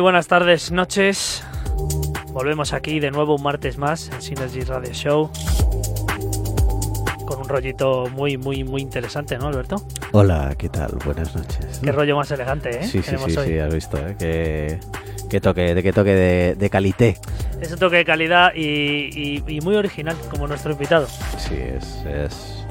Muy 0.00 0.04
buenas 0.04 0.28
tardes, 0.28 0.72
noches. 0.72 1.42
Volvemos 2.28 2.72
aquí 2.72 3.00
de 3.00 3.10
nuevo 3.10 3.36
un 3.36 3.42
martes 3.42 3.76
más 3.76 4.08
en 4.08 4.22
Synergy 4.22 4.62
Radio 4.62 4.94
Show. 4.94 5.30
Con 7.26 7.40
un 7.40 7.46
rollito 7.46 8.06
muy, 8.08 8.38
muy, 8.38 8.64
muy 8.64 8.80
interesante, 8.80 9.36
¿no, 9.36 9.48
Alberto? 9.48 9.76
Hola, 10.12 10.54
¿qué 10.56 10.70
tal? 10.70 10.96
Buenas 11.04 11.36
noches. 11.36 11.80
Qué 11.84 11.92
rollo 11.92 12.16
más 12.16 12.30
elegante, 12.30 12.80
¿eh? 12.80 12.84
Sí, 12.84 13.02
sí, 13.02 13.14
sí, 13.26 13.36
sí, 13.44 13.58
has 13.58 13.74
visto, 13.74 13.98
¿eh? 13.98 14.16
Qué, 14.18 14.80
qué 15.28 15.38
toque, 15.38 15.74
de 15.74 15.82
qué 15.82 15.92
toque 15.92 16.14
de, 16.14 16.54
de 16.54 16.70
calité. 16.70 17.18
Es 17.60 17.70
un 17.70 17.78
toque 17.78 17.96
de 17.96 18.06
calidad 18.06 18.54
y, 18.54 18.62
y, 18.64 19.44
y 19.46 19.60
muy 19.60 19.76
original, 19.76 20.16
como 20.30 20.48
nuestro 20.48 20.72
invitado. 20.72 21.08
Sí, 21.36 21.56
es, 21.56 22.06
es 22.06 22.64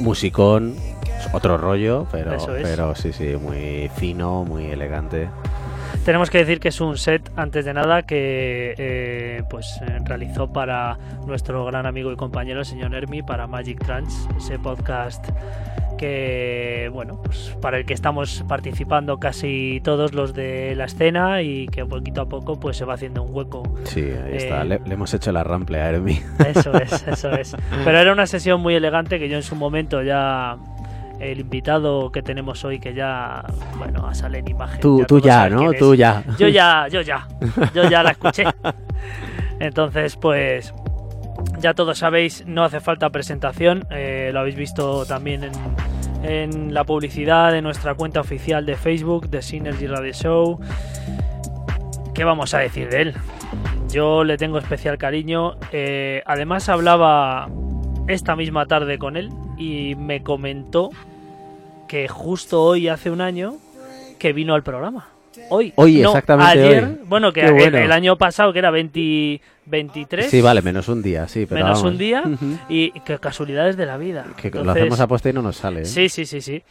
musicón, 0.00 0.74
otro 1.32 1.56
rollo, 1.56 2.08
pero, 2.10 2.34
es. 2.34 2.44
pero 2.64 2.96
sí, 2.96 3.12
sí, 3.12 3.36
muy 3.40 3.88
fino, 3.96 4.42
muy 4.44 4.66
elegante. 4.72 5.28
Tenemos 6.04 6.28
que 6.28 6.36
decir 6.36 6.60
que 6.60 6.68
es 6.68 6.82
un 6.82 6.98
set, 6.98 7.30
antes 7.34 7.64
de 7.64 7.72
nada, 7.72 8.02
que 8.02 8.74
eh, 8.76 9.42
pues 9.48 9.80
eh, 9.80 10.00
realizó 10.04 10.52
para 10.52 10.98
nuestro 11.26 11.64
gran 11.64 11.86
amigo 11.86 12.12
y 12.12 12.16
compañero, 12.16 12.60
el 12.60 12.66
señor 12.66 12.94
Hermi, 12.94 13.22
para 13.22 13.46
Magic 13.46 13.82
Trans, 13.82 14.28
ese 14.36 14.58
podcast 14.58 15.26
que, 15.96 16.90
bueno, 16.92 17.22
pues 17.22 17.56
para 17.62 17.78
el 17.78 17.86
que 17.86 17.94
estamos 17.94 18.44
participando 18.46 19.18
casi 19.18 19.80
todos 19.82 20.12
los 20.12 20.34
de 20.34 20.74
la 20.74 20.84
escena 20.84 21.40
y 21.40 21.68
que 21.68 21.86
poquito 21.86 22.20
a 22.20 22.28
poco 22.28 22.60
pues 22.60 22.76
se 22.76 22.84
va 22.84 22.94
haciendo 22.94 23.22
un 23.22 23.34
hueco. 23.34 23.62
Sí, 23.84 24.00
ahí 24.00 24.36
está. 24.36 24.60
Eh, 24.60 24.64
Le, 24.66 24.80
le 24.80 24.94
hemos 24.94 25.14
hecho 25.14 25.32
la 25.32 25.42
rample 25.42 25.80
a 25.80 25.88
Hermi. 25.88 26.20
Eso 26.46 26.74
es, 26.74 27.06
eso 27.08 27.30
es. 27.32 27.56
Pero 27.84 27.98
era 27.98 28.12
una 28.12 28.26
sesión 28.26 28.60
muy 28.60 28.74
elegante 28.74 29.18
que 29.18 29.30
yo 29.30 29.36
en 29.36 29.42
su 29.42 29.56
momento 29.56 30.02
ya 30.02 30.58
el 31.20 31.40
invitado 31.40 32.10
que 32.10 32.22
tenemos 32.22 32.64
hoy 32.64 32.78
que 32.78 32.94
ya 32.94 33.44
bueno 33.78 34.12
sale 34.14 34.38
en 34.38 34.48
imagen 34.48 34.80
Tú, 34.80 35.20
ya, 35.20 35.48
¿no? 35.48 35.72
Tú 35.72 35.94
ya. 35.94 36.24
yo 36.38 36.48
ya 36.48 36.88
yo 36.88 37.00
ya 37.00 37.26
yo 37.74 37.88
ya 37.88 38.02
la 38.02 38.10
escuché. 38.10 38.44
Entonces 39.60 40.16
pues 40.16 40.74
ya 41.60 41.74
todos 41.74 41.98
sabéis 41.98 42.44
no 42.46 42.64
hace 42.64 42.80
falta 42.80 43.10
presentación 43.10 43.86
eh, 43.90 44.30
lo 44.32 44.40
habéis 44.40 44.56
visto 44.56 45.06
también 45.06 45.44
en, 45.44 45.52
en 46.22 46.74
la 46.74 46.84
publicidad 46.84 47.52
de 47.52 47.62
nuestra 47.62 47.94
cuenta 47.94 48.20
oficial 48.20 48.66
de 48.66 48.76
Facebook 48.76 49.28
de 49.28 49.42
Synergy 49.42 49.86
Radio 49.86 50.12
Show. 50.12 50.60
Qué 52.14 52.24
vamos 52.24 52.54
a 52.54 52.58
decir 52.58 52.88
de 52.88 53.02
él 53.02 53.14
yo 53.94 54.24
le 54.24 54.36
tengo 54.36 54.58
especial 54.58 54.98
cariño. 54.98 55.54
Eh, 55.70 56.20
además 56.26 56.68
hablaba 56.68 57.48
esta 58.08 58.34
misma 58.34 58.66
tarde 58.66 58.98
con 58.98 59.16
él 59.16 59.30
y 59.58 59.94
me 59.96 60.22
comentó 60.22 60.90
que 61.88 62.08
justo 62.08 62.62
hoy 62.62 62.88
hace 62.88 63.10
un 63.10 63.20
año 63.20 63.56
que 64.18 64.32
vino 64.32 64.54
al 64.54 64.62
programa. 64.62 65.08
Hoy. 65.50 65.72
Hoy, 65.76 65.98
No, 66.00 66.10
exactamente 66.10 66.52
Ayer, 66.52 66.84
hoy. 66.84 66.98
bueno, 67.06 67.32
que 67.32 67.40
el- 67.42 67.52
bueno. 67.54 67.78
El, 67.78 67.92
año 67.92 68.16
pasado, 68.16 68.52
que 68.52 68.60
era 68.60 68.70
20 68.70 69.40
23. 69.66 70.30
Sí, 70.30 70.40
vale, 70.40 70.62
menos 70.62 70.88
un 70.88 71.02
día, 71.02 71.26
sí. 71.26 71.46
Pero 71.46 71.64
menos 71.64 71.78
vamos. 71.78 71.92
un 71.92 71.98
día 71.98 72.22
y 72.68 72.90
que 73.00 73.18
casualidades 73.18 73.76
de 73.76 73.86
la 73.86 73.96
vida. 73.96 74.26
Que 74.36 74.50
lo 74.50 74.70
hacemos 74.70 75.00
a 75.00 75.06
posta 75.06 75.30
y 75.30 75.32
no 75.32 75.42
nos 75.42 75.56
sale. 75.56 75.82
¿eh? 75.82 75.84
Sí, 75.86 76.08
sí, 76.08 76.26
sí, 76.26 76.40
sí. 76.40 76.62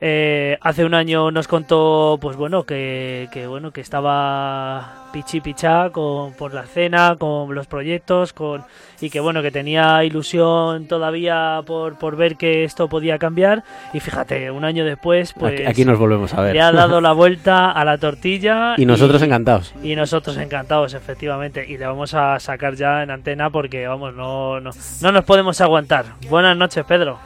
Eh, 0.00 0.58
hace 0.60 0.84
un 0.84 0.94
año 0.94 1.30
nos 1.30 1.46
contó, 1.48 2.18
pues 2.20 2.36
bueno, 2.36 2.64
que, 2.64 3.28
que 3.32 3.46
bueno, 3.46 3.72
que 3.72 3.80
estaba 3.80 4.99
pichi 5.12 5.40
pichá 5.40 5.90
con, 5.90 6.32
por 6.34 6.54
la 6.54 6.62
escena, 6.62 7.16
con 7.18 7.54
los 7.54 7.66
proyectos, 7.66 8.32
con 8.32 8.64
y 9.00 9.10
que 9.10 9.20
bueno, 9.20 9.42
que 9.42 9.50
tenía 9.50 10.04
ilusión 10.04 10.86
todavía 10.86 11.62
por, 11.66 11.98
por 11.98 12.16
ver 12.16 12.36
que 12.36 12.64
esto 12.64 12.88
podía 12.88 13.18
cambiar. 13.18 13.62
Y 13.92 14.00
fíjate, 14.00 14.50
un 14.50 14.64
año 14.64 14.84
después, 14.84 15.32
pues 15.32 15.54
aquí, 15.54 15.64
aquí 15.66 15.84
nos 15.84 15.98
volvemos 15.98 16.32
a 16.34 16.42
ver. 16.42 16.54
le 16.54 16.60
ha 16.60 16.72
dado 16.72 17.00
la 17.00 17.12
vuelta 17.14 17.70
a 17.70 17.84
la 17.84 17.98
tortilla. 17.98 18.74
y 18.76 18.86
nosotros 18.86 19.22
encantados. 19.22 19.74
y 19.82 19.94
nosotros 19.96 20.36
encantados, 20.36 20.94
efectivamente. 20.94 21.64
Y 21.68 21.78
le 21.78 21.86
vamos 21.86 22.14
a 22.14 22.38
sacar 22.40 22.74
ya 22.74 23.02
en 23.02 23.10
antena 23.10 23.50
porque, 23.50 23.86
vamos, 23.86 24.14
no, 24.14 24.60
no, 24.60 24.70
no 25.02 25.12
nos 25.12 25.24
podemos 25.24 25.60
aguantar. 25.60 26.04
Buenas 26.28 26.56
noches, 26.56 26.84
Pedro. 26.84 27.18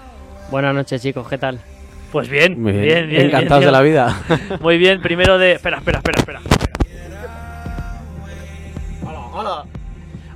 Buenas 0.51 0.75
noches, 0.75 1.03
chicos, 1.03 1.27
¿qué 1.29 1.39
tal? 1.39 1.59
Pues 2.13 2.29
bien, 2.29 2.63
Muy 2.63 2.71
bien, 2.73 3.09
bien. 3.09 3.27
encantados 3.27 3.61
bien, 3.65 3.67
de 3.69 3.73
la 3.73 3.81
bien. 3.81 3.93
vida. 3.95 4.59
Muy 4.61 4.79
bien, 4.79 5.01
primero 5.03 5.37
de. 5.37 5.53
Espera, 5.55 5.79
espera, 5.79 5.99
espera, 5.99 6.19
espera. 6.21 6.41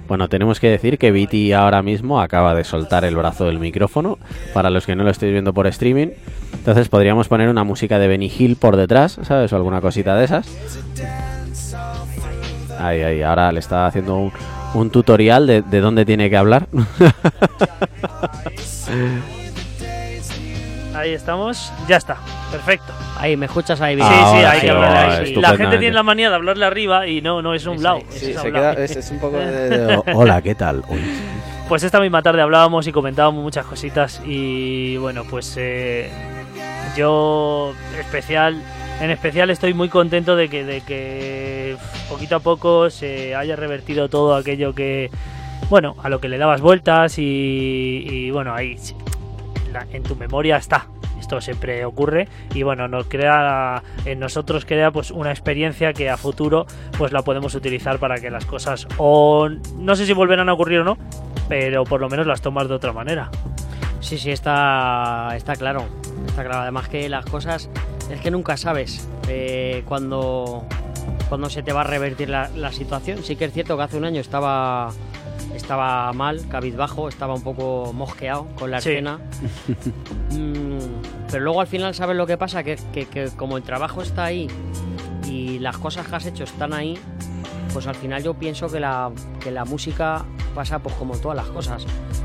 Bueno, 0.09 0.29
tenemos 0.29 0.59
que 0.59 0.71
decir 0.71 0.99
que 0.99 1.13
Viti 1.13 1.53
ahora 1.53 1.83
mismo 1.83 2.21
acaba 2.21 2.55
de 2.55 2.65
soltar 2.65 3.05
el 3.05 3.15
brazo 3.15 3.45
del 3.45 3.59
micrófono. 3.59 4.19
Para 4.55 4.71
los 4.71 4.87
que 4.87 4.97
no 4.97 5.05
lo 5.05 5.11
estéis 5.11 5.33
viendo 5.33 5.53
por 5.53 5.67
streaming. 5.67 6.09
Entonces 6.55 6.89
podríamos 6.89 7.29
poner 7.29 7.51
una 7.51 7.63
música 7.63 7.99
de 7.99 8.09
Benny 8.09 8.33
Hill 8.37 8.57
por 8.57 8.77
detrás, 8.77 9.21
¿sabes? 9.23 9.53
O 9.53 9.57
alguna 9.57 9.83
cosita 9.83 10.17
de 10.17 10.25
esas. 10.25 10.49
Ahí, 12.79 13.03
ahí. 13.03 13.23
Ahora 13.23 13.53
le 13.53 13.61
está 13.61 13.87
haciendo 13.87 14.33
un, 14.75 14.91
tutorial 14.91 15.47
de, 15.47 15.63
de 15.63 15.81
dónde 15.81 16.07
tiene 16.07 16.31
que 16.31 16.37
hablar. 16.37 16.69
Ahí 20.99 21.13
estamos, 21.13 21.73
ya 21.87 21.97
está, 21.97 22.17
perfecto. 22.51 22.93
Ahí, 23.19 23.37
¿me 23.37 23.47
escuchas 23.47 23.81
ahí 23.81 23.95
Sí, 23.95 24.01
bien? 24.01 24.09
sí, 24.13 24.19
Ahora 24.19 24.51
hay 24.51 24.61
sí, 24.61 24.67
que 24.67 24.71
hablar 24.73 24.97
ahí. 25.11 25.35
La 25.37 25.57
gente 25.57 25.79
tiene 25.79 25.95
la 25.95 26.03
manía 26.03 26.29
de 26.29 26.35
hablarle 26.35 26.65
arriba 26.65 27.07
y 27.07 27.21
no, 27.23 27.41
no 27.41 27.55
es 27.55 27.67
un 27.67 27.77
es 27.77 28.15
sí, 28.21 28.33
un 28.35 28.43
se 28.43 28.53
queda- 28.53 28.73
es, 28.73 28.97
es 28.97 29.11
un 29.13 29.19
poco 29.21 29.37
de, 29.39 29.69
de- 29.71 30.03
Hola, 30.15 30.43
¿qué 30.43 30.55
tal? 30.57 30.83
Uy. 30.89 30.99
Pues 31.69 31.83
esta 31.85 32.01
misma 32.01 32.23
tarde 32.23 32.43
hablábamos 32.43 32.87
y 32.89 32.93
comentábamos 32.93 33.43
muchas 33.45 33.65
cositas 33.67 34.21
y 34.27 34.97
bueno, 34.97 35.23
pues 35.31 35.55
eh, 35.59 36.11
yo 36.97 37.75
especial, 37.99 38.61
en 39.01 39.11
especial 39.11 39.51
estoy 39.51 39.75
muy 39.75 39.89
contento 39.89 40.35
de 40.35 40.49
que, 40.49 40.65
de 40.65 40.81
que 40.81 41.77
poquito 42.09 42.37
a 42.37 42.41
poco 42.41 42.91
se 42.91 43.35
haya 43.37 43.55
revertido 43.55 44.09
todo 44.09 44.35
aquello 44.35 44.75
que, 44.75 45.11
bueno, 45.69 45.95
a 46.03 46.09
lo 46.09 46.21
que 46.21 46.29
le 46.29 46.39
dabas 46.39 46.61
vueltas 46.61 47.19
y, 47.19 47.23
y, 48.09 48.31
bueno, 48.31 48.55
ahí 48.55 48.77
sí, 49.69 49.73
la- 49.73 49.87
en 49.93 50.03
tu 50.03 50.17
memoria 50.17 50.57
está. 50.57 50.87
Esto 51.21 51.41
siempre 51.41 51.85
ocurre 51.85 52.29
y 52.55 52.63
bueno, 52.63 52.87
nos 52.89 53.07
crea 53.07 53.83
en 54.05 54.21
nosotros 54.21 54.65
crea 54.65 54.91
pues 54.93 55.11
una 55.11 55.31
experiencia 55.31 55.93
que 55.93 56.09
a 56.09 56.17
futuro 56.17 56.67
pues 56.97 57.13
la 57.13 57.23
podemos 57.23 57.55
utilizar 57.57 57.99
para 57.99 58.17
que 58.21 58.31
las 58.31 58.45
cosas 58.45 58.87
o 58.99 59.49
no 59.77 59.97
sé 59.97 60.07
si 60.07 60.13
volverán 60.13 60.49
a 60.49 60.53
ocurrir 60.53 60.79
o 60.81 60.85
no, 60.85 60.97
pero 61.49 61.83
por 61.85 62.01
lo 62.01 62.09
menos 62.09 62.27
las 62.27 62.41
tomas 62.41 62.69
de 62.69 62.75
otra 62.75 62.93
manera. 62.93 63.31
Sí, 64.01 64.17
sí, 64.17 64.31
está, 64.31 65.31
está 65.35 65.57
claro. 65.57 65.83
Está 66.29 66.45
claro. 66.45 66.61
Además 66.61 66.89
que 66.89 67.09
las 67.09 67.25
cosas 67.27 67.69
es 68.11 68.21
que 68.21 68.31
nunca 68.31 68.57
sabes 68.57 69.09
eh, 69.29 69.83
cuándo, 69.87 70.65
cuándo 71.29 71.51
se 71.51 71.65
te 71.65 71.73
va 71.73 71.81
a 71.81 71.85
revertir 71.85 72.29
la, 72.31 72.49
la 72.55 72.71
situación. 72.71 73.25
Sí 73.25 73.35
que 73.35 73.47
es 73.47 73.53
cierto 73.53 73.77
que 73.77 73.83
hace 73.83 73.97
un 73.97 74.05
año 74.05 74.21
estaba, 74.21 74.91
estaba 75.59 76.13
mal, 76.13 76.47
cabizbajo, 76.49 77.09
estaba 77.09 77.35
un 77.35 77.43
poco 77.43 77.93
mosqueado 77.93 78.47
con 78.59 78.71
la 78.71 78.81
Sí. 78.81 78.91
escena. 78.91 79.19
Mm, 80.31 80.79
pero 81.31 81.45
luego 81.45 81.61
al 81.61 81.67
final 81.67 81.95
sabes 81.95 82.17
lo 82.17 82.27
que 82.27 82.37
pasa, 82.37 82.63
que, 82.63 82.77
que- 82.93 83.07
que 83.07 83.29
como 83.37 83.57
el 83.57 83.63
trabajo 83.63 84.03
está 84.03 84.25
ahí 84.25 84.49
y 85.27 85.59
las 85.59 85.77
cosas 85.79 86.07
que 86.07 86.17
has 86.17 86.27
hecho 86.27 86.45
están 86.45 86.73
ahí, 86.73 86.99
pues 87.73 87.87
al 87.87 87.95
final 87.95 88.23
yo 88.23 88.35
pienso 88.35 88.69
que 88.69 88.81
la, 88.81 89.11
que 89.41 89.51
la 89.51 89.65
música 89.65 90.25
pasa 90.55 90.79
pues 90.79 90.95
como 90.97 91.17
todas 91.19 91.37
las 91.37 91.47
cosas. 91.49 91.85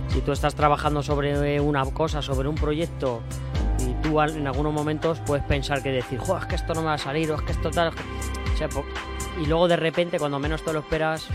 Si 0.10 0.22
tú 0.22 0.32
estás 0.32 0.56
trabajando 0.56 1.02
sobre 1.04 1.60
una 1.60 1.84
cosa, 1.86 2.22
sobre 2.22 2.48
un 2.48 2.56
proyecto, 2.56 3.22
y 3.80 3.94
tú 4.02 4.22
en 4.22 4.48
algunos 4.48 4.72
momentos 4.72 5.20
puedes 5.26 5.44
pensar 5.46 5.82
que 5.84 5.92
decir, 5.92 6.20
"Jo, 6.20 6.38
es 6.38 6.46
que 6.46 6.56
esto 6.56 6.74
no 6.74 6.82
me 6.82 6.88
va 6.88 6.94
a 6.94 6.98
salir, 6.98 7.30
o 7.32 7.36
es 7.36 7.42
que 7.42 7.52
esto 7.52 7.70
tal. 7.72 7.90
o 7.90 8.58
sea, 8.58 8.70
y 9.42 9.48
luego 9.48 9.68
de 9.68 9.76
repente, 9.76 10.20
cuando 10.20 10.38
menos 10.40 10.64
te 10.64 10.72
lo 10.72 10.80
esperas, 10.80 11.26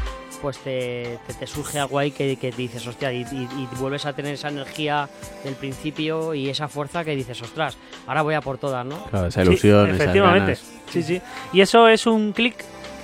pues 0.40 0.58
te, 0.58 1.18
te- 1.26 1.34
te 1.34 1.46
surge 1.46 1.78
algo 1.78 1.98
ahí 1.98 2.10
que, 2.10 2.36
que 2.36 2.50
dices, 2.52 2.86
hostia, 2.86 3.12
y, 3.12 3.22
y- 3.22 3.48
y 3.58 3.68
vuelves 3.78 4.06
a 4.06 4.12
tener 4.12 4.34
esa 4.34 4.48
energía 4.48 5.08
del 5.44 5.54
principio 5.54 6.34
y 6.34 6.48
esa 6.48 6.68
fuerza 6.68 7.04
que 7.04 7.14
dices, 7.16 7.40
ostras, 7.42 7.76
ahora 8.06 8.22
voy 8.22 8.34
a 8.34 8.40
por 8.40 8.58
todas, 8.58 8.84
¿no? 8.86 9.04
Claro, 9.06 9.26
esa 9.28 9.42
ilusión, 9.42 9.84
Sí, 9.86 9.90
esas 9.90 10.00
efectivamente. 10.02 10.44
ganas. 10.52 10.72
Sí, 10.90 11.02
sí. 11.02 11.20
Y 11.52 11.60
eso 11.60 11.88
es 11.88 12.06
un 12.06 12.32
clic 12.32 12.54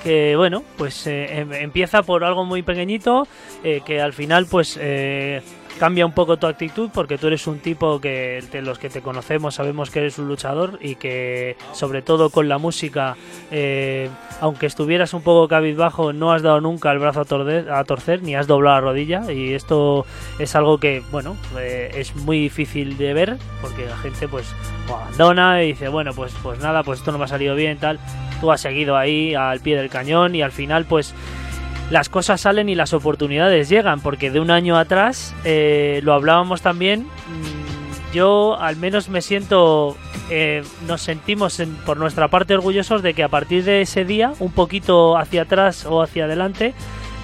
que, 0.03 0.37
bueno, 0.37 0.63
pues 0.77 1.07
eh, 1.07 1.41
em- 1.41 1.53
empieza 1.55 2.03
por 2.03 2.25
algo 2.25 2.45
muy 2.45 2.63
pequeñito, 2.63 3.27
eh, 3.63 3.81
que 3.85 4.01
al 4.01 4.13
final, 4.13 4.47
pues, 4.47 4.79
eh, 4.81 5.43
cambia 5.79 6.07
un 6.07 6.13
poco 6.13 6.37
tu 6.37 6.47
actitud, 6.47 6.91
porque 6.93 7.19
tú 7.19 7.27
eres 7.27 7.47
un 7.47 7.59
tipo 7.59 8.01
que 8.01 8.43
de 8.53 8.63
los 8.63 8.79
que 8.79 8.89
te 8.89 9.01
conocemos 9.01 9.55
sabemos 9.55 9.91
que 9.91 10.01
eres 10.01 10.19
un 10.19 10.29
luchador 10.29 10.79
y 10.81 10.97
que, 10.97 11.57
sobre 11.73 12.03
todo 12.03 12.31
con 12.31 12.49
la 12.49 12.59
música, 12.59 13.17
eh, 13.51 14.09
aunque 14.41 14.67
estuvieras 14.67 15.15
un 15.15 15.23
poco 15.23 15.49
cabizbajo, 15.49 16.13
no 16.13 16.33
has 16.33 16.43
dado 16.43 16.61
nunca 16.61 16.93
el 16.93 16.99
brazo 16.99 17.21
a 17.21 17.25
torcer, 17.25 17.71
a 17.71 17.85
torcer 17.85 18.23
ni 18.23 18.35
has 18.35 18.47
doblado 18.47 18.77
la 18.77 18.81
rodilla. 18.81 19.33
Y 19.33 19.55
esto 19.55 20.07
es 20.39 20.55
algo 20.55 20.79
que, 20.79 21.03
bueno, 21.11 21.37
eh, 21.59 21.91
es 21.95 22.15
muy 22.17 22.39
difícil 22.39 22.97
de 22.97 23.15
ver, 23.15 23.37
porque 23.61 23.87
la 23.87 23.97
gente, 23.97 24.29
pues, 24.29 24.47
abandona 24.89 25.63
y 25.63 25.69
dice, 25.69 25.89
bueno, 25.89 26.13
pues, 26.15 26.35
pues 26.43 26.59
nada, 26.61 26.83
pues 26.83 27.01
esto 27.01 27.13
no 27.13 27.19
me 27.19 27.25
ha 27.25 27.29
salido 27.29 27.55
bien, 27.55 27.79
tal. 27.79 27.99
Tú 28.41 28.51
has 28.51 28.61
seguido 28.61 28.97
ahí 28.97 29.35
al 29.35 29.61
pie 29.61 29.77
del 29.77 29.89
cañón 29.89 30.35
y 30.35 30.43
al 30.43 30.53
final, 30.53 30.85
pues 30.85 31.15
las 31.91 32.09
cosas 32.09 32.41
salen 32.41 32.69
y 32.69 32.75
las 32.75 32.93
oportunidades 32.93 33.69
llegan, 33.69 34.01
porque 34.01 34.31
de 34.31 34.41
un 34.41 34.51
año 34.51 34.77
atrás, 34.79 35.35
eh, 35.45 36.01
lo 36.03 36.13
hablábamos 36.15 36.63
también, 36.63 37.03
mm, 37.03 38.15
yo 38.15 38.57
al 38.59 38.77
menos 38.77 39.09
me 39.09 39.21
siento, 39.23 39.97
eh, 40.31 40.63
nos 40.87 41.03
sentimos 41.03 41.61
en- 41.61 41.75
por 41.77 41.97
nuestra 41.97 42.29
parte 42.29 42.55
orgullosos 42.55 43.03
de 43.03 43.13
que 43.15 43.23
a 43.23 43.29
partir 43.29 43.65
de 43.65 43.83
ese 43.83 44.05
día, 44.05 44.33
un 44.41 44.53
poquito 44.53 45.17
hacia 45.19 45.43
atrás 45.43 45.85
o 45.85 46.03
hacia 46.03 46.25
adelante, 46.25 46.75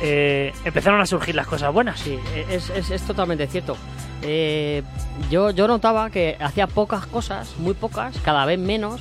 eh, 0.03 0.53
empezaron 0.65 1.01
a 1.01 1.07
surgir 1.07 1.35
las 1.35 1.47
cosas 1.47 1.73
buenas. 1.73 2.01
Sí, 2.01 2.19
es, 2.51 2.71
es- 2.71 2.91
es 2.91 3.03
totalmente 3.03 3.47
cierto. 3.47 3.77
Eh, 4.23 4.83
yo, 5.31 5.51
yo 5.51 5.67
notaba 5.67 6.11
que 6.11 6.37
hacía 6.41 6.67
pocas 6.67 7.07
cosas, 7.07 7.55
muy 7.59 7.73
pocas, 7.75 8.17
cada 8.23 8.45
vez 8.45 8.59
menos, 8.59 9.01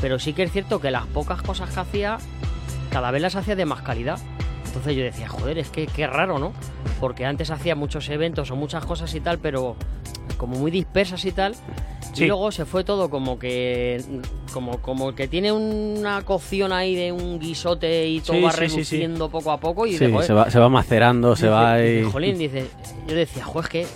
pero 0.00 0.18
sí 0.20 0.32
que 0.32 0.44
es 0.44 0.52
cierto 0.52 0.80
que 0.80 0.90
las 0.92 1.06
pocas 1.06 1.42
cosas 1.42 1.70
que 1.70 1.80
hacía, 1.80 2.18
cada 2.92 3.10
vez 3.10 3.20
las 3.22 3.34
hacía 3.34 3.56
de 3.56 3.64
más 3.64 3.82
calidad. 3.82 4.18
Entonces 4.74 4.96
yo 4.96 5.04
decía, 5.04 5.28
joder, 5.28 5.56
es 5.58 5.70
que 5.70 5.86
qué 5.86 6.08
raro, 6.08 6.40
¿no? 6.40 6.52
Porque 6.98 7.24
antes 7.24 7.52
hacía 7.52 7.76
muchos 7.76 8.08
eventos 8.08 8.50
o 8.50 8.56
muchas 8.56 8.84
cosas 8.84 9.14
y 9.14 9.20
tal, 9.20 9.38
pero 9.38 9.76
como 10.36 10.58
muy 10.58 10.72
dispersas 10.72 11.24
y 11.24 11.30
tal. 11.30 11.54
Sí. 12.12 12.24
Y 12.24 12.26
luego 12.26 12.50
se 12.50 12.64
fue 12.64 12.82
todo 12.82 13.08
como 13.08 13.38
que 13.38 14.02
como, 14.52 14.78
como 14.82 15.14
que 15.14 15.28
tiene 15.28 15.52
una 15.52 16.22
cocción 16.22 16.72
ahí 16.72 16.96
de 16.96 17.12
un 17.12 17.38
guisote 17.38 18.08
y 18.08 18.20
todo 18.20 18.36
Sí, 18.36 18.42
va 18.42 18.50
sí, 18.50 18.60
reduciendo 18.60 19.28
poco 19.28 19.52
a 19.52 19.58
poco 19.58 19.86
y 19.86 19.92
Sí, 19.92 20.06
de, 20.06 20.12
joder, 20.12 20.26
se 20.26 20.32
va, 20.32 20.50
se 20.50 20.58
va 20.58 20.68
macerando, 20.68 21.36
se 21.36 21.48
va 21.48 21.76
dice, 21.76 21.98
ahí. 22.04 22.10
Jolín, 22.10 22.36
dice, 22.36 22.66
yo 23.06 23.14
decía, 23.14 23.44
jo, 23.44 23.60
es 23.60 23.68
que 23.68 23.86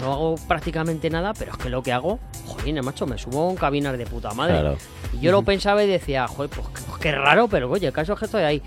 no 0.00 0.12
hago 0.12 0.34
prácticamente 0.46 1.10
nada, 1.10 1.32
pero 1.36 1.52
es 1.52 1.58
que 1.58 1.68
lo 1.68 1.82
que 1.82 1.92
hago, 1.92 2.20
jolín, 2.46 2.80
macho, 2.84 3.06
me 3.06 3.18
subo 3.18 3.42
a 3.42 3.48
un 3.48 3.56
cabinar 3.56 3.96
de 3.96 4.06
puta 4.06 4.32
madre. 4.32 4.60
Claro. 4.60 4.76
Y 5.12 5.20
yo 5.20 5.32
lo 5.32 5.42
pensaba 5.42 5.82
y 5.82 5.88
decía, 5.88 6.28
joder, 6.28 6.50
pues, 6.50 6.68
pues 6.86 6.98
qué 7.00 7.12
raro, 7.12 7.48
pero 7.48 7.68
oye, 7.68 7.88
el 7.88 7.92
caso 7.92 8.12
es 8.12 8.18
que 8.18 8.24
estoy 8.26 8.42
ahí. 8.42 8.62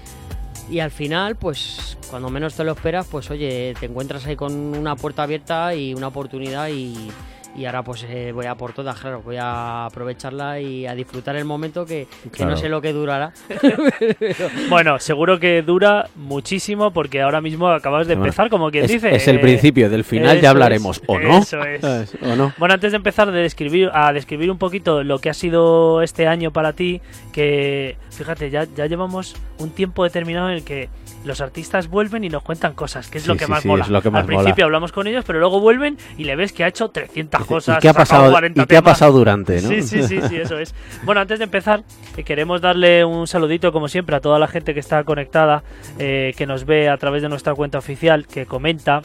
Y 0.70 0.80
al 0.80 0.92
final, 0.92 1.36
pues, 1.36 1.98
cuando 2.10 2.30
menos 2.30 2.56
te 2.56 2.64
lo 2.64 2.72
esperas, 2.72 3.08
pues 3.10 3.30
oye, 3.30 3.74
te 3.80 3.86
encuentras 3.86 4.26
ahí 4.26 4.36
con 4.36 4.54
una 4.54 4.96
puerta 4.96 5.24
abierta 5.24 5.76
y 5.76 5.94
una 5.94 6.08
oportunidad 6.08 6.70
y, 6.70 7.12
y 7.56 7.66
ahora 7.66 7.84
pues 7.84 8.04
eh, 8.10 8.32
voy 8.34 8.46
a 8.46 8.56
por 8.56 8.74
todas, 8.74 9.00
claro, 9.00 9.22
voy 9.22 9.38
a 9.40 9.86
aprovecharla 9.86 10.60
y 10.60 10.88
a 10.88 10.96
disfrutar 10.96 11.36
el 11.36 11.46
momento 11.46 11.86
que, 11.86 12.08
que 12.36 12.46
no 12.46 12.58
sé 12.58 12.70
lo 12.70 12.82
que 12.82 12.94
durará. 12.94 13.34
Bueno, 14.70 15.00
seguro 15.00 15.40
que 15.40 15.62
dura 15.62 16.10
muchísimo 16.16 16.92
porque 16.92 17.22
ahora 17.22 17.42
mismo 17.42 17.68
acabas 17.70 18.08
de 18.08 18.14
empezar, 18.14 18.50
como 18.50 18.72
quien 18.72 18.86
Es, 18.86 18.92
dice. 18.92 19.16
es 19.16 19.28
el 19.28 19.38
eh, 19.38 19.40
principio, 19.40 19.90
del 19.90 20.04
final 20.04 20.42
ya 20.42 20.50
hablaremos, 20.50 20.98
es, 20.98 21.04
¿o 21.08 21.20
no? 21.20 21.40
Eso 21.40 21.64
es. 21.64 21.84
¿O 22.22 22.36
no? 22.36 22.54
Bueno, 22.58 22.74
antes 22.74 22.92
de 22.92 22.98
empezar 22.98 23.32
de 23.32 23.40
describir, 23.42 23.90
a 23.94 24.12
describir 24.14 24.50
un 24.50 24.58
poquito 24.58 25.04
lo 25.04 25.20
que 25.20 25.30
ha 25.30 25.34
sido 25.34 26.02
este 26.02 26.28
año 26.28 26.52
para 26.52 26.74
ti, 26.74 27.02
que 27.32 27.98
fíjate, 28.12 28.50
ya, 28.50 28.66
ya 28.76 28.86
llevamos 28.88 29.36
un 29.60 29.70
tiempo 29.72 30.04
determinado 30.04 30.50
en 30.50 30.56
el 30.56 30.64
que 30.64 30.90
los 31.24 31.42
artistas 31.42 31.88
vuelven 31.88 32.24
y 32.24 32.30
nos 32.30 32.44
cuentan 32.44 32.74
cosas, 32.74 33.10
que 33.10 33.18
es 33.18 33.24
Sí, 33.24 33.30
lo 33.30 33.36
que 33.38 33.46
sí, 33.46 33.52
más 33.52 33.62
sí, 33.62 33.68
mola. 33.68 33.84
es 33.84 33.90
lo 33.90 34.02
que 34.02 34.10
más 34.10 34.22
Al 34.22 34.26
principio 34.28 34.66
hablamos 34.66 34.92
con 34.92 35.08
ellos, 35.08 35.24
pero 35.26 35.40
luego 35.40 35.60
vuelven 35.60 35.98
y 36.18 36.24
le 36.26 36.36
ves 36.36 36.52
que 36.54 36.64
ha 36.64 36.68
hecho 36.68 36.90
300 36.90 37.42
¿Y 37.42 37.44
cosas. 37.46 37.80
qué 37.80 37.90
ha 37.90 37.94
pasado, 37.94 38.30
40 38.32 38.62
y 38.62 38.66
qué 38.66 38.78
ha 38.78 38.82
pasado 38.82 39.14
durante, 39.14 39.62
no? 39.62 39.70
Sí, 39.70 39.82
sí, 39.82 40.04
sí, 40.04 40.20
sí, 40.28 40.36
eso 40.38 40.58
es. 40.60 40.74
Bueno, 41.04 41.22
antes 41.22 41.40
de 41.40 41.46
empezar, 41.46 41.84
eh, 42.18 42.24
queremos 42.24 42.62
darle 42.62 43.06
un 43.06 43.28
saludito, 43.28 43.72
como 43.72 43.88
siempre, 43.88 44.16
a 44.16 44.20
toda 44.20 44.40
la 44.40 44.48
gente 44.48 44.74
que 44.74 44.80
está 44.80 45.04
conectada, 45.04 45.64
eh, 46.00 46.34
que 46.38 46.46
nos 46.46 46.66
ve 46.66 46.90
a 46.90 46.98
través 46.98 47.22
de 47.22 47.30
nuestra 47.30 47.54
cuenta 47.56 47.78
oficial, 47.78 48.28
que 48.28 48.46
comenta. 48.46 49.02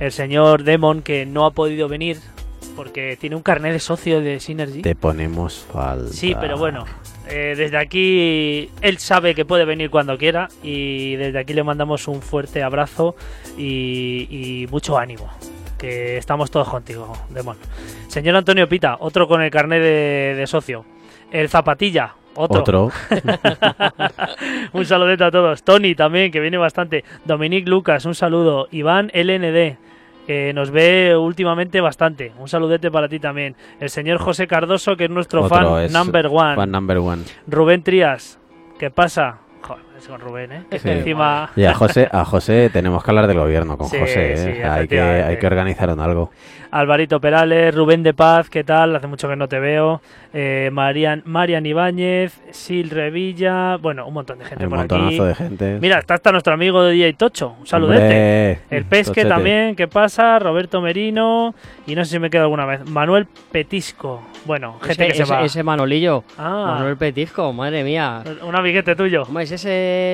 El 0.00 0.10
señor 0.10 0.64
Demon, 0.64 1.02
que 1.02 1.26
no 1.26 1.46
ha 1.46 1.52
podido 1.52 1.86
venir 1.88 2.18
porque 2.74 3.16
tiene 3.20 3.36
un 3.36 3.42
carnet 3.42 3.72
de 3.72 3.78
socio 3.78 4.20
de 4.20 4.40
Synergy. 4.40 4.82
Te 4.82 4.94
ponemos 4.94 5.66
falta. 5.72 6.12
Sí, 6.12 6.34
pero 6.40 6.56
bueno, 6.56 6.84
eh, 7.34 7.54
desde 7.56 7.78
aquí 7.78 8.70
él 8.82 8.98
sabe 8.98 9.34
que 9.34 9.46
puede 9.46 9.64
venir 9.64 9.88
cuando 9.88 10.18
quiera 10.18 10.48
y 10.62 11.16
desde 11.16 11.38
aquí 11.38 11.54
le 11.54 11.62
mandamos 11.62 12.06
un 12.06 12.20
fuerte 12.20 12.62
abrazo 12.62 13.16
y, 13.56 14.28
y 14.30 14.66
mucho 14.70 14.98
ánimo. 14.98 15.30
Que 15.78 16.18
estamos 16.18 16.50
todos 16.50 16.68
contigo, 16.68 17.10
Demon. 17.30 17.56
Señor 18.08 18.36
Antonio 18.36 18.68
Pita, 18.68 18.98
otro 19.00 19.26
con 19.26 19.40
el 19.40 19.50
carnet 19.50 19.80
de, 19.80 20.34
de 20.36 20.46
socio. 20.46 20.84
El 21.30 21.48
Zapatilla, 21.48 22.16
otro. 22.34 22.60
Otro. 22.60 22.90
un 24.74 24.84
saludete 24.84 25.24
a 25.24 25.30
todos. 25.30 25.62
Tony 25.62 25.94
también, 25.94 26.30
que 26.32 26.40
viene 26.40 26.58
bastante. 26.58 27.02
Dominic 27.24 27.66
Lucas, 27.66 28.04
un 28.04 28.14
saludo. 28.14 28.68
Iván 28.70 29.10
LND, 29.14 29.78
que 30.26 30.52
nos 30.52 30.70
ve 30.70 31.16
últimamente 31.16 31.80
bastante. 31.80 32.32
Un 32.38 32.48
saludete 32.48 32.90
para 32.90 33.08
ti 33.08 33.18
también. 33.18 33.56
El 33.80 33.90
señor 33.90 34.18
José 34.18 34.46
Cardoso, 34.46 34.96
que 34.96 35.04
es 35.04 35.10
nuestro 35.10 35.44
Otro 35.44 35.56
fan 35.56 35.84
es 35.84 35.92
number 35.92 36.26
one. 36.26 36.56
Fan 36.56 36.70
number 36.70 36.98
one. 36.98 37.22
Rubén 37.46 37.82
Trías, 37.82 38.38
¿qué 38.78 38.90
pasa? 38.90 39.40
Joder, 39.62 39.82
con 40.08 40.20
Rubén, 40.20 40.52
¿eh? 40.52 40.62
Que 40.70 40.78
Sí. 40.78 40.88
encima... 40.90 41.50
Y 41.56 41.64
a 41.64 41.74
José, 41.74 42.08
a 42.10 42.24
José 42.24 42.70
tenemos 42.72 43.02
que 43.04 43.10
hablar 43.10 43.26
del 43.26 43.38
gobierno 43.38 43.76
con 43.78 43.88
Sí, 43.88 43.98
José. 43.98 44.32
¿eh? 44.32 44.36
sí, 44.36 44.62
hay, 44.62 44.88
que, 44.88 45.00
hay 45.00 45.36
que 45.38 45.46
organizar 45.46 45.90
un 45.90 46.00
algo. 46.00 46.30
Alvarito 46.70 47.20
Perales, 47.20 47.74
Rubén 47.74 48.02
de 48.02 48.14
Paz, 48.14 48.48
¿qué 48.48 48.64
tal? 48.64 48.96
Hace 48.96 49.06
mucho 49.06 49.28
que 49.28 49.36
no 49.36 49.46
te 49.46 49.60
veo. 49.60 50.00
Eh, 50.32 50.70
Marian, 50.72 51.20
Marian 51.26 51.66
Ibáñez, 51.66 52.40
Sil 52.56 52.88
Revilla, 52.88 53.76
bueno, 53.76 54.06
un 54.06 54.14
montón 54.14 54.38
de 54.38 54.46
gente 54.46 54.62
Hay 54.62 54.66
un 54.66 54.70
por 54.70 54.78
montonazo 54.78 55.08
aquí. 55.08 55.28
de 55.28 55.34
gente. 55.34 55.78
Mira, 55.82 55.98
está 55.98 56.14
hasta 56.14 56.32
nuestro 56.32 56.54
amigo 56.54 56.82
de 56.82 56.92
DJ 56.94 57.12
Tocho, 57.12 57.56
un 57.60 57.66
saludete. 57.66 58.02
Hombre, 58.04 58.58
El 58.70 58.84
Pesque 58.86 59.10
tochete. 59.20 59.28
también, 59.28 59.76
¿qué 59.76 59.86
pasa? 59.86 60.38
Roberto 60.38 60.80
Merino 60.80 61.54
y 61.86 61.94
no 61.94 62.06
sé 62.06 62.12
si 62.12 62.18
me 62.18 62.30
queda 62.30 62.44
alguna 62.44 62.64
vez. 62.64 62.88
Manuel 62.88 63.26
Petisco. 63.26 64.22
Bueno, 64.46 64.78
gente 64.80 65.04
ese, 65.04 65.06
que 65.08 65.14
se 65.18 65.22
ese- 65.24 65.32
va. 65.32 65.42
ese 65.42 65.62
Manolillo, 65.62 66.24
Ah, 66.38 66.72
Manuel 66.78 66.96
Petisco, 66.96 67.52
madre 67.52 67.84
mía. 67.84 68.22
un 68.42 68.56
amiguete 68.56 68.96
tuyo. 68.96 69.24
Hombre, 69.24 69.44
ese 69.44 69.56
es 69.56 69.66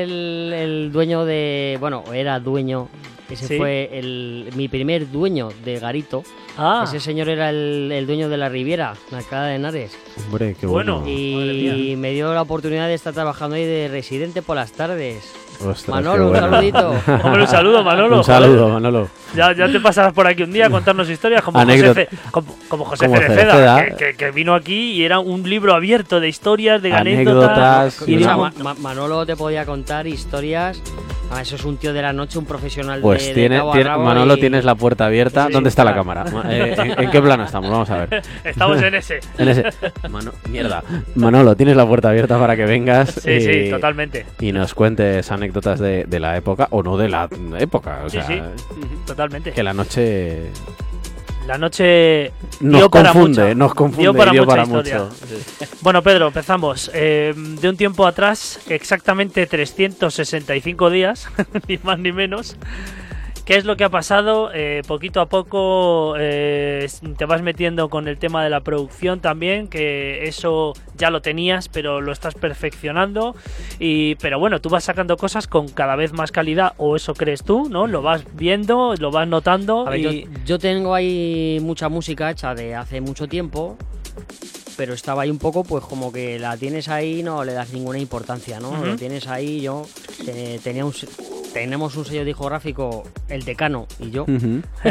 el, 0.03 0.91
dueño 0.93 1.25
de. 1.25 1.77
Bueno, 1.81 2.05
era 2.13 2.41
dueño. 2.41 2.89
Ese 3.31 3.47
Sí. 3.47 3.57
fue 3.59 3.91
el, 3.93 4.51
mi 4.57 4.69
primer 4.69 5.11
dueño 5.11 5.51
de 5.65 5.79
Garito. 5.79 6.23
Ah, 6.57 6.83
Ese 6.87 6.99
señor 6.99 7.29
era 7.29 7.51
el, 7.51 7.91
el 7.93 8.07
dueño 8.07 8.29
de 8.29 8.37
la 8.37 8.49
Riviera, 8.49 8.95
la 9.11 9.19
Alcalá 9.19 9.45
de 9.47 9.57
Henares. 9.57 9.97
Hombre, 10.27 10.57
qué 10.59 10.67
Bueno. 10.67 11.01
bueno. 11.03 11.09
Y 11.11 11.95
me 11.97 12.11
dio 12.13 12.33
la 12.35 12.43
oportunidad 12.43 12.89
de 12.89 12.95
estar 12.95 13.13
trabajando 13.13 13.57
ahí 13.57 13.65
de 13.67 13.89
residente 13.89 14.41
por 14.43 14.57
las 14.57 14.73
tardes. 14.73 15.33
Ostras, 15.61 15.89
Manolo, 15.89 16.17
qué 16.17 16.23
un 16.23 16.31
bueno. 16.31 16.51
saludito. 16.51 16.89
hombre, 17.25 17.43
un 17.43 17.49
saludo, 17.49 17.85
Manolo. 17.85 18.17
Un 18.19 18.23
joder. 18.23 18.41
saludo, 18.43 18.69
Manolo. 18.71 19.09
Ya, 19.37 19.53
ya 19.55 19.71
te 19.71 19.79
pasarás 19.81 20.13
por 20.15 20.27
aquí 20.27 20.43
un 20.43 20.53
día 20.53 20.67
a 20.67 20.71
contarnos 20.71 21.09
historias 21.11 21.43
como 21.43 21.59
Anécdota. 21.59 21.89
José, 22.07 22.09
Ce- 22.11 22.31
como, 22.31 22.57
como 22.69 22.85
José 22.87 23.07
Como 23.07 23.19
Cereceda, 23.21 23.53
Cereceda. 23.53 23.85
que, 23.85 23.97
que- 24.13 24.15
que 24.17 24.31
vino 24.31 24.55
aquí 24.55 24.93
y 24.93 25.05
era 25.05 25.19
un 25.19 25.49
libro 25.49 25.75
abierto 25.75 26.19
de 26.21 26.29
historias, 26.29 26.81
de 26.81 26.93
Anécdotas, 26.93 27.51
anécdotas. 27.99 28.09
y 28.09 28.15
y 28.15 28.17
O 28.17 28.21
sea, 28.21 28.37
Ma- 28.37 28.75
Manolo 28.75 29.27
te 29.27 29.37
podía 29.37 29.67
contar 29.67 30.07
historias. 30.07 30.81
Ah, 31.31 31.43
eso 31.43 31.57
es 31.57 31.65
un 31.65 31.77
tío 31.77 31.93
de 31.93 32.01
la 32.01 32.13
noche, 32.13 32.39
un 32.39 32.47
profesional 32.47 33.01
Pues 33.03 33.23
de, 33.23 33.29
de 33.29 33.35
tiene, 33.35 33.57
cabo 33.59 33.71
a 33.71 33.73
tiene- 33.75 33.91
rabo 33.91 34.05
Manolo, 34.05 34.37
y- 34.37 34.41
tienes 34.41 34.65
la 34.65 34.75
puerta 34.75 35.07
abierta. 35.07 35.47
Sí, 35.49 35.53
¿Dónde 35.53 35.69
está 35.69 35.85
la 35.85 35.95
cámara? 35.95 36.25
Ma- 36.25 36.45
eh, 36.49 36.75
¿en, 36.77 37.05
en 37.05 37.11
qué 37.11 37.21
plano 37.21 37.45
estamos? 37.45 37.71
Vamos 37.71 37.91
a 37.91 38.07
ver. 38.07 38.23
Estamos 38.45 38.81
en 38.83 38.95
ese. 38.95 39.21
En 39.39 39.49
ese. 39.49 39.65
Mano- 40.11 40.33
mierda. 40.49 40.83
Manolo, 41.17 41.55
tienes 41.55 41.77
la 41.77 41.87
puerta 41.87 42.09
abierta 42.09 42.39
para 42.39 42.57
que 42.57 42.65
vengas. 42.65 43.11
Sí, 43.11 43.31
y, 43.31 43.41
sí, 43.65 43.71
totalmente. 43.71 44.25
Y 44.41 44.53
nos 44.53 44.73
cuentes 44.75 45.31
anécdotas 45.31 45.79
de, 45.81 46.05
de 46.05 46.21
la 46.21 46.37
época 46.37 46.67
o 46.71 46.83
no 46.83 46.97
de 46.97 47.09
la 47.11 47.29
época. 47.59 48.01
O 48.07 48.09
Sí, 48.09 48.17
sea, 48.17 48.27
sí. 48.27 48.41
Totalmente. 49.07 49.53
que 49.53 49.63
la 49.63 49.75
noche 49.75 50.51
La 51.49 51.57
noche 51.57 52.31
nos 52.61 52.79
dio 52.79 52.91
para 52.91 53.11
confunde, 53.11 53.43
mucho. 53.43 53.55
nos 53.55 53.75
confunde, 53.75 54.03
Dio 54.03 54.13
para 54.15 54.33
dio 54.33 54.43
mucha 54.45 54.51
para 54.51 54.63
historia. 54.65 54.99
mucho. 54.99 55.17
Bueno, 55.81 56.03
Pedro, 56.03 56.27
empezamos. 56.27 56.91
Eh, 56.93 57.33
de 57.35 57.69
un 57.71 57.77
tiempo 57.79 58.07
atrás, 58.07 58.61
exactamente 58.69 59.47
365 59.47 60.91
días, 60.91 61.27
ni 61.67 61.79
más 61.79 61.99
ni 62.01 62.13
menos. 62.13 62.55
¿Qué 63.49 63.57
es 63.57 63.65
lo 63.65 63.79
que 63.79 63.85
ha 63.85 63.89
pasado? 63.89 64.51
Eh, 64.53 64.83
poquito 64.87 65.23
a 65.23 65.27
poco 65.31 66.17
eh, 66.19 66.87
te 67.17 67.25
vas 67.25 67.41
metiendo 67.41 67.89
con 67.89 68.07
el 68.07 68.19
tema 68.19 68.45
de 68.45 68.51
la 68.51 68.61
producción 68.61 69.21
también, 69.21 69.69
que 69.69 70.25
eso 70.29 70.75
ya 70.99 71.09
lo 71.09 71.23
tenías, 71.23 71.71
pero 71.71 72.03
lo 72.03 72.13
estás 72.13 72.35
perfeccionando. 72.35 73.35
Y, 73.79 74.17
pero 74.17 74.39
bueno, 74.39 74.61
tú 74.61 74.69
vas 74.69 74.85
sacando 74.85 75.17
cosas 75.17 75.47
con 75.47 75.67
cada 75.67 75.97
vez 75.97 76.13
más 76.13 76.31
calidad, 76.31 76.75
o 76.77 76.95
eso 76.95 77.15
crees 77.15 77.43
tú, 77.43 77.71
¿no? 77.71 77.87
Lo 77.87 78.03
vas 78.03 78.23
viendo, 78.35 78.93
lo 78.99 79.11
vas 79.11 79.27
notando. 79.27 79.87
A 79.87 79.91
ver, 79.93 80.01
y- 80.01 80.25
yo, 80.25 80.31
yo 80.45 80.59
tengo 80.59 80.95
ahí 80.95 81.57
mucha 81.63 81.89
música 81.89 82.31
hecha 82.31 82.55
de 82.55 82.75
hace 82.75 83.01
mucho 83.01 83.29
tiempo, 83.29 83.79
pero 84.79 84.95
estaba 84.95 85.23
ahí 85.23 85.31
un 85.31 85.39
poco, 85.39 85.65
pues 85.65 85.85
como 85.85 86.13
que 86.13 86.39
la 86.39 86.57
tienes 86.57 86.89
ahí, 86.89 87.23
no 87.23 87.45
le 87.45 87.53
das 87.53 87.73
ninguna 87.73 87.99
importancia, 87.99 88.61
¿no? 88.61 88.85
Lo 88.85 88.97
tienes 88.97 89.27
ahí, 89.27 89.61
yo 89.61 89.85
eh, 90.27 90.61
tenía 90.63 90.85
un, 90.85 90.93
se- 90.95 91.09
tenemos 91.53 91.97
un 91.97 92.05
sello 92.05 92.25
discográfico, 92.25 93.03
el 93.29 93.45
Decano 93.45 93.87
y 93.99 94.11
yo. 94.11 94.25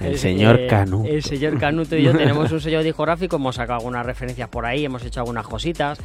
El 0.00 0.18
señor 0.18 0.60
eh, 0.60 0.66
Canuto. 0.66 1.08
El 1.08 1.22
señor 1.22 1.58
Canuto 1.58 1.96
y 1.96 2.02
yo 2.02 2.12
tenemos 2.16 2.50
un 2.50 2.60
sello 2.60 2.82
discográfico, 2.82 3.36
hemos 3.36 3.56
sacado 3.56 3.78
algunas 3.80 4.04
referencias 4.06 4.48
por 4.48 4.64
ahí, 4.66 4.84
hemos 4.84 5.04
hecho 5.04 5.20
algunas 5.20 5.46
cositas, 5.46 5.98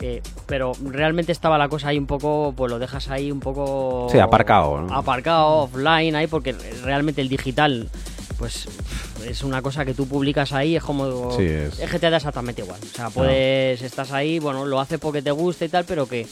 eh, 0.00 0.22
pero 0.46 0.72
realmente 0.82 1.32
estaba 1.32 1.58
la 1.58 1.68
cosa 1.68 1.88
ahí 1.88 1.98
un 1.98 2.06
poco, 2.06 2.54
pues 2.56 2.70
lo 2.70 2.78
dejas 2.78 3.08
ahí 3.10 3.30
un 3.30 3.40
poco... 3.40 4.08
Sí, 4.10 4.18
aparcado, 4.18 4.80
¿no? 4.80 4.94
Aparcado, 4.94 5.46
offline, 5.64 6.16
ahí, 6.16 6.26
porque 6.26 6.54
realmente 6.82 7.20
el 7.20 7.28
digital, 7.28 7.88
pues 8.38 8.66
es 9.28 9.42
una 9.42 9.62
cosa 9.62 9.84
que 9.84 9.94
tú 9.94 10.06
publicas 10.06 10.52
ahí, 10.52 10.76
es 10.76 10.82
como... 10.82 11.30
Sí, 11.36 11.44
es- 11.44 11.78
que 11.90 11.98
te 11.98 12.10
da 12.10 12.16
exactamente 12.16 12.62
igual. 12.62 12.80
O 12.82 12.96
sea, 12.96 13.10
puedes, 13.10 13.82
estás 13.82 14.12
ahí, 14.12 14.38
bueno, 14.38 14.64
lo 14.66 14.80
haces 14.80 14.98
porque 14.98 15.22
te 15.22 15.30
gusta 15.30 15.64
y 15.64 15.68
tal, 15.68 15.84
pero 15.84 16.06
que 16.08 16.26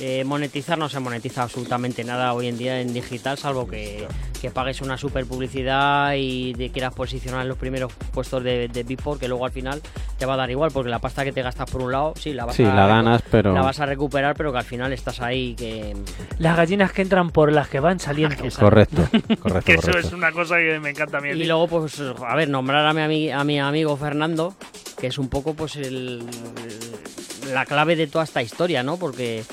Eh, 0.00 0.24
monetizar 0.24 0.76
no 0.76 0.88
se 0.88 0.98
monetiza 0.98 1.44
absolutamente 1.44 2.02
nada 2.02 2.32
hoy 2.34 2.48
en 2.48 2.58
día 2.58 2.80
en 2.80 2.92
digital, 2.92 3.38
salvo 3.38 3.68
que, 3.68 4.08
que 4.42 4.50
pagues 4.50 4.80
una 4.80 4.98
super 4.98 5.24
publicidad 5.24 6.14
y 6.16 6.52
te 6.54 6.70
quieras 6.70 6.92
posicionar 6.94 7.42
en 7.42 7.48
los 7.48 7.56
primeros 7.56 7.92
puestos 8.12 8.42
de, 8.42 8.66
de 8.66 8.82
Beatport, 8.82 9.20
que 9.20 9.28
luego 9.28 9.46
al 9.46 9.52
final 9.52 9.80
te 10.18 10.26
va 10.26 10.34
a 10.34 10.36
dar 10.36 10.50
igual, 10.50 10.72
porque 10.72 10.90
la 10.90 10.98
pasta 10.98 11.22
que 11.24 11.30
te 11.30 11.42
gastas 11.42 11.70
por 11.70 11.80
un 11.80 11.92
lado, 11.92 12.12
sí, 12.18 12.32
la 12.32 12.44
vas 12.44 12.56
Sí, 12.56 12.64
a 12.64 12.74
la 12.74 12.88
ganas, 12.88 13.22
pero... 13.30 13.52
la 13.54 13.62
vas 13.62 13.78
a 13.78 13.86
recuperar, 13.86 14.34
pero 14.34 14.50
que 14.50 14.58
al 14.58 14.64
final 14.64 14.92
estás 14.92 15.20
ahí 15.20 15.54
que... 15.54 15.94
Las 16.38 16.56
gallinas 16.56 16.90
que 16.92 17.02
entran 17.02 17.30
por 17.30 17.52
las 17.52 17.68
que 17.68 17.78
van 17.78 18.00
saliendo. 18.00 18.34
Correcto, 18.58 19.06
correcto, 19.40 19.60
que 19.64 19.74
eso 19.74 19.82
correcto. 19.82 20.08
es 20.08 20.12
una 20.12 20.32
cosa 20.32 20.56
que 20.56 20.80
me 20.80 20.90
encanta 20.90 21.18
a 21.18 21.20
mí. 21.20 21.28
Y 21.30 21.44
luego, 21.44 21.68
pues, 21.68 22.00
a 22.26 22.34
ver, 22.36 22.48
nombrar 22.48 22.86
a 22.86 22.92
mi, 22.92 23.00
ami- 23.00 23.32
a 23.32 23.44
mi 23.44 23.58
amigo 23.60 23.96
Fernando, 23.96 24.54
que 24.98 25.06
es 25.08 25.18
un 25.18 25.28
poco, 25.28 25.54
pues, 25.54 25.76
el, 25.76 26.22
la 27.52 27.64
clave 27.66 27.96
de 27.96 28.06
toda 28.06 28.24
esta 28.24 28.42
historia, 28.42 28.82
¿no? 28.82 28.96
Porque, 28.96 29.44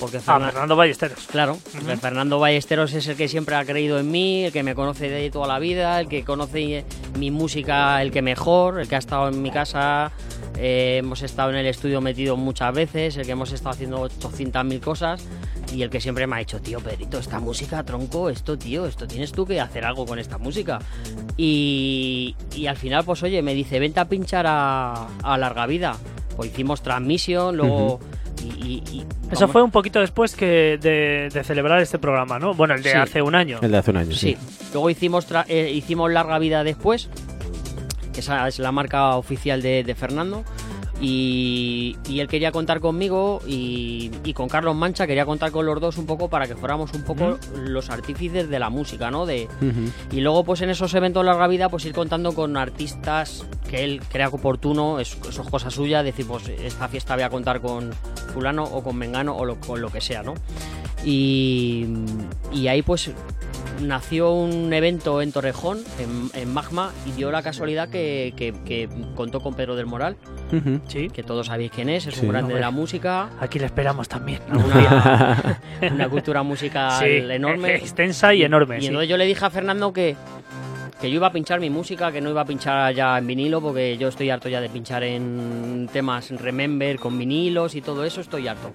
porque 0.00 0.18
Ah, 0.18 0.20
Fernan- 0.38 0.52
Fernando 0.52 0.76
Ballesteros. 0.76 1.26
Claro, 1.26 1.56
Fernando 2.00 2.38
Ballesteros 2.38 2.92
es 2.94 3.06
el 3.08 3.16
que 3.16 3.28
siempre 3.28 3.54
ha 3.56 3.64
creído 3.64 3.98
en 3.98 4.10
mí, 4.10 4.44
el 4.44 4.52
que 4.52 4.62
me 4.62 4.74
conoce 4.74 5.08
de 5.08 5.30
toda 5.30 5.46
la 5.46 5.58
vida, 5.58 6.00
el 6.00 6.08
que 6.08 6.24
conoce 6.24 6.84
mi 7.18 7.30
música, 7.30 8.00
el 8.02 8.10
que 8.10 8.22
mejor, 8.22 8.80
el 8.80 8.88
que 8.88 8.96
ha 8.96 8.98
estado 8.98 9.28
en 9.28 9.42
mi 9.42 9.50
casa, 9.50 10.10
eh, 10.56 10.96
hemos 10.98 11.22
estado 11.22 11.50
en 11.50 11.56
el 11.56 11.66
estudio 11.66 12.00
metido 12.00 12.36
muchas 12.36 12.74
veces, 12.74 13.16
el 13.16 13.26
que 13.26 13.32
hemos 13.32 13.52
estado 13.52 13.70
haciendo 13.70 14.02
800.000 14.08 14.80
cosas 14.80 15.24
y 15.74 15.82
el 15.82 15.90
que 15.90 16.00
siempre 16.00 16.26
me 16.26 16.36
ha 16.36 16.38
dicho, 16.38 16.60
tío 16.60 16.80
Pedrito, 16.80 17.18
esta 17.18 17.38
música, 17.40 17.82
tronco, 17.84 18.30
esto, 18.30 18.56
tío, 18.58 18.86
esto 18.86 19.06
tienes 19.06 19.32
tú 19.32 19.44
que 19.46 19.60
hacer 19.60 19.84
algo 19.84 20.06
con 20.06 20.18
esta 20.18 20.38
música. 20.38 20.78
Y, 21.36 22.34
y 22.54 22.66
al 22.66 22.76
final, 22.76 23.04
pues 23.04 23.22
oye, 23.22 23.42
me 23.42 23.54
dice, 23.54 23.78
vente 23.78 24.00
a 24.00 24.06
pinchar 24.06 24.46
a, 24.48 25.06
a 25.22 25.38
Larga 25.38 25.66
Vida. 25.66 25.96
Pues 26.36 26.50
hicimos 26.50 26.82
transmisión, 26.82 27.56
luego... 27.56 28.00
y- 28.42 28.64
y- 28.66 28.82
y 28.98 29.04
Eso 29.32 29.48
fue 29.48 29.62
un 29.62 29.70
poquito 29.70 30.00
después 30.00 30.34
que 30.36 30.78
de, 30.80 31.28
de 31.32 31.44
celebrar 31.44 31.80
este 31.80 31.98
programa, 31.98 32.38
¿no? 32.38 32.54
Bueno, 32.54 32.74
el 32.74 32.82
de 32.82 32.92
Sí. 32.92 32.96
hace 32.96 33.22
un 33.22 33.34
año. 33.34 33.58
El 33.60 33.72
de 33.72 33.78
hace 33.78 33.90
un 33.90 33.96
año, 33.98 34.12
Sí. 34.12 34.36
sí. 34.38 34.68
Luego 34.72 34.88
hicimos, 34.90 35.28
tra- 35.28 35.44
eh, 35.48 35.70
hicimos 35.72 36.10
Larga 36.12 36.38
Vida 36.38 36.62
después. 36.64 37.08
Esa 38.18 38.48
es 38.48 38.58
la 38.58 38.72
marca 38.72 39.16
oficial 39.16 39.62
de, 39.62 39.84
de 39.84 39.94
Fernando. 39.94 40.44
Y, 41.00 41.96
y 42.08 42.18
él 42.20 42.26
quería 42.26 42.50
contar 42.50 42.80
conmigo 42.80 43.40
y, 43.46 44.10
y 44.24 44.32
con 44.32 44.48
Carlos 44.48 44.74
Mancha 44.74 45.06
quería 45.06 45.24
contar 45.24 45.52
con 45.52 45.64
los 45.64 45.80
dos 45.80 45.96
un 45.96 46.06
poco 46.06 46.28
para 46.28 46.46
que 46.48 46.56
fuéramos 46.56 46.92
un 46.92 47.02
poco 47.02 47.38
los 47.56 47.88
artífices 47.90 48.48
de 48.48 48.58
la 48.58 48.68
música, 48.68 49.08
¿no? 49.10 49.24
De, 49.24 49.46
y 50.10 50.20
luego, 50.20 50.42
pues 50.44 50.60
en 50.62 50.70
esos 50.70 50.92
eventos 50.94 51.24
larga 51.24 51.46
vida, 51.46 51.68
pues 51.68 51.84
ir 51.84 51.92
contando 51.92 52.32
con 52.34 52.56
artistas 52.56 53.46
que 53.70 53.84
él 53.84 54.00
crea 54.10 54.28
oportuno, 54.28 54.98
es- 54.98 55.16
eso 55.28 55.42
es 55.42 55.48
cosa 55.48 55.70
suya, 55.70 56.02
decir, 56.02 56.26
pues 56.26 56.48
esta 56.48 56.88
fiesta 56.88 57.14
voy 57.14 57.22
a 57.22 57.30
contar 57.30 57.60
con 57.60 57.92
fulano 58.34 58.64
o 58.64 58.82
con 58.82 58.96
mengano 58.96 59.36
o 59.36 59.44
lo- 59.44 59.60
con 59.60 59.80
lo 59.80 59.90
que 59.92 60.00
sea, 60.00 60.22
¿no? 60.24 60.34
Y, 61.04 61.86
y 62.52 62.66
ahí 62.68 62.82
pues 62.82 63.10
nació 63.80 64.32
un 64.32 64.72
evento 64.72 65.22
en 65.22 65.30
Torrejón, 65.30 65.78
en, 66.00 66.30
en 66.40 66.52
Magma, 66.52 66.90
y 67.06 67.12
dio 67.12 67.30
la 67.30 67.42
casualidad 67.42 67.88
que, 67.88 68.34
que- 68.36 68.52
que 68.64 68.88
contó 69.14 69.40
con 69.40 69.54
Pedro 69.54 69.76
del 69.76 69.86
Moral, 69.86 70.16
Sí. 70.86 71.08
que 71.10 71.22
todos 71.22 71.46
sabéis 71.48 71.70
quién 71.74 71.88
es, 71.88 72.06
es 72.06 72.14
Sí. 72.14 72.24
un 72.26 72.32
grande 72.32 72.54
de 72.54 72.60
la 72.60 72.70
música, 72.70 73.30
Aquí 73.40 73.58
le 73.58 73.66
esperamos 73.66 74.08
también. 74.08 74.40
una, 74.50 75.60
una 75.92 76.08
cultura 76.08 76.42
musical 76.42 76.92
Sí, 77.04 77.16
enorme. 77.30 77.76
Extensa 77.76 78.32
y 78.34 78.42
enorme. 78.42 78.78
Y 78.78 78.80
sí. 78.82 78.86
entonces 78.88 79.08
yo 79.08 79.16
le 79.16 79.24
dije 79.26 79.44
a 79.44 79.50
Fernando 79.50 79.92
que, 79.92 80.16
que 81.00 81.10
yo 81.10 81.16
iba 81.16 81.26
a 81.28 81.32
pinchar 81.32 81.60
mi 81.60 81.70
música, 81.70 82.10
que 82.10 82.20
no 82.20 82.30
iba 82.30 82.40
a 82.40 82.44
pinchar 82.44 82.94
ya 82.94 83.18
en 83.18 83.26
vinilo, 83.26 83.60
porque 83.60 83.96
yo 83.98 84.08
estoy 84.08 84.30
harto 84.30 84.48
ya 84.48 84.60
de 84.60 84.68
pinchar 84.68 85.02
en 85.04 85.88
temas 85.92 86.30
Remember 86.30 86.98
con 86.98 87.18
vinilos 87.18 87.74
y 87.74 87.82
todo 87.82 88.04
eso, 88.04 88.20
estoy 88.20 88.48
harto. 88.48 88.72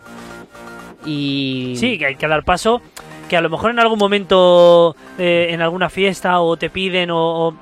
Y. 1.05 1.73
Sí, 1.77 1.97
que 1.97 2.05
hay 2.07 2.15
que 2.15 2.27
dar 2.27 2.43
paso. 2.43 2.81
Que 3.29 3.37
a 3.37 3.41
lo 3.41 3.49
mejor 3.49 3.71
en 3.71 3.79
algún 3.79 3.97
momento, 3.97 4.95
eh, 5.17 5.47
en 5.49 5.61
alguna 5.61 5.89
fiesta, 5.89 6.39
o 6.41 6.55
te 6.57 6.69
piden, 6.69 7.09
o, 7.11 7.57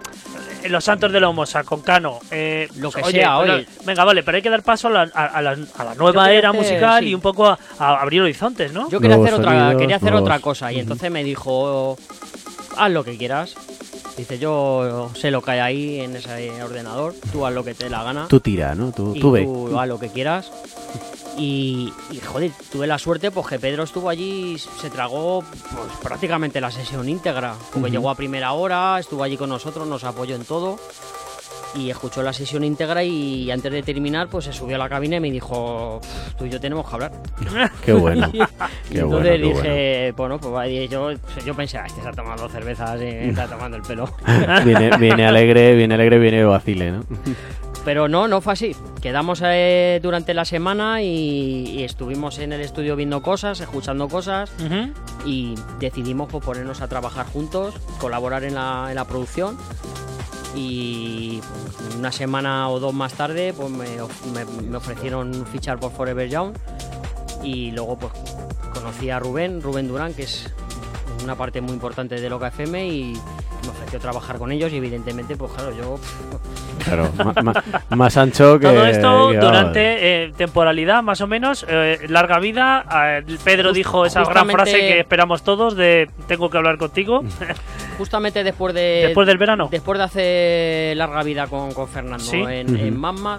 los 0.69 0.83
Santos 0.83 1.11
de 1.11 1.19
la 1.19 1.29
Homosa, 1.29 1.63
con 1.63 1.81
Cano. 1.81 2.19
eh, 2.31 2.67
Lo 2.77 2.91
que 2.91 3.01
oye, 3.01 3.19
sea, 3.21 3.39
pero- 3.41 3.55
oye. 3.55 3.67
Venga, 3.85 4.03
vale, 4.03 4.23
pero 4.23 4.35
hay 4.37 4.41
que 4.41 4.49
dar 4.49 4.63
paso 4.63 4.87
a 4.87 4.91
la, 4.91 5.01
a- 5.13 5.25
a 5.25 5.41
la- 5.41 5.57
a 5.77 5.83
la 5.83 5.95
nueva 5.95 6.31
era 6.31 6.49
hacer- 6.49 6.61
musical 6.61 7.03
sí. 7.03 7.09
y 7.09 7.15
un 7.15 7.21
poco 7.21 7.47
a, 7.47 7.57
a 7.79 8.01
abrir 8.01 8.21
horizontes, 8.21 8.71
¿no? 8.73 8.89
Yo 8.89 8.99
quería 8.99 9.17
Nuevos 9.17 9.27
hacer 9.33 9.39
otra, 9.41 9.59
sonidos, 9.59 9.81
quería 9.81 9.95
hacer 9.97 10.11
nuevos- 10.11 10.27
otra 10.27 10.39
cosa 10.39 10.71
y 10.71 10.79
entonces 10.79 11.09
me 11.11 11.23
dijo, 11.23 11.97
haz 12.77 12.91
lo 12.91 13.03
que 13.03 13.17
quieras. 13.17 13.55
Dice, 14.17 14.37
yo 14.39 15.09
sé 15.15 15.31
lo 15.31 15.41
que 15.41 15.51
hay 15.51 15.59
ahí 15.59 15.99
en 16.01 16.15
ese 16.17 16.51
ordenador, 16.61 17.15
tú 17.31 17.45
haz 17.45 17.53
lo 17.53 17.63
que 17.63 17.73
te 17.73 17.85
dé 17.85 17.89
la 17.89 18.03
gana. 18.03 18.27
Tú 18.27 18.39
tira, 18.41 18.75
¿no? 18.75 18.91
Tú, 18.91 19.13
y 19.15 19.19
tú 19.19 19.31
ve. 19.31 19.43
tú 19.43 19.79
haz 19.79 19.87
lo 19.87 19.99
que 19.99 20.09
quieras. 20.09 20.51
Y, 21.37 21.91
y, 22.11 22.19
joder, 22.19 22.51
tuve 22.71 22.87
la 22.87 22.97
suerte 22.99 23.31
pues 23.31 23.47
que 23.47 23.57
Pedro 23.59 23.83
estuvo 23.83 24.09
allí, 24.09 24.57
se 24.57 24.89
tragó 24.89 25.41
pues, 25.43 25.97
prácticamente 26.03 26.59
la 26.59 26.71
sesión 26.71 27.07
íntegra. 27.07 27.55
Porque 27.73 27.89
llegó 27.89 28.09
a 28.09 28.15
primera 28.15 28.51
hora, 28.53 28.99
estuvo 28.99 29.23
allí 29.23 29.37
con 29.37 29.49
nosotros, 29.49 29.87
nos 29.87 30.03
apoyó 30.03 30.35
en 30.35 30.43
todo. 30.45 30.77
Y 31.73 31.89
escuchó 31.89 32.21
la 32.21 32.33
sesión 32.33 32.65
íntegra 32.65 33.01
y 33.01 33.49
antes 33.49 33.71
de 33.71 33.81
terminar 33.81 34.27
pues 34.27 34.43
se 34.43 34.51
subió 34.51 34.75
a 34.75 34.79
la 34.79 34.89
cabina 34.89 35.15
y 35.15 35.19
me 35.21 35.31
dijo, 35.31 36.01
tú 36.37 36.45
y 36.45 36.49
yo 36.49 36.59
tenemos 36.59 36.85
que 36.85 36.93
hablar. 36.95 37.13
Qué 37.85 37.93
bueno. 37.93 38.29
Y 38.89 38.95
Qué 38.95 38.99
entonces 38.99 39.09
bueno, 39.09 39.21
qué 39.23 39.37
dije, 39.37 40.11
bueno, 40.17 40.37
pues 40.37 40.89
yo, 40.89 41.11
yo 41.45 41.55
pensé, 41.55 41.77
"Ah, 41.77 41.85
este 41.87 42.01
tomado 42.11 42.43
dos 42.43 42.51
cervezas 42.51 42.99
y 42.99 43.05
me 43.05 43.29
está 43.29 43.47
tomando 43.49 43.77
el 43.77 43.83
pelo. 43.83 44.09
viene, 44.65 44.97
viene 44.97 45.25
alegre, 45.25 45.73
viene 45.75 45.93
alegre, 45.93 46.19
viene 46.19 46.43
vacile, 46.43 46.91
¿no? 46.91 47.05
Pero 47.83 48.07
no, 48.07 48.27
no 48.27 48.41
fue 48.41 48.53
así. 48.53 48.75
Quedamos 49.01 49.41
eh, 49.43 49.99
durante 50.03 50.33
la 50.35 50.45
semana 50.45 51.01
y, 51.01 51.07
y 51.67 51.83
estuvimos 51.83 52.37
en 52.37 52.53
el 52.53 52.61
estudio 52.61 52.95
viendo 52.95 53.21
cosas, 53.23 53.59
escuchando 53.59 54.07
cosas 54.07 54.51
y 55.25 55.55
decidimos 55.79 56.29
pues, 56.31 56.45
ponernos 56.45 56.81
a 56.81 56.87
trabajar 56.87 57.25
juntos, 57.25 57.73
colaborar 57.99 58.43
en 58.43 58.53
la, 58.55 58.87
en 58.89 58.95
la 58.95 59.05
producción. 59.05 59.57
Y 60.55 61.39
pues, 61.39 61.95
una 61.95 62.11
semana 62.11 62.69
o 62.69 62.79
dos 62.79 62.93
más 62.93 63.13
tarde 63.13 63.53
pues, 63.55 63.69
me- 63.71 64.45
me 64.69 64.77
ofrecieron 64.77 65.45
fichar 65.51 65.79
por 65.79 65.91
Forever 65.91 66.29
Young 66.29 66.53
y 67.43 67.71
luego 67.71 67.97
pues 67.97 68.13
conocí 68.73 69.09
a 69.09 69.17
Rubén, 69.19 69.61
Rubén 69.61 69.87
Durán, 69.87 70.13
que 70.13 70.23
es 70.23 70.47
una 71.23 71.35
parte 71.35 71.61
muy 71.61 71.73
importante 71.73 72.19
de 72.19 72.29
Loca 72.29 72.47
FM 72.47 72.87
y 72.87 73.13
me 73.63 73.69
ofreció 73.69 73.99
trabajar 73.99 74.37
con 74.37 74.51
ellos 74.51 74.71
y 74.71 74.77
evidentemente 74.77 75.35
pues 75.35 75.51
claro, 75.53 75.71
yo 75.75 75.99
Claro, 76.83 77.09
más 77.89 78.17
ancho 78.17 78.57
que. 78.59 78.65
Todo 78.65 78.85
esto 78.87 79.29
que- 79.29 79.37
durante 79.37 80.23
eh, 80.25 80.33
temporalidad, 80.35 81.03
más 81.03 81.21
o 81.21 81.27
menos, 81.27 81.63
eh, 81.69 81.99
larga 82.09 82.39
vida. 82.39 82.83
eh, 82.91 83.37
Pedro 83.43 83.69
Just- 83.69 83.75
dijo 83.75 84.05
esa 84.05 84.23
gran 84.23 84.49
frase 84.49 84.79
que 84.79 84.99
esperamos 85.01 85.43
todos 85.43 85.75
de 85.75 86.09
tengo 86.27 86.49
que 86.49 86.57
hablar 86.57 86.79
contigo 86.79 87.23
justamente 87.99 88.43
después 88.43 88.73
de 88.73 89.03
después 89.05 89.27
del 89.27 89.37
verano. 89.37 89.67
Después 89.69 89.99
de 89.99 90.03
hacer 90.05 90.97
larga 90.97 91.21
vida 91.21 91.45
con, 91.45 91.71
con 91.73 91.87
Fernando 91.87 92.23
Sí. 92.23 92.37
en, 92.37 92.75
en 92.75 92.93
Ujú. 92.93 92.99
Mamma, 92.99 93.37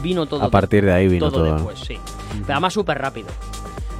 vino 0.00 0.26
todo. 0.26 0.44
A 0.44 0.50
partir 0.50 0.84
de 0.84 0.92
ahí 0.92 1.08
vino 1.08 1.30
todo, 1.32 1.44
todo. 1.46 1.54
después, 1.54 1.80
sí. 1.80 1.98
Pero 2.42 2.52
además 2.52 2.72
súper 2.74 2.98
rápido. 2.98 3.26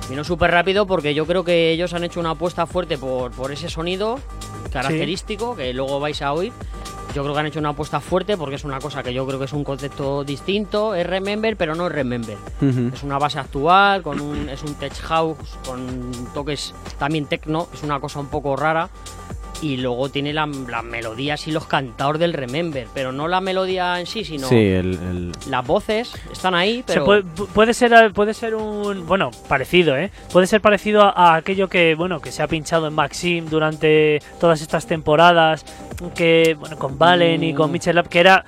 Vino 0.08 0.24
súper 0.24 0.50
rápido 0.50 0.86
porque 0.86 1.14
yo 1.14 1.26
creo 1.26 1.44
que 1.44 1.70
ellos 1.70 1.92
han 1.92 2.02
hecho 2.04 2.18
una 2.20 2.30
apuesta 2.30 2.66
fuerte 2.66 2.96
por, 2.96 3.30
por 3.32 3.52
ese 3.52 3.68
sonido 3.68 4.18
característico 4.72 5.54
que 5.54 5.72
luego 5.72 6.00
vais 6.00 6.20
a 6.22 6.32
oír. 6.32 6.52
Yo 7.14 7.22
creo 7.22 7.34
que 7.34 7.40
han 7.40 7.46
hecho 7.46 7.58
una 7.58 7.70
apuesta 7.70 8.00
fuerte 8.00 8.36
porque 8.36 8.56
es 8.56 8.64
una 8.64 8.80
cosa 8.80 9.02
que 9.02 9.12
yo 9.12 9.26
creo 9.26 9.38
que 9.38 9.46
es 9.46 9.52
un 9.52 9.64
concepto 9.64 10.24
distinto. 10.24 10.94
Es 10.94 11.06
Remember, 11.06 11.56
pero 11.56 11.74
no 11.74 11.86
es 11.86 11.92
Remember. 11.92 12.36
Es 12.92 13.02
una 13.02 13.18
base 13.18 13.38
actual, 13.38 14.02
con 14.02 14.20
un, 14.20 14.48
es 14.48 14.62
un 14.62 14.74
tech 14.74 14.94
house, 15.00 15.36
con 15.66 16.10
toques 16.34 16.74
también 16.98 17.26
techno, 17.26 17.68
es 17.72 17.82
una 17.82 17.98
cosa 17.98 18.20
un 18.20 18.26
poco 18.26 18.56
rara. 18.56 18.90
Y 19.60 19.78
luego 19.78 20.08
tiene 20.08 20.32
la- 20.32 20.46
las 20.46 20.84
melodías 20.84 21.48
y 21.48 21.50
los 21.52 21.66
cantadores 21.66 22.20
del 22.20 22.32
Remember, 22.32 22.86
pero 22.94 23.10
no 23.10 23.26
la 23.26 23.40
melodía 23.40 23.98
en 23.98 24.06
sí, 24.06 24.24
sino 24.24 24.48
Sí, 24.48 24.54
el, 24.54 24.94
el- 24.94 25.32
las 25.50 25.66
voces 25.66 26.12
están 26.30 26.54
ahí, 26.54 26.76
Se 26.86 26.92
pero 26.94 27.04
puede, 27.04 27.22
pu- 27.24 27.46
puede 27.48 27.74
ser 27.74 28.12
puede 28.12 28.34
ser 28.34 28.54
un 28.54 29.04
bueno 29.06 29.30
parecido 29.48 29.96
eh 29.96 30.12
puede 30.32 30.46
ser 30.46 30.60
parecido 30.60 31.02
a, 31.02 31.10
a 31.10 31.34
aquello 31.36 31.68
que 31.68 31.96
bueno 31.96 32.20
que 32.20 32.30
se 32.30 32.42
ha 32.42 32.46
pinchado 32.46 32.86
en 32.86 32.94
Maxim 32.94 33.46
durante 33.46 34.20
todas 34.38 34.60
estas 34.60 34.86
temporadas 34.86 35.64
que 36.14 36.56
bueno 36.60 36.78
con 36.78 36.96
Valen 36.96 37.42
y 37.42 37.52
con 37.52 37.70
Mm. 37.70 37.72
Mitchell 37.72 37.96
Lab 37.96 38.08
que 38.08 38.20
era 38.20 38.44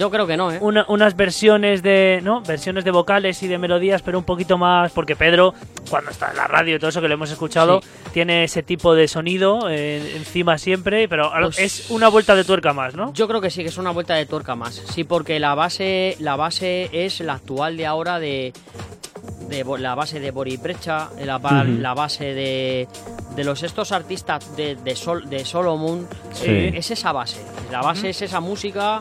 yo 0.00 0.10
creo 0.10 0.26
que 0.26 0.36
no, 0.36 0.50
¿eh? 0.50 0.58
una- 0.60 0.84
unas 0.88 1.14
versiones 1.14 1.82
de 1.82 2.20
no 2.24 2.40
versiones 2.40 2.84
de 2.84 2.90
vocales 2.90 3.40
y 3.44 3.46
de 3.48 3.58
melodías 3.58 4.02
pero 4.02 4.18
un 4.18 4.24
poquito 4.24 4.58
más 4.58 4.90
porque 4.92 5.14
Pedro 5.14 5.54
cuando 5.88 6.10
está 6.10 6.30
en 6.30 6.36
la 6.38 6.48
radio 6.48 6.74
y 6.76 6.78
todo 6.80 6.88
eso 6.90 7.00
que 7.00 7.06
lo 7.08 7.14
hemos 7.14 7.30
escuchado 7.30 7.80
tiene 8.12 8.44
ese 8.44 8.62
tipo 8.64 8.94
de 8.94 9.06
sonido 9.06 9.68
eh, 9.70 10.14
encima 10.16 10.58
siempre 10.58 11.06
pero 11.06 11.30
Pues- 11.40 11.58
es 11.58 11.90
una 11.90 12.08
vuelta 12.08 12.34
de 12.34 12.44
tuerca 12.44 12.72
más 12.72 12.94
no 12.96 13.12
Yo 13.12 13.28
creo 13.28 13.40
que 13.40 13.50
sí, 13.50 13.62
que 13.62 13.68
es 13.68 13.78
una 13.78 13.90
vuelta 13.90 14.14
de 14.14 14.26
tuerca 14.26 14.54
más. 14.56 14.74
Sí, 14.74 15.04
porque 15.04 15.38
la 15.38 15.54
base, 15.54 16.16
la 16.18 16.36
base 16.36 16.88
es 16.92 17.20
la 17.20 17.34
actual 17.34 17.76
de 17.76 17.86
ahora 17.86 18.18
de, 18.18 18.52
de 19.48 19.64
la 19.78 19.94
base 19.94 20.20
de 20.20 20.30
Boris 20.30 20.60
Brecha, 20.62 21.08
la, 21.24 21.38
ba- 21.38 21.62
Ujú. 21.62 21.80
la 21.80 21.94
base 21.94 22.24
de, 22.34 22.88
de 23.34 23.44
los 23.44 23.62
estos 23.62 23.90
artistas 23.92 24.56
de, 24.56 24.76
de, 24.76 24.94
Sol, 24.96 25.28
de 25.28 25.44
Solomon. 25.44 26.06
Sí. 26.32 26.44
eh, 26.46 26.72
es 26.76 26.90
esa 26.90 27.12
base. 27.12 27.40
La 27.70 27.80
base 27.82 28.10
es 28.10 28.22
esa 28.22 28.40
música, 28.40 29.00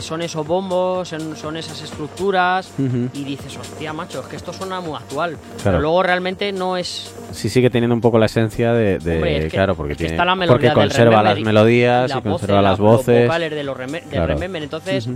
son 0.00 0.22
esos 0.22 0.46
bombos, 0.46 1.08
son, 1.08 1.36
son 1.36 1.56
esas 1.56 1.80
estructuras 1.82 2.70
Ujú. 2.78 3.08
y 3.12 3.24
dices, 3.24 3.56
hostia, 3.56 3.92
macho, 3.92 4.20
es 4.20 4.26
que 4.26 4.36
esto 4.36 4.52
suena 4.52 4.80
muy 4.80 4.94
actual. 4.96 5.30
Claro. 5.32 5.62
Pero 5.62 5.80
luego 5.80 6.02
realmente 6.02 6.52
no 6.52 6.76
es... 6.76 7.12
Sí, 7.32 7.48
sigue 7.48 7.70
teniendo 7.70 7.94
un 7.94 8.00
poco 8.00 8.18
la 8.18 8.26
esencia 8.26 8.72
de. 8.72 8.98
de- 8.98 9.14
Hombre, 9.16 9.36
es 9.38 9.44
que- 9.44 9.50
claro, 9.50 9.74
porque, 9.74 9.92
es 9.92 9.98
que 9.98 10.04
tiene, 10.04 10.14
está 10.14 10.24
la 10.24 10.36
melodía 10.36 10.52
porque 10.72 10.72
conserva 10.72 11.22
las 11.22 11.38
y- 11.38 11.44
melodías 11.44 12.10
y, 12.10 12.14
la 12.14 12.20
conserva 12.20 12.56
voz, 12.56 12.62
las 12.64 12.78
la- 12.78 12.84
los 12.84 12.96
voces. 12.98 13.26
vocales 13.26 13.50
de 13.50 13.64
los 13.64 13.76
reme- 13.76 13.90
del 14.02 14.10
Claro. 14.10 14.26
Remember. 14.34 14.62
Entonces. 14.62 15.08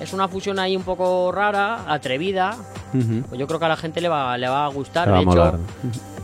Es 0.00 0.12
una 0.12 0.28
fusión 0.28 0.58
ahí 0.58 0.76
un 0.76 0.82
poco 0.84 1.30
rara, 1.32 1.84
atrevida. 1.92 2.56
Pues 2.92 3.38
yo 3.38 3.46
creo 3.46 3.58
que 3.58 3.64
a 3.64 3.68
la 3.68 3.76
gente 3.76 4.00
le 4.00 4.08
va, 4.08 4.36
le 4.38 4.48
va 4.48 4.64
a 4.64 4.68
gustar. 4.68 5.08
Va 5.12 5.12
de 5.12 5.18
a 5.18 5.22
hecho, 5.22 5.58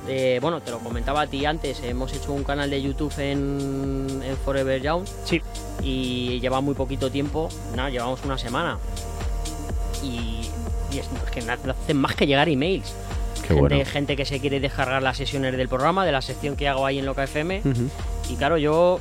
eh, 0.09 0.39
bueno, 0.43 0.61
te 0.61 0.71
lo 0.71 0.79
comentaba 0.81 1.23
a 1.23 1.27
ti 1.27 1.45
antes, 1.47 1.83
hemos 1.83 2.13
hecho 2.13 2.33
un 2.33 2.45
canal 2.45 2.69
de 2.71 2.81
YouTube 2.83 3.13
en, 3.19 4.21
en 4.23 4.37
Forever 4.45 4.81
Young 4.83 5.05
Sí. 5.25 5.41
y 5.83 6.41
lleva 6.41 6.61
muy 6.61 6.75
poquito 6.75 7.11
tiempo, 7.11 7.49
nada, 7.75 7.89
llevamos 7.91 8.21
una 8.25 8.37
semana. 8.39 8.79
Y, 10.03 10.51
y 10.93 10.99
es, 10.99 11.07
es 11.25 11.31
que 11.31 11.43
no 11.43 11.53
hacen 11.73 11.97
más 11.97 12.15
que 12.15 12.27
llegar 12.27 12.49
emails. 12.49 12.93
Qué 13.43 13.49
gente, 13.49 13.61
bueno. 13.61 13.85
gente 13.91 14.17
que 14.17 14.25
se 14.25 14.41
quiere 14.41 14.61
descargar 14.61 15.03
las 15.03 15.17
sesiones 15.17 15.57
del 15.57 15.69
programa, 15.69 16.05
de 16.07 16.13
la 16.13 16.23
sección 16.23 16.57
que 16.57 16.69
hago 16.69 16.87
ahí 16.87 16.99
en 16.99 17.07
Loca 17.07 17.25
FM. 17.25 17.63
Y 18.31 18.37
claro, 18.37 18.57
yo 18.59 19.01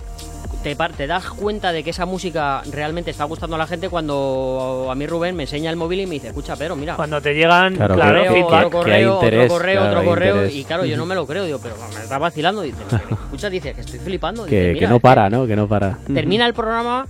te, 0.61 0.75
par- 0.75 0.93
te 0.93 1.07
das 1.07 1.25
cuenta 1.29 1.71
de 1.71 1.83
que 1.83 1.89
esa 1.89 2.05
música 2.05 2.61
realmente 2.71 3.11
está 3.11 3.23
gustando 3.25 3.55
a 3.55 3.59
la 3.59 3.67
gente 3.67 3.89
cuando 3.89 4.87
a 4.89 4.95
mí 4.95 5.05
Rubén 5.07 5.35
me 5.35 5.43
enseña 5.43 5.69
el 5.69 5.75
móvil 5.75 6.01
y 6.01 6.05
me 6.05 6.13
dice, 6.15 6.27
escucha, 6.27 6.55
pero 6.55 6.75
mira, 6.75 6.95
Cuando 6.95 7.21
te 7.21 7.33
llegan, 7.33 7.75
Claro, 7.75 7.95
claro, 7.95 8.21
que- 8.23 8.29
otro 8.43 8.47
que 8.49 8.55
hay 8.55 8.69
correo, 8.69 9.13
interés, 9.15 9.45
otro 9.45 9.57
correo, 9.57 9.81
claro, 9.81 9.97
otro 9.99 10.09
correo. 10.09 10.35
interés. 10.35 10.55
Y 10.55 10.63
claro, 10.65 10.85
yo 10.85 10.95
no 10.97 11.05
me 11.05 11.15
lo 11.15 11.25
creo, 11.27 11.45
digo, 11.45 11.59
pero 11.61 11.75
me 11.93 12.01
está 12.03 12.17
vacilando. 12.17 12.61
Dice, 12.61 12.77
"¿Me 12.91 13.15
escuchas? 13.15 13.51
Dice, 13.51 13.73
que 13.73 13.81
estoy 13.81 13.99
flipando. 13.99 14.43
Dice, 14.45 14.55
Que, 14.55 14.73
"Mira, 14.73 14.79
que 14.87 14.93
no 14.93 14.99
para, 14.99 15.29
¿no? 15.29 15.45
Que 15.47 15.55
no 15.55 15.67
para. 15.67 15.97
Termina 16.13 16.45
el 16.45 16.53
programa 16.53 17.07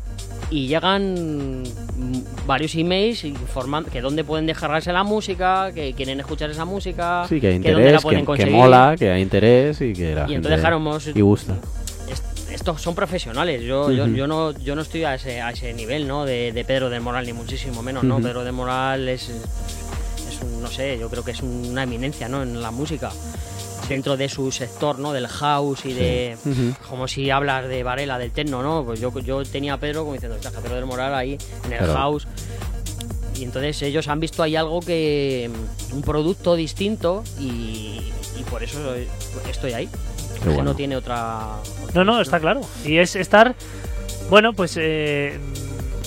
y 0.49 0.67
llegan 0.67 1.63
varios 2.45 2.75
emails 2.75 3.23
informando 3.23 3.89
que 3.89 4.01
dónde 4.01 4.23
pueden 4.23 4.45
descargarse 4.45 4.91
la 4.91 5.03
música, 5.03 5.71
que 5.73 5.93
quieren 5.93 6.19
escuchar 6.19 6.49
esa 6.49 6.65
música, 6.65 7.25
Sí, 7.29 7.39
que 7.39 7.47
hay 7.47 7.59
que 7.59 7.71
dónde 7.71 7.91
la 7.91 7.99
pueden 7.99 8.19
que, 8.19 8.23
que 8.23 8.25
conseguir. 8.25 8.53
mola, 8.53 8.95
que 8.97 9.11
hay 9.11 9.21
interés 9.21 9.79
y 9.81 9.93
que 9.93 10.15
la 10.15 10.25
Y 10.25 10.33
gente 10.33 10.47
entonces, 10.49 10.63
hemos- 10.71 11.07
y 11.15 11.21
gusta. 11.21 11.53
Est- 12.53 12.61
estos 12.61 12.81
son 12.81 12.95
profesionales. 12.95 13.61
Yo, 13.63 13.91
yo, 13.91 14.07
yo 14.07 14.27
no 14.27 14.51
yo 14.51 14.75
no 14.75 14.81
estoy 14.83 15.03
a 15.03 15.15
ese, 15.15 15.41
a 15.41 15.51
ese 15.51 15.73
nivel, 15.73 16.07
¿no? 16.07 16.23
De, 16.25 16.51
de 16.51 16.63
Pedro 16.65 16.89
del 16.89 17.01
Moral, 17.01 17.25
ni 17.25 17.33
muchísimo 17.33 17.81
menos, 17.83 18.03
¿no? 18.03 18.21
Pedro 18.21 18.43
del 18.43 18.53
Moral 18.53 19.09
es, 19.09 19.29
es 19.29 20.41
un, 20.41 20.61
no 20.61 20.67
sé, 20.69 20.97
yo 20.99 21.09
creo 21.09 21.23
que 21.23 21.31
es 21.31 21.41
una 21.41 21.83
eminencia, 21.83 22.29
¿no? 22.29 22.41
En 22.43 22.61
la 22.61 22.71
música. 22.71 23.11
Dentro 23.89 24.15
de 24.15 24.29
su 24.29 24.49
sector, 24.51 24.97
¿no? 24.99 25.11
Del 25.11 25.27
house 25.27 25.83
y 25.85 25.91
de... 25.93 26.37
Como 26.89 27.07
si 27.09 27.29
hablas 27.29 27.67
de 27.67 27.83
Varela, 27.83 28.17
del 28.17 28.31
techno, 28.31 28.63
¿no? 28.63 28.85
Pues 28.85 29.01
yo, 29.01 29.11
yo 29.19 29.43
tenía 29.43 29.73
a 29.73 29.77
Pedro 29.77 30.01
como 30.03 30.13
diciendo, 30.13 30.35
"Ostras, 30.37 30.53
que 30.53 30.61
Pedro 30.61 30.75
del 30.77 30.85
Moral 30.85 31.13
ahí 31.13 31.37
en 31.65 31.71
el 31.73 31.79
Claro. 31.79 31.93
house. 31.95 32.25
Y 33.35 33.43
entonces 33.43 33.81
ellos 33.81 34.07
han 34.07 34.21
visto 34.21 34.41
ahí 34.41 34.55
algo 34.55 34.79
que... 34.79 35.49
Un 35.91 36.01
producto 36.01 36.55
distinto 36.55 37.23
y, 37.39 37.99
y 38.39 38.43
por 38.49 38.63
eso 38.63 38.79
estoy 39.49 39.73
ahí. 39.73 39.89
Es 40.43 40.49
que 40.49 40.55
bueno. 40.55 40.71
no 40.71 40.75
tiene 40.75 40.95
otra... 40.95 41.57
No, 41.93 42.03
no, 42.03 42.19
está 42.19 42.39
claro. 42.39 42.61
Y 42.85 42.97
es 42.97 43.15
estar, 43.15 43.55
bueno, 44.29 44.53
pues 44.53 44.77
eh, 44.79 45.39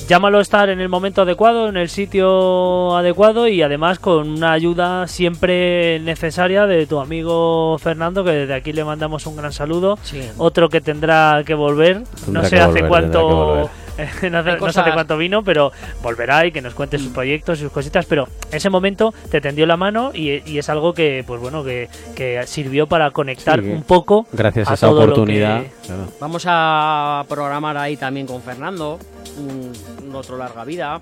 llámalo 0.06 0.40
estar 0.40 0.68
en 0.68 0.80
el 0.80 0.88
momento 0.88 1.22
adecuado, 1.22 1.68
en 1.68 1.76
el 1.76 1.88
sitio 1.88 2.96
adecuado 2.96 3.48
y 3.48 3.62
además 3.62 3.98
con 3.98 4.28
una 4.28 4.52
ayuda 4.52 5.06
siempre 5.08 6.00
necesaria 6.00 6.66
de 6.66 6.86
tu 6.86 7.00
amigo 7.00 7.78
Fernando, 7.78 8.24
que 8.24 8.30
desde 8.30 8.54
aquí 8.54 8.72
le 8.72 8.84
mandamos 8.84 9.26
un 9.26 9.36
gran 9.36 9.52
saludo. 9.52 9.98
Sí. 10.02 10.20
Otro 10.38 10.68
que 10.68 10.80
tendrá 10.80 11.42
que 11.44 11.54
volver, 11.54 12.02
Tendrá 12.24 12.42
no 12.42 12.48
sé 12.48 12.56
que 12.56 12.62
hace 12.62 12.82
volver, 12.82 12.88
cuánto... 12.88 13.70
no, 14.30 14.38
hace, 14.38 14.56
no 14.56 14.72
sé 14.72 14.82
cuánto 14.92 15.16
vino, 15.16 15.42
pero 15.42 15.72
volverá 16.02 16.46
y 16.46 16.52
que 16.52 16.60
nos 16.60 16.74
cuente 16.74 16.98
sus 16.98 17.08
proyectos, 17.12 17.58
sus 17.58 17.72
cositas. 17.72 18.06
Pero 18.06 18.28
ese 18.52 18.70
momento 18.70 19.14
te 19.30 19.40
tendió 19.40 19.66
la 19.66 19.76
mano 19.76 20.10
y, 20.14 20.42
y 20.50 20.58
es 20.58 20.68
algo 20.68 20.92
que, 20.94 21.24
pues 21.26 21.40
bueno, 21.40 21.64
que, 21.64 21.88
que 22.14 22.46
sirvió 22.46 22.86
para 22.86 23.10
conectar 23.10 23.60
Sí, 23.62 23.68
un 23.68 23.82
poco 23.82 24.26
Gracias 24.32 24.68
a, 24.68 24.72
a 24.72 24.74
esa 24.74 24.90
oportunidad. 24.90 25.62
que- 25.62 25.70
claro. 25.86 26.08
Vamos 26.20 26.44
a 26.46 27.24
programar 27.28 27.76
ahí 27.76 27.96
también 27.96 28.26
con 28.26 28.42
Fernando 28.42 28.98
un, 29.38 29.72
un 30.08 30.14
otro 30.14 30.36
larga 30.36 30.64
vida. 30.64 31.00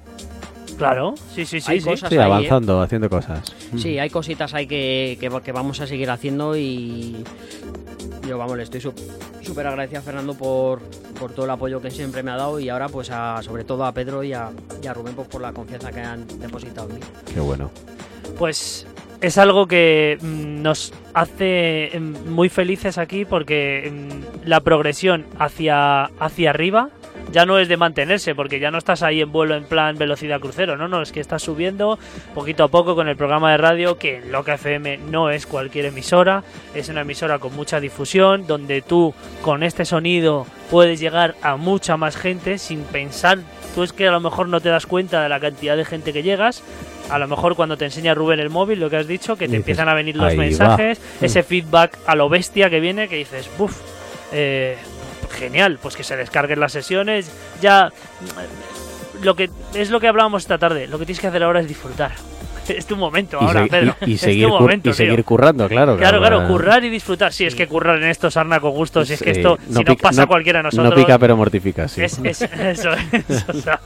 Claro, 0.79 1.15
sí, 1.35 1.47
sí, 1.47 1.61
sí. 1.61 1.71
Hay 1.73 1.81
sí. 1.81 1.89
cosas 1.89 2.09
Sí, 2.09 2.17
ahí, 2.17 2.21
¿eh? 2.23 2.25
avanzando, 2.25 2.81
haciendo 2.83 3.09
cosas. 3.09 3.55
Sí, 3.77 3.97
hay 3.99 4.11
cositas 4.11 4.55
ahí 4.55 4.67
que, 4.67 5.17
que, 5.21 5.31
que 5.45 5.53
vamos 5.53 5.81
a 5.81 5.87
seguir 5.87 6.11
haciendo 6.11 6.57
y 6.57 7.23
yo, 8.27 8.39
vamos, 8.39 8.57
le 8.57 8.63
estoy 8.63 8.81
súper 8.81 9.67
agradecido 9.67 10.01
a 10.01 10.03
Fernando 10.03 10.35
por, 10.35 10.81
por 11.19 11.33
todo 11.33 11.45
el 11.45 11.51
apoyo 11.51 11.81
que 11.81 11.91
siempre 11.91 12.23
me 12.23 12.31
ha 12.31 12.37
dado 12.37 12.59
y 12.61 12.69
ahora 12.69 12.89
pues 12.89 13.11
a, 13.11 13.43
sobre 13.43 13.65
todo 13.65 13.85
a 13.85 13.93
Pedro 13.93 14.23
y 14.23 14.33
a, 14.33 14.51
y 14.83 14.87
a 14.87 14.95
Rubén 14.95 15.15
pues, 15.15 15.29
por 15.29 15.41
la 15.41 15.53
confianza 15.53 15.91
que 15.91 16.01
han 16.01 16.27
depositado 16.39 16.89
en 16.89 16.97
mí. 16.97 17.01
Qué 17.33 17.41
bueno. 17.41 17.71
Pues 18.39 18.87
es 19.21 19.39
algo 19.39 19.67
que 19.67 20.19
mm, 20.21 20.63
nos 20.63 20.93
hace 21.15 21.91
mm, 21.99 22.31
muy 22.31 22.49
felices 22.49 22.99
aquí 22.99 23.25
porque 23.25 23.91
mm, 23.93 24.47
la 24.49 24.61
progresión 24.61 25.27
hacia, 25.39 26.05
hacia 26.05 26.51
arriba 26.51 26.91
ya 27.33 27.46
no 27.46 27.59
es 27.59 27.68
de 27.68 27.77
mantenerse, 27.77 28.35
porque 28.35 28.61
ya 28.61 28.70
no 28.70 28.79
estás 28.79 29.03
ahí 29.03 29.20
en 29.20 29.33
vuelo 29.33 29.55
en 29.57 29.64
plan 29.64 29.96
velocidad 29.96 30.40
crucero, 30.40 30.77
no, 30.77 30.88
no, 30.88 31.03
es 31.03 31.12
que 31.12 31.20
estás 31.20 31.42
subiendo 31.42 31.98
poquito 32.35 32.64
a 32.64 32.68
poco 32.68 32.94
con 32.94 33.09
el 33.09 33.16
programa 33.16 33.50
de 33.53 33.57
radio, 33.59 33.98
que 33.98 34.16
en 34.18 34.33
Loca 34.33 34.55
FM 34.55 34.98
no 35.11 35.31
es 35.31 35.46
cualquier 35.46 35.87
emisora, 35.87 36.42
es 36.74 36.88
una 36.88 37.03
emisora 37.03 37.38
con 37.38 37.55
mucha 37.55 37.81
difusión, 37.81 38.46
donde 38.46 38.83
tú 38.83 39.14
con 39.42 39.62
este 39.62 39.85
sonido 39.85 40.46
puedes 40.70 41.00
llegar 41.00 41.35
a 41.42 41.57
mucha 41.57 41.96
más 41.96 42.16
gente 42.16 42.59
sin 42.59 42.83
pensar, 42.83 43.38
tú 43.74 43.83
es 43.83 43.92
que 43.92 44.07
a 44.09 44.12
lo 44.12 44.20
mejor 44.20 44.48
no 44.48 44.61
te 44.61 44.68
das 44.68 44.87
cuenta 44.87 45.22
de 45.22 45.29
la 45.29 45.40
cantidad 45.40 45.77
de 45.77 45.85
gente 45.85 46.12
que 46.12 46.22
llegas, 46.22 46.62
a 47.11 47.18
lo 47.18 47.29
mejor 47.29 47.55
cuando 47.55 47.77
te 47.77 47.85
enseña 47.85 48.14
Rubén 48.14 48.40
el 48.40 48.48
móvil, 48.48 48.81
lo 48.81 48.88
que 48.88 48.96
has 48.96 49.07
dicho, 49.07 49.35
que 49.37 49.40
te 49.46 49.53
dices, 49.53 49.59
empiezan 49.59 49.88
a 49.88 49.94
venir 49.94 50.16
los 50.16 50.35
mensajes, 50.37 51.00
Mm. 51.20 51.24
ese 51.24 51.42
feedback 51.42 51.98
a 52.07 52.14
lo 52.14 52.29
bestia 52.29 52.70
que 52.70 52.81
viene, 52.81 53.09
que 53.09 53.16
dices, 53.16 53.50
buf, 53.59 53.79
eh, 54.33 54.77
genial, 55.35 55.79
pues 55.83 55.97
que 55.97 56.05
se 56.05 56.16
descarguen 56.16 56.61
las 56.61 56.73
sesiones, 56.73 57.31
ya 57.61 57.92
lo 59.23 59.37
que 59.37 59.51
es 59.75 59.90
lo 59.90 60.01
que 60.01 60.09
hablábamos 60.09 60.42
esta 60.42 60.59
tarde, 60.59 60.87
lo 60.87 60.99
que 60.99 61.07
tienes 61.07 61.20
que 61.20 61.27
hacer 61.27 61.42
ahora 61.42 61.61
es 61.61 61.68
disfrutar. 61.68 62.12
Es 62.68 62.87
tu 62.87 62.96
momento 62.96 63.38
Y, 63.40 63.44
ahora, 63.44 63.66
Pedro. 63.66 63.94
y- 64.07 64.12
y 64.12 64.14
es 64.14 64.20
seguir, 64.20 64.46
tu 64.48 64.55
cur- 64.55 64.61
momento, 64.61 64.88
y 64.88 64.92
tío. 64.92 64.94
seguir 64.94 65.24
currando, 65.24 65.68
claro. 65.68 65.96
Claro, 65.96 66.18
claro, 66.18 66.46
currar 66.48 66.85
y 66.85 66.90
disfrutar. 66.90 67.33
Sí, 67.33 67.44
es 67.44 67.55
que 67.55 67.66
currar 67.66 68.03
en 68.03 68.09
esto 68.09 68.31
sarna 68.31 68.61
con 68.61 68.72
gusto. 68.72 69.05
Si 69.05 69.14
es 69.14 69.22
que 69.22 69.35
Sí, 69.35 69.40
esto, 69.40 69.59
no 69.68 69.79
si 69.81 69.85
nos 69.85 69.96
pasa 69.96 70.22
a 70.22 70.24
no- 70.24 70.29
cualquiera 70.29 70.59
de 70.61 70.62
nosotros. 70.64 70.90
No 70.90 70.96
pica, 70.96 71.18
pero 71.18 71.37
mortifica, 71.37 71.88
sí. 71.88 72.03
Es, 72.03 72.18
es- 72.22 72.42
eso, 72.42 72.90
es, 73.12 73.44
o 73.48 73.53
sea, 73.61 73.81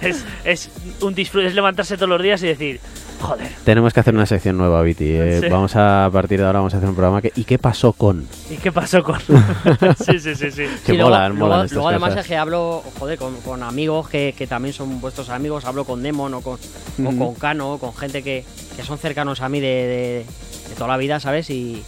es, 0.00 0.24
es 0.44 0.70
un 1.00 1.14
disfrute, 1.14 1.46
es 1.46 1.54
levantarse 1.54 1.96
todos 1.96 2.08
los 2.08 2.22
días 2.22 2.42
y 2.42 2.46
decir, 2.46 2.80
joder, 3.20 3.48
Tenemos 3.64 3.92
que 3.92 4.00
hacer 4.00 4.14
una 4.14 4.26
sección 4.26 4.56
nueva, 4.56 4.80
Viti. 4.82 5.04
eh. 5.10 5.40
Sí. 5.42 5.48
Vamos 5.48 5.76
a, 5.76 6.06
a 6.06 6.10
partir 6.10 6.38
de 6.40 6.46
ahora 6.46 6.60
vamos 6.60 6.72
a 6.74 6.78
hacer 6.78 6.88
un 6.88 6.94
programa 6.94 7.20
que 7.20 7.32
¿y 7.34 7.44
qué 7.44 7.58
pasó 7.58 7.92
con? 7.92 8.26
¿y 8.50 8.56
qué 8.56 8.72
pasó 8.72 9.02
con...? 9.02 9.18
sí, 9.98 10.18
sí, 10.18 10.34
sí, 10.34 10.50
sí. 10.50 10.62
Que 10.62 10.68
Sí, 10.86 10.92
luego, 10.92 11.10
molan, 11.10 11.32
luego- 11.32 11.46
molan 11.48 11.64
estas 11.66 11.72
luego 11.74 11.88
además 11.88 12.10
cosas. 12.10 12.24
es 12.24 12.28
que 12.28 12.36
hablo, 12.36 12.82
joder, 12.98 13.18
con, 13.18 13.34
con 13.42 13.62
amigos 13.62 14.08
que, 14.08 14.34
que 14.36 14.46
también 14.46 14.72
son 14.72 15.00
vuestros 15.00 15.28
amigos, 15.30 15.64
hablo 15.64 15.84
con 15.84 16.02
Demon 16.02 16.32
o 16.34 16.40
con, 16.40 16.54
o 16.54 17.08
Ujú. 17.08 17.18
con 17.18 17.34
Cano, 17.34 17.76
con 17.78 17.94
gente 17.94 18.19
que, 18.22 18.44
que 18.76 18.82
son 18.82 18.98
cercanos 18.98 19.40
a 19.40 19.48
mí 19.48 19.60
de, 19.60 19.66
de- 19.66 20.26
de 20.68 20.74
toda 20.76 20.88
la 20.88 20.96
vida, 20.96 21.18
¿sabes? 21.20 21.50
Y, 21.50 21.82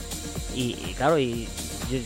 y, 0.55 0.77
y 0.89 0.95
claro, 0.97 1.19
y 1.19 1.47
yo, 1.91 1.99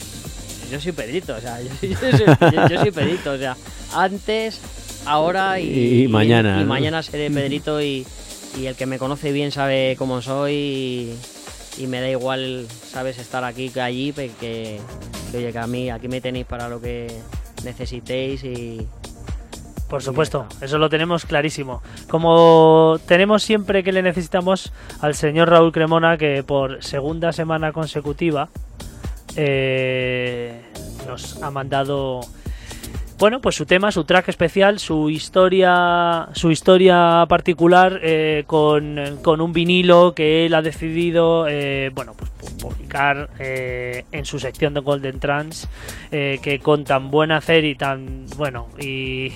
yo 0.73 0.81
soy 0.81 0.93
Pedrito, 0.93 1.35
o 1.35 1.41
sea, 1.41 1.59
yo, 1.83 1.89
yo 1.89 1.97
soy, 2.17 2.27
yo- 2.71 2.81
soy 2.81 2.91
Pedrito, 2.91 3.33
o 3.33 3.39
sea, 3.39 3.57
antes, 3.95 4.61
ahora 5.07 5.59
y, 5.61 6.03
Y 6.05 6.09
mañana, 6.09 6.59
y 6.59 6.63
¿no? 6.63 6.67
mañana 6.69 7.03
seré 7.03 7.31
Pedrito 7.31 7.81
y, 7.81 8.07
el 8.63 8.75
que 8.75 8.87
me 8.87 8.99
conoce 8.99 9.33
bien 9.33 9.53
sabe 9.53 9.97
cómo 9.99 10.23
soy 10.23 11.13
y, 11.79 11.87
me 11.87 12.01
da 12.01 12.09
igual, 12.09 12.67
sabes, 12.91 13.19
estar 13.19 13.45
aquí 13.45 13.69
que 13.71 13.81
allí, 13.83 14.13
pe- 14.13 14.31
que, 14.41 14.81
que, 15.31 15.37
oye, 15.39 15.53
que 15.53 15.59
a 15.59 15.67
mí 15.67 15.91
aquí 15.91 16.09
me 16.09 16.21
tenéis 16.23 16.47
para 16.47 16.69
lo 16.69 16.81
que 16.81 17.07
necesitéis 17.65 18.43
y 18.45 18.87
Por 19.89 20.03
supuesto, 20.03 20.47
eso 20.61 20.79
lo 20.79 20.89
tenemos 20.89 21.25
clarísimo. 21.25 21.81
Como 22.11 22.99
tenemos 23.07 23.43
siempre 23.45 23.85
que 23.85 23.93
le 23.93 24.03
necesitamos 24.03 24.73
al 25.01 25.15
señor 25.15 25.49
Raúl 25.51 25.71
Cremona, 25.71 26.17
que 26.19 26.43
por 26.43 26.83
segunda 26.83 27.33
semana 27.33 27.71
consecutiva 27.73 28.49
eh, 29.37 30.61
nos 31.07 31.41
ha 31.43 31.51
mandado, 31.51 32.21
bueno, 33.19 33.41
pues 33.41 33.55
su 33.55 33.65
tema, 33.65 33.93
su 33.93 34.05
track 34.05 34.29
especial, 34.29 34.79
su 34.81 35.09
historia, 35.09 36.29
su 36.33 36.51
historia 36.51 37.25
particular 37.29 38.01
eh, 38.03 38.45
con, 38.47 39.19
con 39.23 39.41
un 39.41 39.53
vinilo 39.53 40.15
que 40.15 40.47
él 40.47 40.55
ha 40.55 40.63
decidido, 40.63 41.47
eh, 41.49 41.91
bueno, 41.95 42.13
pues 42.17 42.31
pu- 42.33 42.36
publicar 42.51 43.31
eh, 43.39 44.05
en 44.13 44.25
su 44.25 44.39
sección 44.39 44.75
de 44.75 44.81
Golden 44.81 45.21
Trans, 45.21 45.69
eh, 46.11 46.39
que 46.43 46.59
con 46.59 46.85
tan 46.85 47.11
buen 47.11 47.33
hacer 47.33 47.65
y 47.65 47.75
tan, 47.75 48.27
bueno, 48.37 48.69
y 48.79 49.33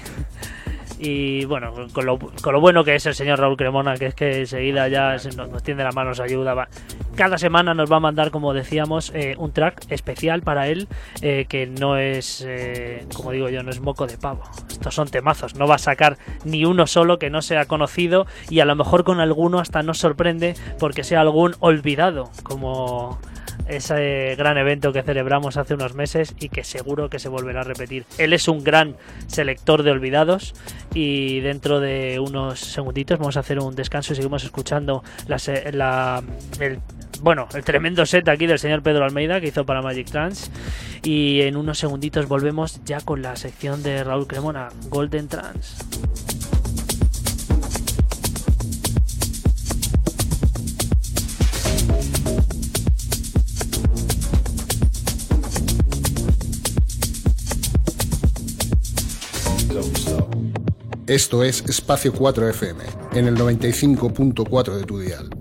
Y 1.02 1.46
bueno, 1.46 1.72
con 1.94 2.04
lo, 2.04 2.18
con 2.18 2.52
lo 2.52 2.60
bueno 2.60 2.84
que 2.84 2.94
es 2.94 3.06
el 3.06 3.14
señor 3.14 3.40
Raúl 3.40 3.56
Cremona, 3.56 3.96
que 3.96 4.06
es 4.06 4.14
que 4.14 4.40
enseguida 4.40 4.86
ya 4.88 5.14
nos, 5.14 5.48
nos 5.48 5.62
tiende 5.62 5.82
la 5.82 5.92
mano, 5.92 6.10
nos 6.10 6.20
ayuda. 6.20 6.52
va. 6.52 6.68
Cada 7.16 7.38
semana 7.38 7.72
nos 7.72 7.90
va 7.90 7.96
a 7.96 8.00
mandar, 8.00 8.30
como 8.30 8.52
decíamos, 8.52 9.10
eh, 9.14 9.34
un 9.38 9.50
track 9.52 9.90
especial 9.90 10.42
para 10.42 10.68
él, 10.68 10.88
eh, 11.22 11.46
que 11.48 11.66
no 11.66 11.96
es, 11.96 12.44
eh, 12.46 13.06
como 13.14 13.32
digo 13.32 13.48
yo, 13.48 13.62
no 13.62 13.70
es 13.70 13.80
moco 13.80 14.06
de 14.06 14.18
pavo. 14.18 14.42
Estos 14.70 14.94
son 14.94 15.08
temazos, 15.08 15.54
no 15.54 15.66
va 15.66 15.76
a 15.76 15.78
sacar 15.78 16.18
ni 16.44 16.66
uno 16.66 16.86
solo 16.86 17.18
que 17.18 17.30
no 17.30 17.40
sea 17.40 17.64
conocido 17.64 18.26
y 18.50 18.60
a 18.60 18.66
lo 18.66 18.76
mejor 18.76 19.02
con 19.02 19.20
alguno 19.20 19.58
hasta 19.58 19.82
nos 19.82 19.96
sorprende 19.98 20.54
porque 20.78 21.02
sea 21.02 21.22
algún 21.22 21.54
olvidado, 21.60 22.30
como 22.42 23.18
ese 23.68 24.34
gran 24.36 24.58
evento 24.58 24.92
que 24.92 25.02
celebramos 25.02 25.56
hace 25.56 25.74
unos 25.74 25.94
meses 25.94 26.34
y 26.40 26.48
que 26.48 26.64
seguro 26.64 27.08
que 27.08 27.18
se 27.18 27.28
volverá 27.28 27.60
a 27.60 27.64
repetir. 27.64 28.04
Él 28.18 28.32
es 28.32 28.48
un 28.48 28.64
gran 28.64 28.96
selector 29.26 29.82
de 29.82 29.90
olvidados 29.90 30.54
y 30.94 31.40
dentro 31.40 31.80
de 31.80 32.20
unos 32.20 32.60
segunditos 32.60 33.18
vamos 33.18 33.36
a 33.36 33.40
hacer 33.40 33.58
un 33.58 33.74
descanso 33.74 34.12
y 34.12 34.16
seguimos 34.16 34.44
escuchando 34.44 35.02
la, 35.26 36.22
el, 36.60 36.80
bueno, 37.22 37.48
el 37.54 37.64
tremendo 37.64 38.04
set 38.06 38.28
aquí 38.28 38.46
del 38.46 38.58
señor 38.58 38.82
Pedro 38.82 39.04
Almeida 39.04 39.40
que 39.40 39.48
hizo 39.48 39.64
para 39.64 39.82
Magic 39.82 40.10
Trans 40.10 40.50
y 41.02 41.42
en 41.42 41.56
unos 41.56 41.78
segunditos 41.78 42.28
volvemos 42.28 42.80
ya 42.84 43.00
con 43.00 43.22
la 43.22 43.36
sección 43.36 43.82
de 43.82 44.04
Raúl 44.04 44.26
Cremona, 44.26 44.68
Golden 44.88 45.28
Trans. 45.28 46.39
Esto 61.10 61.42
es 61.42 61.64
Espacio 61.68 62.12
4 62.12 62.50
FM, 62.50 62.84
en 63.14 63.26
el 63.26 63.36
95.4 63.36 64.76
de 64.76 64.84
tu 64.84 65.00
dial. 65.00 65.39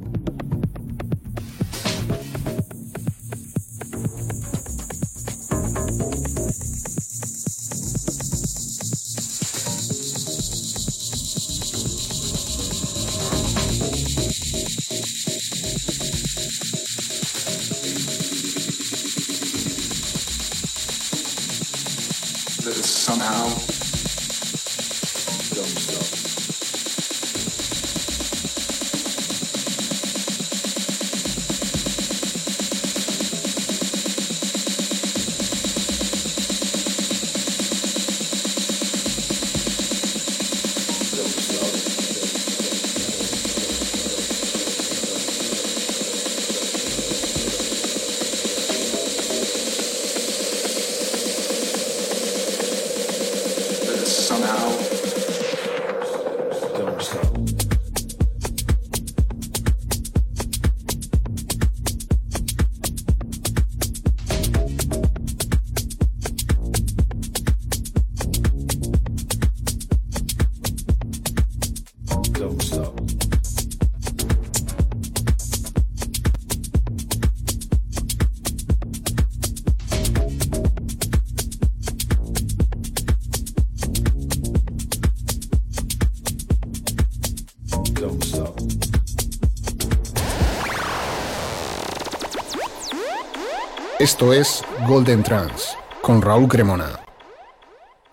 Esto 94.09 94.33
es 94.33 94.63
Golden 94.87 95.21
Trans, 95.21 95.77
con 96.01 96.19
Raúl 96.19 96.47
Cremona. 96.47 96.99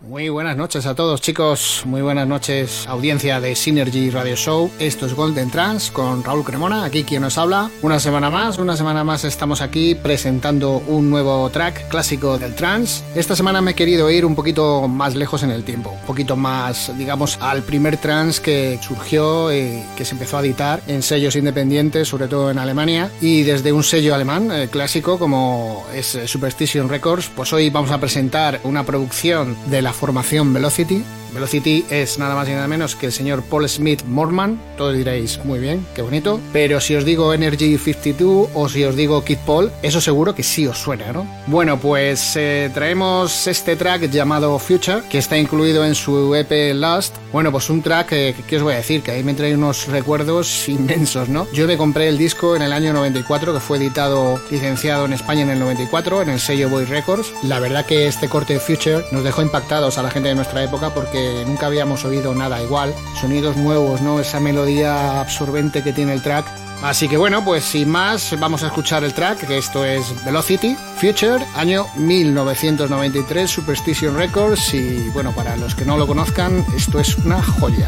Muy 0.03 0.29
buenas 0.29 0.59
noches 0.59 0.85
a 0.85 0.95
todos 0.95 1.21
chicos, 1.23 1.83
muy 1.85 2.01
buenas 2.01 2.29
noches 2.29 2.87
audiencia 2.87 3.41
de 3.41 3.57
Synergy 3.57 4.11
Radio 4.11 4.37
Show. 4.37 4.71
Esto 4.79 5.07
es 5.07 5.15
Golden 5.15 5.51
Trans 5.51 5.91
con 5.91 6.23
Raúl 6.23 6.45
Cremona, 6.45 6.85
aquí 6.85 7.03
quien 7.03 7.23
nos 7.23 7.39
habla. 7.39 7.71
Una 7.83 7.99
semana 7.99 8.31
más, 8.31 8.59
una 8.59 8.77
semana 8.77 9.03
más 9.03 9.25
estamos 9.25 9.63
aquí 9.63 9.97
presentando 9.97 10.83
un 10.87 11.11
nuevo 11.11 11.51
track 11.51 11.89
clásico 11.89 12.39
del 12.39 12.55
trance. 12.55 13.03
Esta 13.17 13.35
semana 13.35 13.61
me 13.63 13.73
he 13.73 13.75
querido 13.75 14.09
ir 14.09 14.25
un 14.25 14.37
poquito 14.37 14.87
más 14.87 15.17
lejos 15.17 15.43
en 15.43 15.51
el 15.51 15.65
tiempo, 15.65 15.91
un 15.91 16.07
poquito 16.07 16.37
más, 16.37 16.97
digamos, 16.97 17.37
al 17.41 17.63
primer 17.63 17.97
trance 17.97 18.41
que 18.41 18.79
surgió 18.81 19.53
y 19.53 19.83
que 19.97 20.05
se 20.05 20.13
empezó 20.13 20.37
a 20.37 20.41
editar 20.43 20.83
en 20.87 21.03
sellos 21.03 21.35
independientes, 21.35 22.07
sobre 22.07 22.29
todo 22.29 22.51
en 22.51 22.59
Alemania, 22.59 23.11
y 23.21 23.43
desde 23.43 23.73
un 23.73 23.83
sello 23.83 24.15
alemán 24.15 24.53
eh, 24.53 24.69
clásico 24.71 25.19
como 25.19 25.76
es 25.97 26.15
eh, 26.15 26.29
Superstition 26.29 26.89
Records, 26.89 27.31
pues 27.35 27.53
hoy 27.53 27.71
vamos 27.71 27.91
a 27.91 27.99
presentar 27.99 28.61
una 28.65 28.85
producción 28.85 29.57
de 29.71 29.81
la 29.83 29.93
formación 29.93 30.53
Velocity. 30.53 31.03
Velocity 31.33 31.85
es 31.91 32.19
nada 32.19 32.35
más 32.35 32.49
y 32.49 32.53
nada 32.53 32.67
menos 32.67 32.97
que 32.97 33.07
el 33.07 33.13
señor 33.13 33.43
Paul 33.43 33.69
Smith 33.69 34.03
Morman. 34.05 34.59
Todos 34.77 34.97
diréis, 34.97 35.39
muy 35.45 35.59
bien, 35.59 35.87
qué 35.95 36.03
bonito. 36.03 36.41
Pero 36.53 36.81
si 36.81 36.95
os 36.95 37.05
digo 37.05 37.33
Energy 37.35 37.77
52 37.77 38.49
o 38.55 38.69
si 38.69 38.85
os 38.85 38.97
digo 38.97 39.23
Kid 39.25 39.39
Paul, 39.45 39.71
eso 39.83 40.01
seguro 40.01 40.35
que 40.35 40.43
sí 40.43 40.67
os 40.67 40.79
suena, 40.79 41.13
¿no? 41.13 41.27
Bueno, 41.47 41.79
pues 41.79 42.37
eh, 42.37 42.71
traemos 42.73 43.47
este 43.47 43.77
track 43.77 44.11
llamado 44.11 44.59
Future, 44.59 45.03
que 45.11 45.19
está 45.19 45.37
incluido 45.37 45.85
en 45.85 45.95
su 45.95 46.35
EP 46.35 46.75
Last. 46.75 47.17
Bueno, 47.37 47.53
pues 47.53 47.69
un 47.69 47.83
track 47.83 48.13
eh, 48.13 48.35
que 48.49 48.57
os 48.57 48.63
voy 48.63 48.73
a 48.73 48.77
decir, 48.77 49.03
que 49.03 49.11
ahí 49.11 49.23
me 49.23 49.35
trae 49.35 49.55
unos 49.55 49.89
recuerdos 49.89 50.67
inmensos, 50.71 51.29
¿no? 51.29 51.47
Yo 51.53 51.67
me 51.67 51.77
compré 51.77 52.09
el 52.09 52.17
disco 52.17 52.57
en 52.57 52.63
el 52.63 52.73
año 52.73 52.95
94, 52.95 53.53
que 53.53 53.61
fue 53.61 53.77
editado, 53.77 54.41
licenciado 54.51 55.05
en 55.05 55.13
España 55.13 55.43
en 55.43 55.51
el 55.51 55.59
94, 55.59 56.23
en 56.23 56.31
el 56.31 56.41
sello 56.41 56.71
Boy 56.71 56.87
Records. 56.87 57.35
La 57.43 57.61
verdad 57.61 57.85
que 57.85 58.07
este 58.07 58.31
corte 58.31 58.55
de 58.55 58.61
Future 58.61 59.05
nos 59.13 59.23
dejó 59.23 59.43
impactados 59.43 59.99
a 59.99 60.03
la 60.03 60.11
gente 60.11 60.31
de 60.31 60.35
nuestra 60.35 60.65
época 60.65 60.95
porque 60.95 61.45
nunca 61.47 61.67
habíamos 61.67 62.07
oído 62.07 62.35
nada 62.35 62.63
igual. 62.63 62.95
Sonidos 63.21 63.55
nuevos, 63.59 64.01
¿no? 64.01 64.19
Esa 64.19 64.41
melodía 64.41 65.21
absorbente 65.21 65.83
que 65.83 65.93
tiene 65.93 66.15
el 66.15 66.23
track. 66.23 66.47
Así 66.83 67.09
que 67.09 67.17
bueno, 67.17 67.45
pues 67.45 67.65
sin 67.65 67.89
más, 67.89 68.39
vamos 68.39 68.63
a 68.63 68.67
escuchar 68.67 69.03
el 69.03 69.15
track, 69.15 69.47
que 69.47 69.59
esto 69.59 69.85
es 69.85 70.25
Velocity, 70.25 70.77
Future, 71.01 71.45
año 71.55 71.87
1993, 71.97 73.51
Superstition 73.51 74.17
Records, 74.17 74.75
y 74.75 75.09
bueno, 75.11 75.33
para 75.33 75.57
los 75.57 75.75
que 75.75 75.85
no 75.85 75.97
lo 75.97 76.07
conozcan, 76.07 76.65
esto 76.77 77.01
es 77.01 77.17
una 77.19 77.43
joya. 77.43 77.87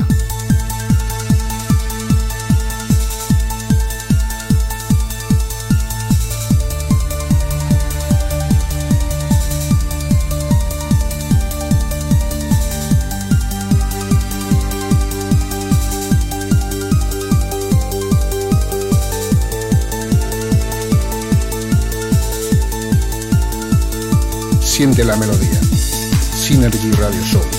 Siente 24.99 25.13
la 25.13 25.17
melodía. 25.17 25.61
Synergy 26.35 26.91
Radio 26.91 27.23
Show. 27.23 27.58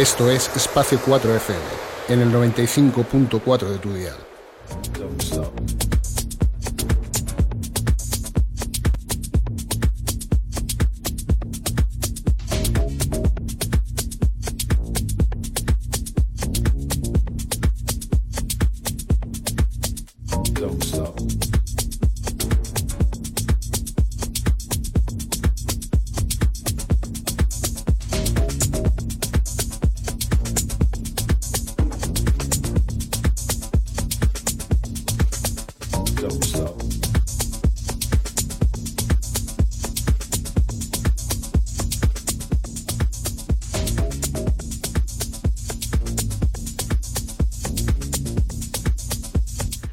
Esto 0.00 0.30
es 0.30 0.50
Espacio 0.56 0.98
4 1.04 1.34
FM, 1.36 1.60
en 2.08 2.20
el 2.22 2.32
95.4 2.32 3.68
de 3.68 3.78
tu 3.78 3.92
dial. 3.92 4.29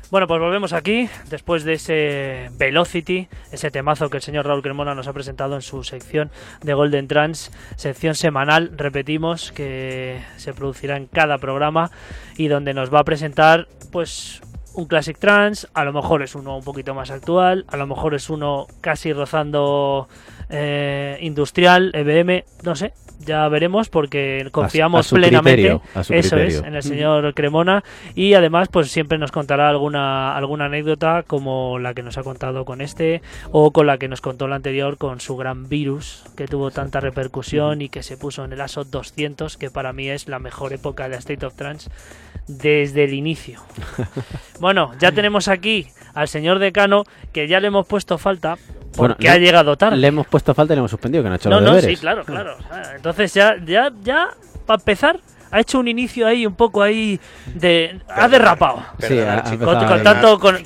Bueno, 0.10 0.26
pues 0.26 0.40
volvemos 0.40 0.74
aquí 0.74 1.10
después 1.30 1.64
de 1.64 1.74
ese 1.74 2.50
Velocity, 2.58 3.28
ese 3.52 3.72
temazo 3.72 4.10
que 4.10 4.18
el 4.18 4.24
señor 4.24 4.48
Raúl 4.48 4.64
Cremona 4.64 4.96
nos 4.96 5.08
ha 5.08 5.14
presentado 5.14 5.56
en 5.56 5.62
su 5.62 5.84
sección 5.84 6.32
de 6.64 6.74
Golden 6.74 7.08
Trans, 7.08 7.52
sección 7.76 8.16
semanal, 8.16 8.72
repetimos, 8.78 9.52
que 9.52 10.22
se 10.38 10.54
producirá 10.54 10.98
en 10.98 11.08
cada 11.08 11.38
programa 11.38 11.92
y 12.38 12.48
donde 12.48 12.74
nos 12.74 12.92
va 12.92 13.02
a 13.02 13.04
presentar 13.04 13.68
pues 13.92 14.42
un 14.78 14.86
Classic 14.86 15.18
Trans, 15.18 15.68
a 15.74 15.84
lo 15.84 15.92
mejor 15.92 16.22
es 16.22 16.36
uno 16.36 16.56
un 16.56 16.64
poquito 16.64 16.94
más 16.94 17.10
actual, 17.10 17.66
a 17.68 17.78
lo 17.78 17.88
mejor 17.88 18.14
es 18.14 18.30
uno 18.30 18.68
casi 18.80 19.12
rozando 19.12 20.08
eh, 20.50 21.18
industrial, 21.22 21.92
EBM, 21.96 22.44
no 22.64 22.76
sé, 22.76 22.94
ya 23.20 23.48
veremos 23.50 23.90
porque 23.90 24.48
confiamos 24.52 25.00
a 25.00 25.04
su 25.10 25.16
plenamente 25.16 25.54
criterio, 25.54 25.82
a 25.96 26.04
su 26.04 26.14
eso 26.14 26.36
criterio. 26.36 26.60
es, 26.60 26.66
en 26.66 26.76
el 26.76 26.84
señor 26.84 27.34
Cremona. 27.34 27.84
Y 28.16 28.34
además 28.34 28.70
pues 28.70 28.92
siempre 28.92 29.18
nos 29.18 29.32
contará 29.32 29.70
alguna 29.70 30.36
alguna 30.36 30.66
anécdota 30.66 31.24
como 31.26 31.80
la 31.80 31.94
que 31.94 32.04
nos 32.04 32.18
ha 32.18 32.24
contado 32.24 32.66
con 32.66 32.82
este 32.82 33.22
o 33.52 33.72
con 33.72 33.88
la 33.88 33.98
que 33.98 34.08
nos 34.08 34.22
contó 34.22 34.48
la 34.48 34.58
anterior 34.58 34.98
con 34.98 35.20
su 35.20 35.36
gran 35.36 35.68
virus 35.68 36.24
que 36.36 36.48
tuvo 36.48 36.72
tanta 36.72 37.00
repercusión 37.00 37.82
y 37.82 37.90
que 37.90 38.04
se 38.04 38.18
puso 38.18 38.46
en 38.46 38.54
el 38.54 38.62
ASO 38.62 38.84
200 38.84 39.58
que 39.58 39.70
para 39.70 39.94
mí 39.94 40.10
es 40.10 40.28
la 40.28 40.40
mejor 40.40 40.74
época 40.74 41.04
de 41.04 41.10
la 41.10 41.18
State 41.18 41.46
of 41.46 41.56
Trance 41.56 41.90
desde 42.48 43.04
el 43.04 43.14
inicio. 43.14 43.62
bueno, 44.60 44.92
ya 45.00 45.12
tenemos 45.12 45.48
aquí 45.48 45.88
al 46.14 46.28
señor 46.28 46.60
decano 46.60 47.04
que 47.34 47.48
ya 47.48 47.60
le 47.60 47.68
hemos 47.68 47.86
puesto 47.86 48.18
falta 48.18 48.56
Bueno, 48.96 49.14
porque 49.16 49.24
le- 49.28 49.30
ha 49.30 49.38
llegado 49.38 49.78
tarde. 49.78 49.98
Le 49.98 50.08
hemos 50.08 50.28
puesto 50.28 50.54
falta 50.56 50.74
y 50.74 50.76
le 50.76 50.80
hemos 50.80 50.92
suspendido, 50.92 51.24
que 51.24 51.30
no 51.30 51.34
ha 51.34 51.38
hecho 51.38 51.50
No, 51.50 51.60
los 51.60 51.70
no, 51.70 51.76
deberes. 51.76 51.98
sí, 51.98 52.02
claro, 52.02 52.24
claro. 52.26 52.58
Entonces 52.96 53.34
ya, 53.34 53.56
ya, 53.66 53.92
ya, 54.02 54.30
para 54.66 54.80
empezar, 54.80 55.20
ha 55.52 55.60
hecho 55.60 55.80
un 55.80 55.88
inicio 55.88 56.26
ahí 56.28 56.46
un 56.46 56.56
poco 56.56 56.82
ahí 56.82 57.20
de... 57.54 58.00
Ha 58.10 58.28
derrapado. 58.28 58.84
Sí, 59.00 59.08
Perdonar, 59.10 59.38
ha- 59.46 59.50
ha 59.50 59.58
Con, 59.58 59.88
con 59.88 60.04
tanto... 60.04 60.40
Con. 60.40 60.58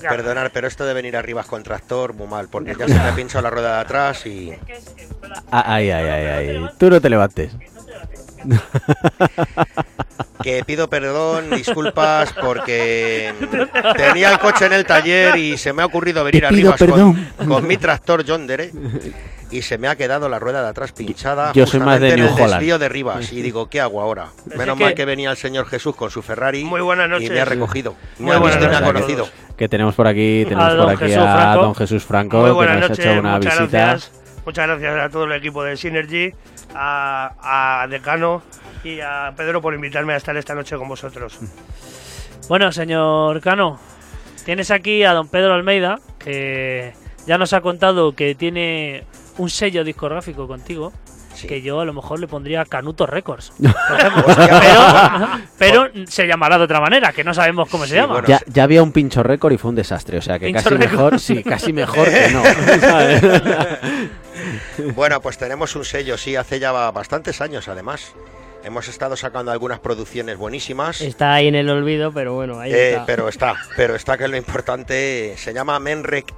Perdonar, 0.00 0.50
pero 0.52 0.66
esto 0.66 0.84
de 0.84 0.94
venir 0.94 1.16
arriba 1.16 1.44
con 1.44 1.62
tractor, 1.62 2.14
muy 2.14 2.26
mal, 2.26 2.48
porque 2.50 2.74
ya 2.78 2.88
se 2.88 2.94
me 2.94 3.00
ha 3.00 3.14
pinchado 3.14 3.42
la 3.42 3.50
rueda 3.50 3.74
de 3.76 3.80
atrás 3.82 4.26
y... 4.26 4.52
Ah, 5.50 5.64
Ay, 5.74 5.90
ay, 5.90 6.08
ay, 6.08 6.26
ay. 6.56 6.66
Tú 6.78 6.90
no 6.90 7.00
te 7.00 7.08
levantes. 7.08 7.52
Que 10.42 10.64
pido 10.64 10.90
perdón, 10.90 11.50
disculpas, 11.50 12.32
porque 12.32 13.32
tenía 13.96 14.32
el 14.32 14.38
coche 14.40 14.66
en 14.66 14.72
el 14.72 14.84
taller 14.84 15.36
y 15.36 15.56
se 15.56 15.72
me 15.72 15.82
ha 15.82 15.86
ocurrido 15.86 16.24
venir 16.24 16.44
arriba 16.44 16.74
con, 16.76 17.28
con 17.46 17.64
mi 17.66 17.76
tractor 17.76 18.24
John 18.26 18.48
Deere 18.48 18.72
y 19.52 19.62
se 19.62 19.78
me 19.78 19.86
ha 19.86 19.94
quedado 19.94 20.28
la 20.28 20.40
rueda 20.40 20.60
de 20.62 20.68
atrás 20.70 20.90
pinchada 20.92 21.52
Yo 21.52 21.64
soy 21.64 21.78
más 21.78 22.00
de 22.00 22.08
justamente 22.08 22.14
en 22.14 22.20
New 22.20 22.26
el 22.26 22.32
Holland. 22.34 22.52
desvío 22.54 22.78
de 22.80 22.88
Rivas 22.88 23.32
y 23.32 23.40
digo, 23.42 23.68
¿qué 23.68 23.80
hago 23.80 24.00
ahora? 24.00 24.30
Menos 24.56 24.76
que- 24.78 24.84
mal 24.84 24.94
que 24.94 25.04
venía 25.04 25.30
el 25.30 25.36
señor 25.36 25.66
Jesús 25.66 25.94
con 25.94 26.10
su 26.10 26.22
Ferrari 26.22 26.64
Muy 26.64 26.80
buenas 26.80 27.06
y 27.06 27.10
noches. 27.10 27.30
me 27.30 27.40
ha 27.40 27.44
recogido. 27.44 27.94
Muy 28.18 28.30
me 28.30 28.34
ha 28.34 28.38
buenas 28.40 28.58
visto 28.58 28.66
y 28.66 28.80
me 28.80 28.84
ha 28.84 28.92
conocido. 28.92 29.28
Que 29.56 29.68
tenemos 29.68 29.94
por 29.94 30.08
aquí, 30.08 30.42
tenemos 30.44 30.64
A 30.64 30.68
por 30.70 30.76
don 30.78 30.90
aquí 30.90 31.04
Jesús 31.04 31.18
a 31.22 31.36
Franco. 31.36 31.62
don 31.62 31.74
Jesús 31.76 32.04
Franco, 32.04 32.36
Muy 32.38 32.46
que 32.46 32.52
buenas 32.52 32.74
nos 32.80 32.84
ha 32.84 32.88
noches, 32.88 33.06
hecho 33.06 33.20
una 33.20 33.36
muchas 33.36 33.58
visita. 33.60 33.78
gracias. 33.78 34.12
Muchas 34.44 34.66
gracias 34.66 34.96
a 35.04 35.08
todo 35.08 35.24
el 35.24 35.32
equipo 35.34 35.62
de 35.62 35.76
Synergy, 35.76 36.34
a, 36.74 37.82
a 37.82 37.86
Decano 37.88 38.42
y 38.84 39.00
a 39.00 39.32
Pedro 39.36 39.60
por 39.62 39.74
invitarme 39.74 40.14
a 40.14 40.16
estar 40.16 40.36
esta 40.36 40.54
noche 40.54 40.76
con 40.76 40.88
vosotros. 40.88 41.38
Bueno, 42.48 42.72
señor 42.72 43.40
Cano, 43.40 43.78
tienes 44.44 44.70
aquí 44.70 45.04
a 45.04 45.12
don 45.12 45.28
Pedro 45.28 45.54
Almeida, 45.54 45.98
que 46.18 46.92
ya 47.26 47.38
nos 47.38 47.52
ha 47.52 47.60
contado 47.60 48.12
que 48.14 48.34
tiene 48.34 49.04
un 49.38 49.48
sello 49.50 49.84
discográfico 49.84 50.46
contigo. 50.48 50.92
Sí. 51.34 51.46
Que 51.46 51.62
yo 51.62 51.80
a 51.80 51.86
lo 51.86 51.94
mejor 51.94 52.20
le 52.20 52.28
pondría 52.28 52.62
Canuto 52.66 53.06
Records. 53.06 53.52
por 53.58 53.66
ejemplo. 53.98 54.24
pero, 55.56 55.88
pero 55.88 56.06
se 56.06 56.26
llamará 56.26 56.58
de 56.58 56.64
otra 56.64 56.78
manera, 56.78 57.10
que 57.14 57.24
no 57.24 57.32
sabemos 57.32 57.70
cómo 57.70 57.86
se 57.86 57.94
llama. 57.94 58.12
bueno, 58.12 58.28
Ya, 58.28 58.40
ya 58.46 58.64
había 58.64 58.82
un 58.82 58.92
pincho 58.92 59.22
récord 59.22 59.50
y 59.52 59.56
fue 59.56 59.70
un 59.70 59.74
desastre, 59.76 60.18
o 60.18 60.20
sea 60.22 60.38
que 60.38 60.52
casi 60.52 60.74
mejor, 60.74 61.18
sí, 61.18 61.42
casi 61.42 61.72
mejor 61.72 62.06
que 62.06 62.28
no. 62.32 62.42
Bueno, 64.94 65.20
pues 65.20 65.38
tenemos 65.38 65.74
un 65.76 65.84
sello, 65.84 66.16
sí, 66.18 66.36
hace 66.36 66.58
ya 66.58 66.72
bastantes 66.72 67.40
años 67.40 67.68
además. 67.68 68.12
Hemos 68.64 68.86
estado 68.86 69.16
sacando 69.16 69.50
algunas 69.50 69.80
producciones 69.80 70.36
buenísimas. 70.36 71.00
Está 71.00 71.34
ahí 71.34 71.48
en 71.48 71.56
el 71.56 71.68
olvido, 71.68 72.12
pero 72.12 72.34
bueno, 72.34 72.60
ahí 72.60 72.72
Eh, 72.72 72.90
está. 72.92 73.06
pero 73.06 73.28
está, 73.28 73.56
pero 73.76 73.96
está 73.96 74.16
que 74.16 74.24
es 74.24 74.30
lo 74.30 74.36
importante. 74.36 75.34
Se 75.36 75.52
llama 75.52 75.78
Menrec 75.80 76.32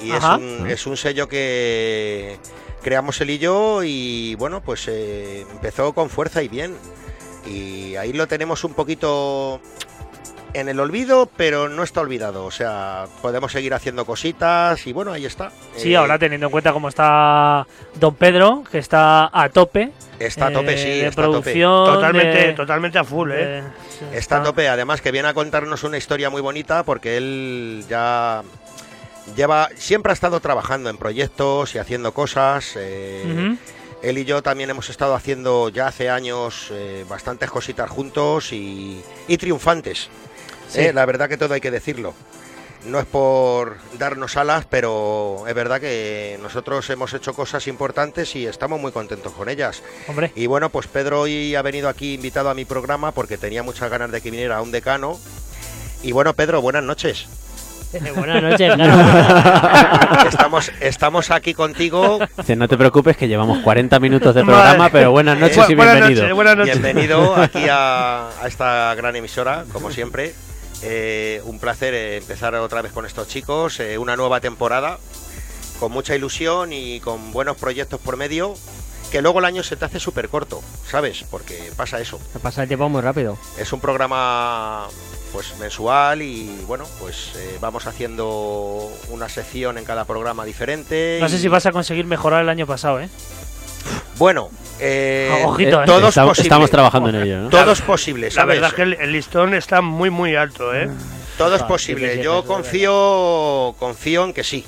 y 0.00 0.12
es 0.12 0.22
un, 0.22 0.70
es 0.70 0.86
un 0.86 0.96
sello 0.96 1.28
que 1.28 2.38
creamos 2.82 3.20
él 3.20 3.30
y 3.30 3.38
yo 3.38 3.82
y 3.82 4.36
bueno, 4.36 4.62
pues 4.62 4.86
eh, 4.86 5.44
empezó 5.50 5.92
con 5.94 6.10
fuerza 6.10 6.42
y 6.44 6.48
bien. 6.48 6.76
Y 7.44 7.96
ahí 7.96 8.12
lo 8.12 8.28
tenemos 8.28 8.62
un 8.62 8.74
poquito 8.74 9.60
en 10.54 10.68
el 10.68 10.80
olvido, 10.80 11.28
pero 11.36 11.68
no 11.68 11.82
está 11.82 12.00
olvidado. 12.00 12.44
O 12.44 12.50
sea, 12.50 13.06
podemos 13.22 13.52
seguir 13.52 13.74
haciendo 13.74 14.04
cositas 14.06 14.86
y 14.86 14.92
bueno, 14.92 15.12
ahí 15.12 15.24
está. 15.26 15.50
Sí, 15.76 15.92
Eh, 15.92 15.96
ahora 15.96 16.18
teniendo 16.18 16.46
en 16.46 16.50
cuenta 16.52 16.72
cómo 16.72 16.88
está 16.88 17.66
don 17.94 18.14
Pedro, 18.14 18.64
que 18.70 18.78
está 18.78 19.28
a 19.32 19.48
tope. 19.50 19.92
Está 20.18 20.46
a 20.46 20.52
tope, 20.52 20.74
eh, 20.74 20.78
sí, 20.78 20.88
de 20.88 21.06
está 21.06 21.22
a 21.22 21.24
tope. 21.26 21.38
producción. 21.40 21.84
Totalmente, 21.86 22.46
de- 22.48 22.52
totalmente 22.54 22.98
a 22.98 23.04
full, 23.04 23.30
¿eh? 23.32 23.62
sí, 23.90 24.04
Está 24.12 24.38
a 24.38 24.42
tope, 24.42 24.68
además 24.68 25.00
que 25.00 25.12
viene 25.12 25.28
a 25.28 25.34
contarnos 25.34 25.84
una 25.84 25.96
historia 25.96 26.28
muy 26.30 26.40
bonita 26.40 26.82
porque 26.82 27.16
él 27.16 27.84
ya 27.88 28.42
lleva, 29.36 29.68
siempre 29.76 30.10
ha 30.10 30.14
estado 30.14 30.40
trabajando 30.40 30.90
en 30.90 30.96
proyectos 30.96 31.74
y 31.74 31.78
haciendo 31.78 32.12
cosas. 32.12 32.72
eh. 32.76 33.56
Él 34.00 34.16
y 34.16 34.24
yo 34.24 34.42
también 34.42 34.70
hemos 34.70 34.90
estado 34.90 35.14
haciendo 35.16 35.70
ya 35.70 35.88
hace 35.88 36.08
años 36.08 36.68
eh, 36.70 37.04
bastantes 37.08 37.50
cositas 37.50 37.90
juntos 37.90 38.52
y, 38.52 39.02
y 39.26 39.36
triunfantes. 39.38 40.08
Sí. 40.68 40.80
Eh, 40.80 40.92
la 40.92 41.04
verdad 41.06 41.28
que 41.28 41.36
todo 41.36 41.54
hay 41.54 41.60
que 41.60 41.70
decirlo. 41.70 42.14
No 42.86 43.00
es 43.00 43.06
por 43.06 43.76
darnos 43.98 44.36
alas, 44.36 44.64
pero 44.70 45.44
es 45.48 45.54
verdad 45.54 45.80
que 45.80 46.38
nosotros 46.40 46.88
hemos 46.90 47.12
hecho 47.12 47.34
cosas 47.34 47.66
importantes 47.66 48.36
y 48.36 48.46
estamos 48.46 48.80
muy 48.80 48.92
contentos 48.92 49.32
con 49.32 49.48
ellas. 49.48 49.82
Hombre, 50.06 50.30
Y 50.36 50.46
bueno, 50.46 50.70
pues 50.70 50.86
Pedro 50.86 51.22
hoy 51.22 51.54
ha 51.56 51.62
venido 51.62 51.88
aquí 51.88 52.14
invitado 52.14 52.50
a 52.50 52.54
mi 52.54 52.64
programa 52.64 53.10
porque 53.12 53.36
tenía 53.36 53.62
muchas 53.64 53.90
ganas 53.90 54.10
de 54.12 54.20
que 54.20 54.30
viniera 54.30 54.62
un 54.62 54.70
decano. 54.70 55.18
Y 56.02 56.12
bueno, 56.12 56.32
Pedro, 56.34 56.62
buenas 56.62 56.84
noches. 56.84 57.26
Eh, 57.92 58.12
Buenas 58.14 58.42
noches, 58.42 58.74
claro. 58.76 60.28
Estamos, 60.28 60.70
estamos 60.80 61.30
aquí 61.30 61.54
contigo. 61.54 62.18
No 62.56 62.68
te 62.68 62.76
preocupes 62.76 63.16
que 63.16 63.26
llevamos 63.26 63.58
40 63.60 63.98
minutos 63.98 64.34
de 64.34 64.44
Madre. 64.44 64.60
programa, 64.60 64.90
pero 64.90 65.10
buenas 65.10 65.38
noches 65.38 65.56
Bu- 65.56 65.70
y 65.70 65.74
buenas 65.74 65.94
bienvenido. 65.94 66.22
noches, 66.22 66.34
buenas 66.34 66.56
noches. 66.58 66.82
Bienvenido 66.82 67.34
aquí 67.36 67.66
a, 67.70 68.28
a 68.42 68.46
esta 68.46 68.94
gran 68.94 69.16
emisora, 69.16 69.64
como 69.72 69.90
siempre. 69.90 70.34
Eh, 70.82 71.42
un 71.44 71.58
placer 71.58 71.92
eh, 71.94 72.16
empezar 72.18 72.54
otra 72.54 72.82
vez 72.82 72.92
con 72.92 73.04
estos 73.06 73.26
chicos, 73.28 73.80
eh, 73.80 73.98
una 73.98 74.16
nueva 74.16 74.40
temporada, 74.40 74.98
con 75.80 75.92
mucha 75.92 76.14
ilusión 76.14 76.72
y 76.72 77.00
con 77.00 77.32
buenos 77.32 77.56
proyectos 77.56 78.00
por 78.00 78.16
medio, 78.16 78.54
que 79.10 79.22
luego 79.22 79.38
el 79.40 79.44
año 79.46 79.62
se 79.62 79.76
te 79.76 79.84
hace 79.84 79.98
súper 80.00 80.28
corto, 80.28 80.62
¿sabes? 80.88 81.24
Porque 81.30 81.72
pasa 81.76 82.00
eso. 82.00 82.20
Pasa 82.42 82.62
el 82.62 82.68
tiempo 82.68 82.88
muy 82.88 83.00
rápido. 83.00 83.38
Es 83.58 83.72
un 83.72 83.80
programa 83.80 84.86
pues 85.32 85.54
mensual 85.58 86.22
y 86.22 86.62
bueno, 86.66 86.86
pues 87.00 87.32
eh, 87.36 87.58
vamos 87.60 87.86
haciendo 87.86 88.90
una 89.10 89.28
sección 89.28 89.76
en 89.78 89.84
cada 89.84 90.04
programa 90.04 90.44
diferente. 90.44 91.18
no 91.20 91.28
sé 91.28 91.36
y- 91.36 91.40
si 91.40 91.48
vas 91.48 91.66
a 91.66 91.72
conseguir 91.72 92.06
mejorar 92.06 92.42
el 92.42 92.48
año 92.48 92.66
pasado, 92.66 93.00
¿eh? 93.00 93.08
Bueno, 94.18 94.50
eh, 94.80 95.44
Ojito, 95.46 95.82
¿eh? 95.82 95.86
todo 95.86 96.00
es 96.00 96.08
Estamos, 96.08 96.30
posible. 96.30 96.46
estamos 96.48 96.70
trabajando 96.70 97.08
en 97.10 97.14
ello, 97.16 97.38
¿no? 97.42 97.50
Todo 97.50 97.72
es 97.72 97.80
posible, 97.80 98.28
La 98.34 98.44
verdad 98.44 98.68
es 98.70 98.74
que 98.74 98.82
el, 98.82 98.94
el 98.94 99.12
listón 99.12 99.54
está 99.54 99.80
muy, 99.80 100.10
muy 100.10 100.34
alto, 100.36 100.74
¿eh? 100.74 100.88
Todo 101.36 101.54
es 101.54 101.62
Ah, 101.62 101.68
posible. 101.68 102.20
Yo 102.22 102.44
confío, 102.44 103.74
confío 103.78 104.24
en 104.24 104.32
que 104.32 104.42
sí, 104.42 104.64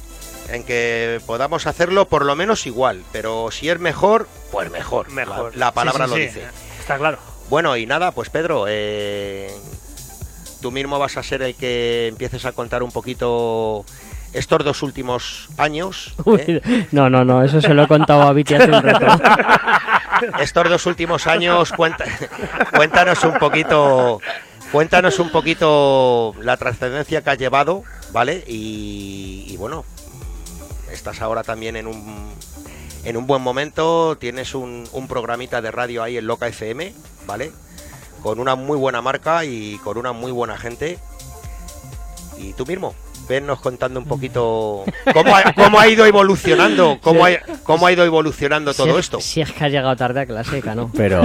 en 0.51 0.63
que 0.63 1.21
podamos 1.27 1.67
hacerlo 1.67 2.07
por 2.07 2.25
lo 2.25 2.37
menos 2.37 2.65
igual, 2.67 3.03
pero 3.13 3.51
si 3.51 3.69
es 3.69 3.81
mejor, 3.81 4.29
pues 4.53 4.71
mejor. 4.71 5.11
Mejor. 5.11 5.53
La, 5.57 5.67
la 5.67 5.73
palabra 5.73 6.05
Sí, 6.05 6.11
lo 6.11 6.17
sí, 6.17 6.23
dice. 6.23 6.41
sí. 6.41 6.47
Está 6.81 6.97
claro. 6.97 7.19
Bueno, 7.49 7.77
y 7.77 7.87
nada, 7.87 8.13
pues 8.13 8.31
Pedro, 8.31 8.67
eh, 8.69 9.51
tú 10.63 10.71
mismo 10.71 11.01
vas 11.01 11.17
a 11.17 11.25
ser 11.25 11.43
el 11.43 11.57
que 11.57 12.07
empieces 12.07 12.45
a 12.45 12.53
contar 12.53 12.85
un 12.85 12.93
poquito 12.93 13.85
estos 14.33 14.65
dos 14.65 14.83
últimos 14.83 15.49
años. 15.59 16.15
¿eh? 16.39 16.87
No, 16.93 17.11
no, 17.11 17.25
no, 17.25 17.43
eso 17.43 17.61
se 17.61 17.75
lo 17.75 17.83
he 17.85 17.89
contado 17.89 18.23
a 18.23 18.33
Viti 18.33 18.55
hace 18.55 18.71
un 18.71 18.83
rato. 18.83 19.07
Estos 20.41 20.69
dos 20.69 20.85
últimos 20.87 21.27
años, 21.27 21.73
cuenta- 21.73 22.05
cuéntanos 22.77 23.25
un 23.25 23.39
poquito, 23.39 24.21
cuéntanos 24.71 25.19
un 25.19 25.31
poquito 25.31 26.35
la 26.43 26.59
trascendencia 26.59 27.23
que 27.23 27.31
has 27.31 27.39
llevado, 27.39 27.85
¿vale? 28.13 28.45
Y, 28.47 29.47
y 29.49 29.57
bueno, 29.57 29.85
estás 30.93 31.23
ahora 31.23 31.43
también 31.43 31.77
en 31.77 31.87
un 31.87 32.31
en 33.03 33.17
un 33.17 33.27
buen 33.27 33.41
momento, 33.41 34.19
tienes 34.21 34.55
un, 34.55 34.87
un 34.93 35.09
programita 35.09 35.63
de 35.63 35.71
radio 35.71 36.03
ahí 36.03 36.19
en 36.19 36.27
Loca 36.27 36.49
FM, 36.49 36.93
¿vale? 37.27 37.51
Con 38.23 38.39
una 38.39 38.57
muy 38.57 38.77
buena 38.77 39.01
marca 39.01 39.47
y 39.47 39.79
con 39.83 39.97
una 39.97 40.13
muy 40.13 40.33
buena 40.33 40.59
gente. 40.59 40.99
Y 42.37 42.53
tú 42.53 42.67
mismo, 42.67 42.95
vennos 43.31 43.61
contando 43.61 43.99
un 44.01 44.07
poquito 44.07 44.85
cómo 45.15 45.35
ha, 45.35 45.53
cómo 45.55 45.79
ha 45.81 45.89
ido 45.89 46.05
evolucionando, 46.05 46.99
cómo 47.01 47.25
ha, 47.25 47.31
cómo 47.63 47.87
ha 47.87 47.93
ido 47.93 48.05
evolucionando 48.05 48.75
todo 48.75 48.87
si 48.89 48.93
es, 48.93 48.99
esto. 48.99 49.21
Si 49.21 49.41
es 49.41 49.51
que 49.53 49.65
has 49.65 49.71
llegado 49.73 49.95
tarde 49.97 50.21
a 50.21 50.27
clase, 50.27 50.61
¿no? 50.75 50.91
Pero 50.97 51.23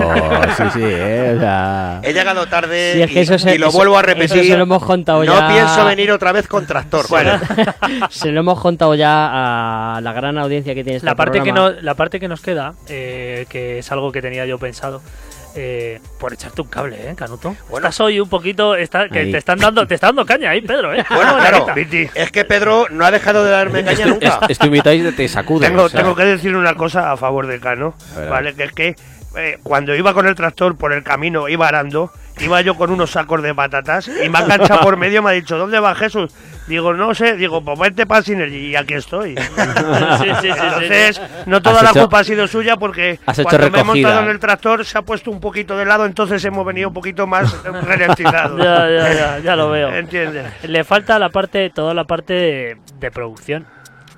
sí, 0.56 0.64
sí, 0.74 0.80
¿eh? 0.84 1.34
O 1.36 1.40
sea, 1.40 2.00
He 2.04 2.14
llegado 2.14 2.48
tarde 2.48 2.94
Si 2.94 3.02
es 3.02 3.12
que 3.12 3.20
y, 3.20 3.24
eso 3.24 3.40
se- 3.40 3.56
y 3.56 3.58
lo 3.58 3.68
eso- 3.70 3.78
vuelvo 3.78 3.98
a 3.98 4.02
eso 4.02 4.08
repetir. 4.08 4.46
se 4.46 4.56
lo 4.56 4.64
hemos 4.64 4.84
contado 4.86 5.24
no 5.26 5.34
ya. 5.38 5.48
pienso 5.50 5.84
venir 5.86 6.12
otra 6.12 6.32
vez 6.32 6.48
con 6.48 6.66
tractor. 6.66 7.08
Bueno, 7.10 7.40
Se 8.12 8.32
lo 8.32 8.40
hemos 8.42 8.60
contado 8.62 8.94
ya 8.96 9.96
a 9.98 10.02
la 10.02 10.14
gran 10.14 10.38
audiencia 10.38 10.76
que 10.76 10.84
tiene 10.84 10.98
este 10.98 11.06
la 11.08 11.16
parte 11.16 11.42
que, 11.42 11.52
no, 11.52 11.72
la 11.72 11.96
parte 11.96 12.20
que 12.20 12.28
nos 12.28 12.42
queda, 12.42 12.74
eh, 12.88 13.46
que 13.50 13.80
es 13.80 13.92
algo 13.92 14.12
que 14.12 14.22
tenía 14.22 14.46
yo 14.46 14.58
pensado, 14.60 15.02
eh, 15.56 16.00
por 16.20 16.34
echarte 16.34 16.62
un 16.62 16.68
cable, 16.68 16.98
¿eh, 17.12 17.16
Canuto? 17.16 17.56
Bueno. 17.70 17.88
Estás 17.88 18.00
hoy 18.02 18.20
un 18.20 18.28
poquito, 18.30 18.76
está, 18.76 19.08
que 19.10 19.26
te 19.26 19.38
están 19.38 19.58
dando, 19.60 19.88
te 19.88 19.96
está 19.96 20.08
dando 20.08 20.26
caña 20.26 20.50
ahí, 20.52 20.62
Pedro, 20.62 20.94
¿eh? 20.94 21.04
Bueno, 21.10 21.38
claro, 21.40 21.68
es 22.14 22.32
que 22.32 22.46
Pedro 22.46 22.88
no 22.92 23.06
ha 23.06 23.12
dejado 23.12 23.44
de 23.46 23.52
darme 23.52 23.84
caña 23.84 24.06
nunca. 24.08 24.40
es- 24.44 24.50
esto 24.52 24.68
imitáis 24.68 25.04
de 25.04 25.12
te 25.14 25.28
sacude. 25.28 25.68
Tengo, 25.68 25.84
o 25.84 25.90
sea, 25.90 26.02
tengo 26.02 26.16
que 26.16 26.26
decir 26.26 26.56
una 26.56 26.76
cosa 26.76 27.12
a 27.12 27.18
favor 27.18 27.48
de 27.48 27.60
Cano, 27.60 27.96
¿vale? 28.30 28.54
Que 28.54 28.64
es 28.66 28.72
que 28.74 28.96
eh, 29.38 29.60
cuando 29.64 29.96
iba 29.96 30.14
con 30.14 30.28
el 30.28 30.36
tractor 30.36 30.78
por 30.78 30.94
el 30.94 31.04
camino, 31.04 31.48
iba 31.50 31.68
arando, 31.68 32.12
iba 32.40 32.62
yo 32.62 32.76
con 32.76 32.92
unos 32.92 33.12
sacos 33.12 33.42
de 33.42 33.54
patatas 33.56 34.08
y 34.08 34.30
me 34.30 34.38
ha 34.40 34.42
enganchado 34.42 34.82
por 34.82 34.98
medio, 34.98 35.24
me 35.24 35.30
ha 35.30 35.34
dicho, 35.34 35.58
¿dónde 35.58 35.80
va 35.80 35.96
Jesús? 35.96 36.34
Digo, 36.68 36.94
no 36.94 37.14
sé, 37.14 37.36
digo, 37.36 37.64
pues 37.64 37.78
vente 37.78 38.06
para 38.08 38.24
Synergy 38.24 38.72
y 38.72 38.76
aquí 38.76 38.96
estoy. 38.96 39.36
sí, 39.38 39.44
sí, 39.46 40.32
sí, 40.42 40.42
sí. 40.42 40.50
Entonces, 40.50 41.22
no 41.46 41.62
toda 41.62 41.84
la 41.84 41.92
hecho- 41.92 42.02
culpa 42.02 42.20
ha 42.20 42.24
sido 42.24 42.48
suya 42.48 42.76
porque 42.76 43.20
has 43.26 43.38
hecho 43.40 43.48
cuando 43.50 43.70
me 43.70 43.80
he 43.80 43.84
montado 43.84 44.22
en 44.22 44.30
el 44.30 44.40
tractor 44.40 44.84
se 44.84 44.98
ha 44.98 45.04
puesto 45.04 45.30
un 45.30 45.40
poquito 45.40 45.78
de 45.78 45.86
lado, 45.86 46.06
entonces 46.06 46.44
hemos 46.44 46.66
venido 46.66 46.88
un 46.88 46.94
poquito 46.94 47.28
más 47.28 47.56
ralentizados. 47.64 48.58
Ya, 48.62 48.90
ya, 48.90 49.14
ya, 49.14 49.40
ya 49.40 49.56
lo 49.56 49.70
veo. 49.70 49.90
¿Entiendes? 49.94 50.46
Le 50.64 50.84
falta 50.84 51.20
la 51.20 51.30
parte, 51.30 51.70
toda 51.70 51.94
la 51.94 52.04
parte 52.06 52.34
de, 52.34 52.78
de 53.00 53.12
producción. 53.12 53.66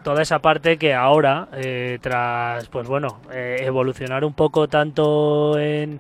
Toda 0.04 0.22
esa 0.22 0.40
parte 0.40 0.78
que 0.78 0.94
ahora, 0.94 1.50
eh, 1.54 2.00
tras, 2.02 2.70
pues 2.70 2.88
bueno, 2.88 3.20
eh, 3.34 3.58
evolucionar 3.66 4.24
un 4.24 4.34
poco 4.34 4.70
tanto 4.70 5.60
en, 5.60 6.00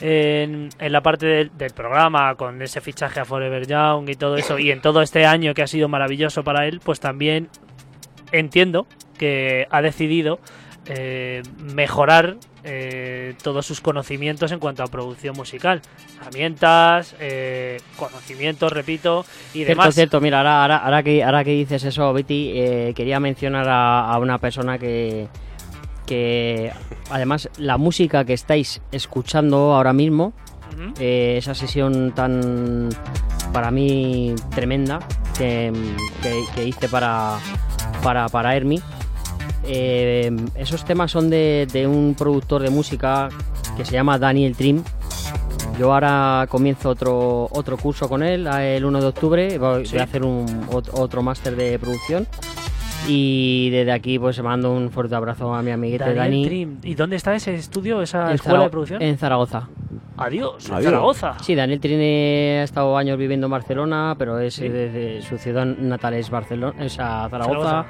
en, 0.00 0.68
en 0.78 0.92
la 0.92 1.00
parte 1.02 1.26
del, 1.26 1.50
del 1.56 1.72
programa, 1.72 2.34
con 2.34 2.60
ese 2.62 2.80
fichaje 2.80 3.20
a 3.20 3.24
Forever 3.24 3.66
Young 3.66 4.08
y 4.08 4.14
todo 4.14 4.36
eso, 4.36 4.58
y 4.58 4.70
en 4.70 4.80
todo 4.80 5.02
este 5.02 5.26
año 5.26 5.54
que 5.54 5.62
ha 5.62 5.66
sido 5.66 5.88
maravilloso 5.88 6.42
para 6.44 6.66
él, 6.66 6.80
pues 6.82 7.00
también 7.00 7.48
entiendo 8.32 8.86
que 9.18 9.66
ha 9.70 9.82
decidido 9.82 10.40
eh, 10.86 11.42
mejorar 11.74 12.36
eh, 12.64 13.34
todos 13.42 13.64
sus 13.66 13.80
conocimientos 13.80 14.52
en 14.52 14.58
cuanto 14.58 14.82
a 14.82 14.86
producción 14.86 15.36
musical. 15.36 15.80
Herramientas, 16.20 17.14
eh, 17.20 17.78
conocimientos, 17.96 18.72
repito, 18.72 19.24
y 19.50 19.64
Cierto, 19.64 19.68
demás. 19.70 19.94
cierto. 19.94 20.20
Mira, 20.20 20.38
ahora, 20.38 20.62
ahora, 20.62 20.76
ahora, 20.78 21.02
que, 21.02 21.22
ahora 21.24 21.44
que 21.44 21.50
dices 21.52 21.84
eso, 21.84 22.12
Betty, 22.12 22.52
eh, 22.54 22.92
quería 22.94 23.20
mencionar 23.20 23.68
a, 23.68 24.10
a 24.12 24.18
una 24.18 24.38
persona 24.38 24.78
que, 24.78 25.28
que, 26.14 26.72
además, 27.08 27.48
la 27.56 27.78
música 27.78 28.24
que 28.24 28.32
estáis 28.32 28.82
escuchando 28.90 29.72
ahora 29.74 29.92
mismo, 29.92 30.32
eh, 30.98 31.36
esa 31.38 31.54
sesión 31.54 32.10
tan, 32.16 32.88
para 33.52 33.70
mí, 33.70 34.34
tremenda 34.52 34.98
que, 35.38 35.72
que- 36.20 36.44
que 36.56 36.64
hice 36.66 36.88
para, 36.88 37.38
para, 38.02 38.28
para 38.28 38.56
Hermi, 38.56 38.80
eh, 39.64 40.34
esos 40.56 40.84
temas 40.84 41.12
son 41.12 41.30
de, 41.30 41.68
de 41.72 41.86
un 41.86 42.16
productor 42.18 42.62
de 42.62 42.70
música 42.70 43.28
que 43.76 43.84
se 43.84 43.92
llama 43.92 44.18
Daniel 44.18 44.56
Trim. 44.56 44.82
Yo 45.78 45.92
ahora 45.94 46.46
comienzo 46.50 46.88
otro, 46.90 47.48
otro 47.52 47.76
curso 47.76 48.08
con 48.08 48.24
él 48.24 48.48
el 48.48 48.84
1 48.84 49.00
de 49.00 49.06
octubre. 49.06 49.58
Voy, 49.58 49.86
Sí. 49.86 49.92
voy 49.92 50.00
a 50.00 50.04
hacer 50.04 50.24
un, 50.24 50.66
ot- 50.70 50.90
otro 50.92 51.22
máster 51.22 51.54
de 51.54 51.78
producción. 51.78 52.26
Y 53.08 53.70
desde 53.70 53.92
aquí 53.92 54.18
pues 54.18 54.40
mando 54.42 54.72
un 54.72 54.90
fuerte 54.90 55.14
abrazo 55.14 55.54
a 55.54 55.62
mi 55.62 55.70
amiguete 55.70 56.04
Daniel 56.04 56.16
Dani. 56.18 56.44
Trim. 56.44 56.78
¿Y 56.82 56.94
dónde 56.94 57.16
está 57.16 57.34
ese 57.34 57.54
estudio, 57.54 58.02
esa 58.02 58.28
en 58.28 58.34
escuela 58.34 58.58
Zara- 58.58 58.64
de 58.64 58.70
producción? 58.70 59.02
En 59.02 59.18
Zaragoza. 59.18 59.68
Adiós, 60.16 60.66
en 60.68 60.74
Adiós. 60.74 60.84
Zaragoza. 60.92 61.34
Sí, 61.40 61.54
Daniel 61.54 61.80
Trine 61.80 62.58
ha 62.60 62.62
estado 62.62 62.96
años 62.96 63.16
viviendo 63.18 63.46
en 63.46 63.50
Barcelona, 63.52 64.14
pero 64.18 64.38
es 64.38 64.54
Sí. 64.54 64.68
desde 64.68 65.22
su 65.22 65.38
ciudad 65.38 65.64
natal 65.64 66.14
es 66.14 66.28
Barcelona, 66.30 66.74
es 66.84 66.98
a 67.00 67.26
Zaragoza, 67.30 67.68
Zaragoza. 67.70 67.86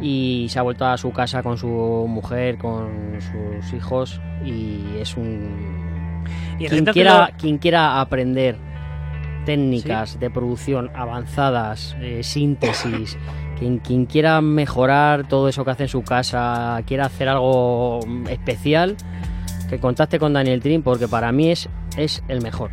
y 0.00 0.46
se 0.50 0.58
ha 0.58 0.62
vuelto 0.62 0.84
a 0.84 0.96
su 0.98 1.10
casa 1.10 1.42
con 1.42 1.56
su 1.56 1.66
mujer, 2.06 2.58
con 2.58 3.16
sus 3.20 3.72
hijos 3.72 4.20
y 4.44 4.82
es 5.00 5.16
un 5.16 6.22
Y 6.58 6.66
quien 6.66 6.84
quiera 6.84 7.28
lo- 7.30 7.36
quien 7.38 7.58
quiera 7.58 8.00
aprender 8.00 8.56
técnicas 9.46 10.18
de 10.20 10.30
producción 10.30 10.90
avanzadas, 10.94 11.96
eh, 12.00 12.22
síntesis, 12.22 13.18
quien, 13.58 13.78
quien 13.78 14.06
quiera 14.06 14.40
mejorar 14.40 15.26
todo 15.28 15.48
eso 15.48 15.64
que 15.64 15.70
hace 15.70 15.82
en 15.84 15.88
su 15.88 16.02
casa, 16.02 16.80
quiera 16.86 17.06
hacer 17.06 17.28
algo 17.28 18.00
especial, 18.28 18.96
que 19.68 19.78
contacte 19.78 20.18
con 20.18 20.32
Daniel 20.32 20.60
Trin 20.60 20.82
porque 20.82 21.08
para 21.08 21.32
mí 21.32 21.50
es, 21.50 21.68
es 21.96 22.22
el 22.28 22.42
mejor. 22.42 22.70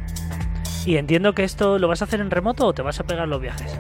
Y 0.86 0.98
entiendo 0.98 1.34
que 1.34 1.44
esto 1.44 1.78
lo 1.80 1.88
vas 1.88 2.02
a 2.02 2.06
hacer 2.06 2.22
en 2.22 2.32
remoto 2.32 2.66
o 2.68 2.74
te 2.74 2.82
vas 2.82 3.00
a 3.00 3.04
pegar 3.04 3.28
los 3.28 3.40
viajes. 3.40 3.78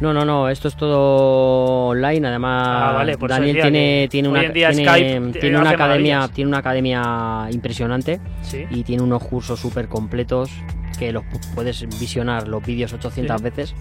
No, 0.00 0.12
no, 0.12 0.24
no, 0.26 0.48
esto 0.50 0.68
es 0.68 0.76
todo 0.76 1.88
online. 1.88 2.28
Además, 2.28 2.68
Ah, 2.68 2.92
vale, 2.92 3.16
por 3.16 3.30
eso 3.30 3.40
Daniel 3.40 3.62
tiene, 3.62 4.08
tiene 4.10 4.28
una, 4.28 4.42
día 4.42 4.70
tiene, 4.70 4.84
Skype 4.84 5.08
tiene 5.40 5.56
hace 5.56 5.60
una 5.60 5.70
academia, 5.70 6.16
maravillas. 6.16 6.30
tiene 6.34 6.48
una 6.48 6.58
academia 6.58 7.48
impresionante 7.50 8.20
Sí. 8.42 8.64
y 8.70 8.82
tiene 8.84 9.02
unos 9.02 9.24
cursos 9.24 9.58
súper 9.58 9.88
completos 9.88 10.50
que 10.96 11.12
los 11.12 11.22
pu- 11.24 11.54
puedes 11.54 11.86
visionar 12.00 12.48
los 12.48 12.64
vídeos 12.64 12.92
800 12.92 13.36
Sí. 13.38 13.42
veces 13.44 13.74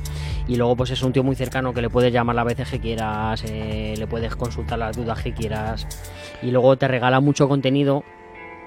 y 0.48 0.56
luego 0.58 0.76
pues 0.76 0.92
es 0.92 1.02
un 1.02 1.14
tío 1.14 1.24
muy 1.24 1.36
cercano 1.36 1.74
que 1.74 1.82
le 1.82 1.90
puedes 1.90 2.12
llamar 2.14 2.36
las 2.36 2.46
veces 2.46 2.70
que 2.70 2.80
quieras, 2.80 3.44
eh, 3.48 3.96
le 3.98 4.08
puedes 4.08 4.36
consultar 4.36 4.80
las 4.80 4.96
dudas 4.96 5.22
que 5.24 5.34
quieras 5.34 5.88
y 6.42 6.52
luego 6.52 6.78
te 6.78 6.88
regala 6.88 7.20
mucho 7.20 7.48
contenido 7.48 8.04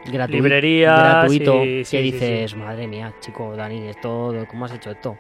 gratu- 0.07 0.31
Librerías 0.31 0.99
gratuito 0.99 1.53
que 1.63 1.83
sí, 1.85 1.99
dices, 1.99 2.55
madre 2.57 2.87
mía, 2.87 3.13
chico, 3.21 3.55
Dani, 3.57 3.89
esto, 3.89 4.35
¿cómo 4.49 4.65
has 4.65 4.73
hecho 4.73 4.91
esto? 4.91 5.17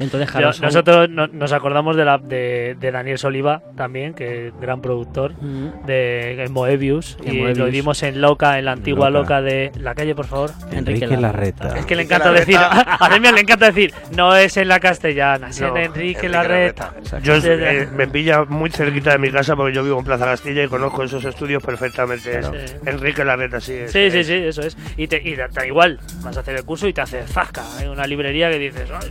Entonces, 0.00 0.28
Yo- 0.28 0.38
claro, 0.38 0.52
son- 0.52 0.64
nosotros 0.64 1.08
no- 1.10 1.26
nos 1.28 1.52
acordamos 1.52 1.94
de, 1.96 2.04
la, 2.04 2.18
de, 2.18 2.76
de 2.80 2.90
Daniel 2.90 3.18
Soliva 3.18 3.62
también, 3.76 4.14
que 4.14 4.48
es 4.48 4.60
gran 4.60 4.80
productor 4.80 5.32
Mm. 5.40 5.86
de 5.86 6.42
en 6.42 6.52
Moebius. 6.52 7.16
Y 7.22 7.32
Moebius. 7.38 7.58
lo 7.58 7.66
vimos 7.66 8.02
en 8.02 8.20
Loca, 8.20 8.58
en 8.58 8.64
la 8.64 8.72
antigua 8.72 9.10
Loca. 9.10 9.40
Loca, 9.40 9.42
de 9.42 9.72
la 9.78 9.94
calle, 9.94 10.14
por 10.14 10.26
favor. 10.26 10.50
Enrique 10.72 11.04
Enrique 11.04 11.06
Larreta. 11.20 11.64
Larreta. 11.64 11.80
Es 11.80 11.86
que 11.86 11.96
le 11.96 12.02
encanta 12.04 12.32
decir, 12.32 12.56
a 12.60 13.08
Demian 13.10 13.34
le 13.34 13.42
encanta 13.42 13.66
decir, 13.66 13.92
no 14.16 14.34
es 14.34 14.56
en 14.56 14.68
la 14.68 14.80
castellana, 14.80 15.50
es 15.50 15.60
en 15.60 15.68
No, 15.68 15.76
Enrique, 15.76 16.00
Enrique 16.00 16.28
Larreta. 16.28 16.94
Yo 17.22 17.34
eh, 17.44 17.88
me 17.94 18.08
pilla 18.08 18.44
muy 18.44 18.70
cerquita 18.70 19.10
de 19.12 19.18
mi 19.18 19.30
casa 19.30 19.54
porque 19.54 19.74
yo 19.74 19.84
vivo 19.84 19.98
en 19.98 20.04
Plaza 20.04 20.24
Castilla 20.24 20.64
y 20.64 20.68
conozco 20.68 21.02
esos 21.04 21.24
estudios 21.24 21.62
perfectamente. 21.62 22.38
Claro. 22.40 22.54
Enrique 22.86 23.24
Larreta, 23.24 23.60
sí. 23.60 23.74
es- 23.74 23.92
Sí, 23.92 24.10
sí, 24.10 24.18
es- 24.20 24.26
sí, 24.26 24.34
eso 24.34 24.62
es. 24.62 24.76
Y, 24.96 25.06
te, 25.08 25.20
y 25.22 25.36
da, 25.36 25.48
da 25.48 25.66
igual, 25.66 25.98
vas 26.22 26.36
a 26.36 26.40
hacer 26.40 26.56
el 26.56 26.64
curso 26.64 26.88
y 26.88 26.92
te 26.94 27.02
hace 27.02 27.22
zasca. 27.24 27.62
Hay 27.78 27.86
una 27.88 28.06
librería 28.06 28.50
que 28.50 28.58
dices, 28.58 28.88
"Ay, 28.90 29.10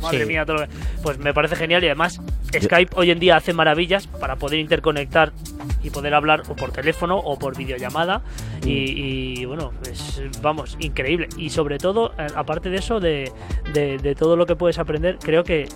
madre 0.00 0.20
Sí. 0.20 0.26
mía, 0.26 0.44
todo 0.44 0.56
lo 0.58 0.62
que-". 0.68 0.74
Pues 1.02 1.18
me 1.18 1.32
parece 1.34 1.56
genial 1.56 1.82
y 1.84 1.86
además 1.86 2.20
Skype 2.58 2.92
hoy 2.96 3.10
en 3.10 3.18
día 3.18 3.36
hace 3.36 3.52
maravillas 3.52 4.06
para 4.06 4.36
poder 4.36 4.58
interconectar 4.58 5.32
y 5.82 5.90
poder 5.90 6.14
hablar 6.14 6.42
o 6.48 6.56
por 6.56 6.72
teléfono 6.72 7.16
o 7.16 7.38
por 7.38 7.56
videollamada. 7.56 8.22
Y, 8.64 9.40
y, 9.40 9.44
bueno, 9.46 9.72
pues 9.82 10.20
vamos, 10.42 10.76
increíble. 10.80 11.28
Y 11.38 11.50
sobre 11.50 11.78
todo, 11.78 12.12
eh, 12.18 12.26
aparte 12.34 12.68
de 12.70 12.76
eso, 12.76 13.00
de, 13.00 13.32
de- 13.72 13.96
de 13.98 14.14
todo 14.14 14.36
lo 14.36 14.44
que 14.46 14.56
puedes 14.56 14.78
aprender, 14.78 15.18
creo 15.18 15.44
que 15.44 15.66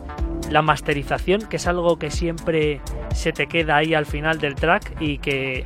la 0.51 0.61
masterización, 0.61 1.43
que 1.49 1.57
es 1.57 1.67
algo 1.67 1.99
que 1.99 2.11
siempre 2.11 2.81
se 3.15 3.33
te 3.33 3.47
queda 3.47 3.77
ahí 3.77 3.95
al 3.95 4.05
final 4.05 4.39
del 4.39 4.55
track 4.57 5.01
y 5.01 5.17
que 5.19 5.65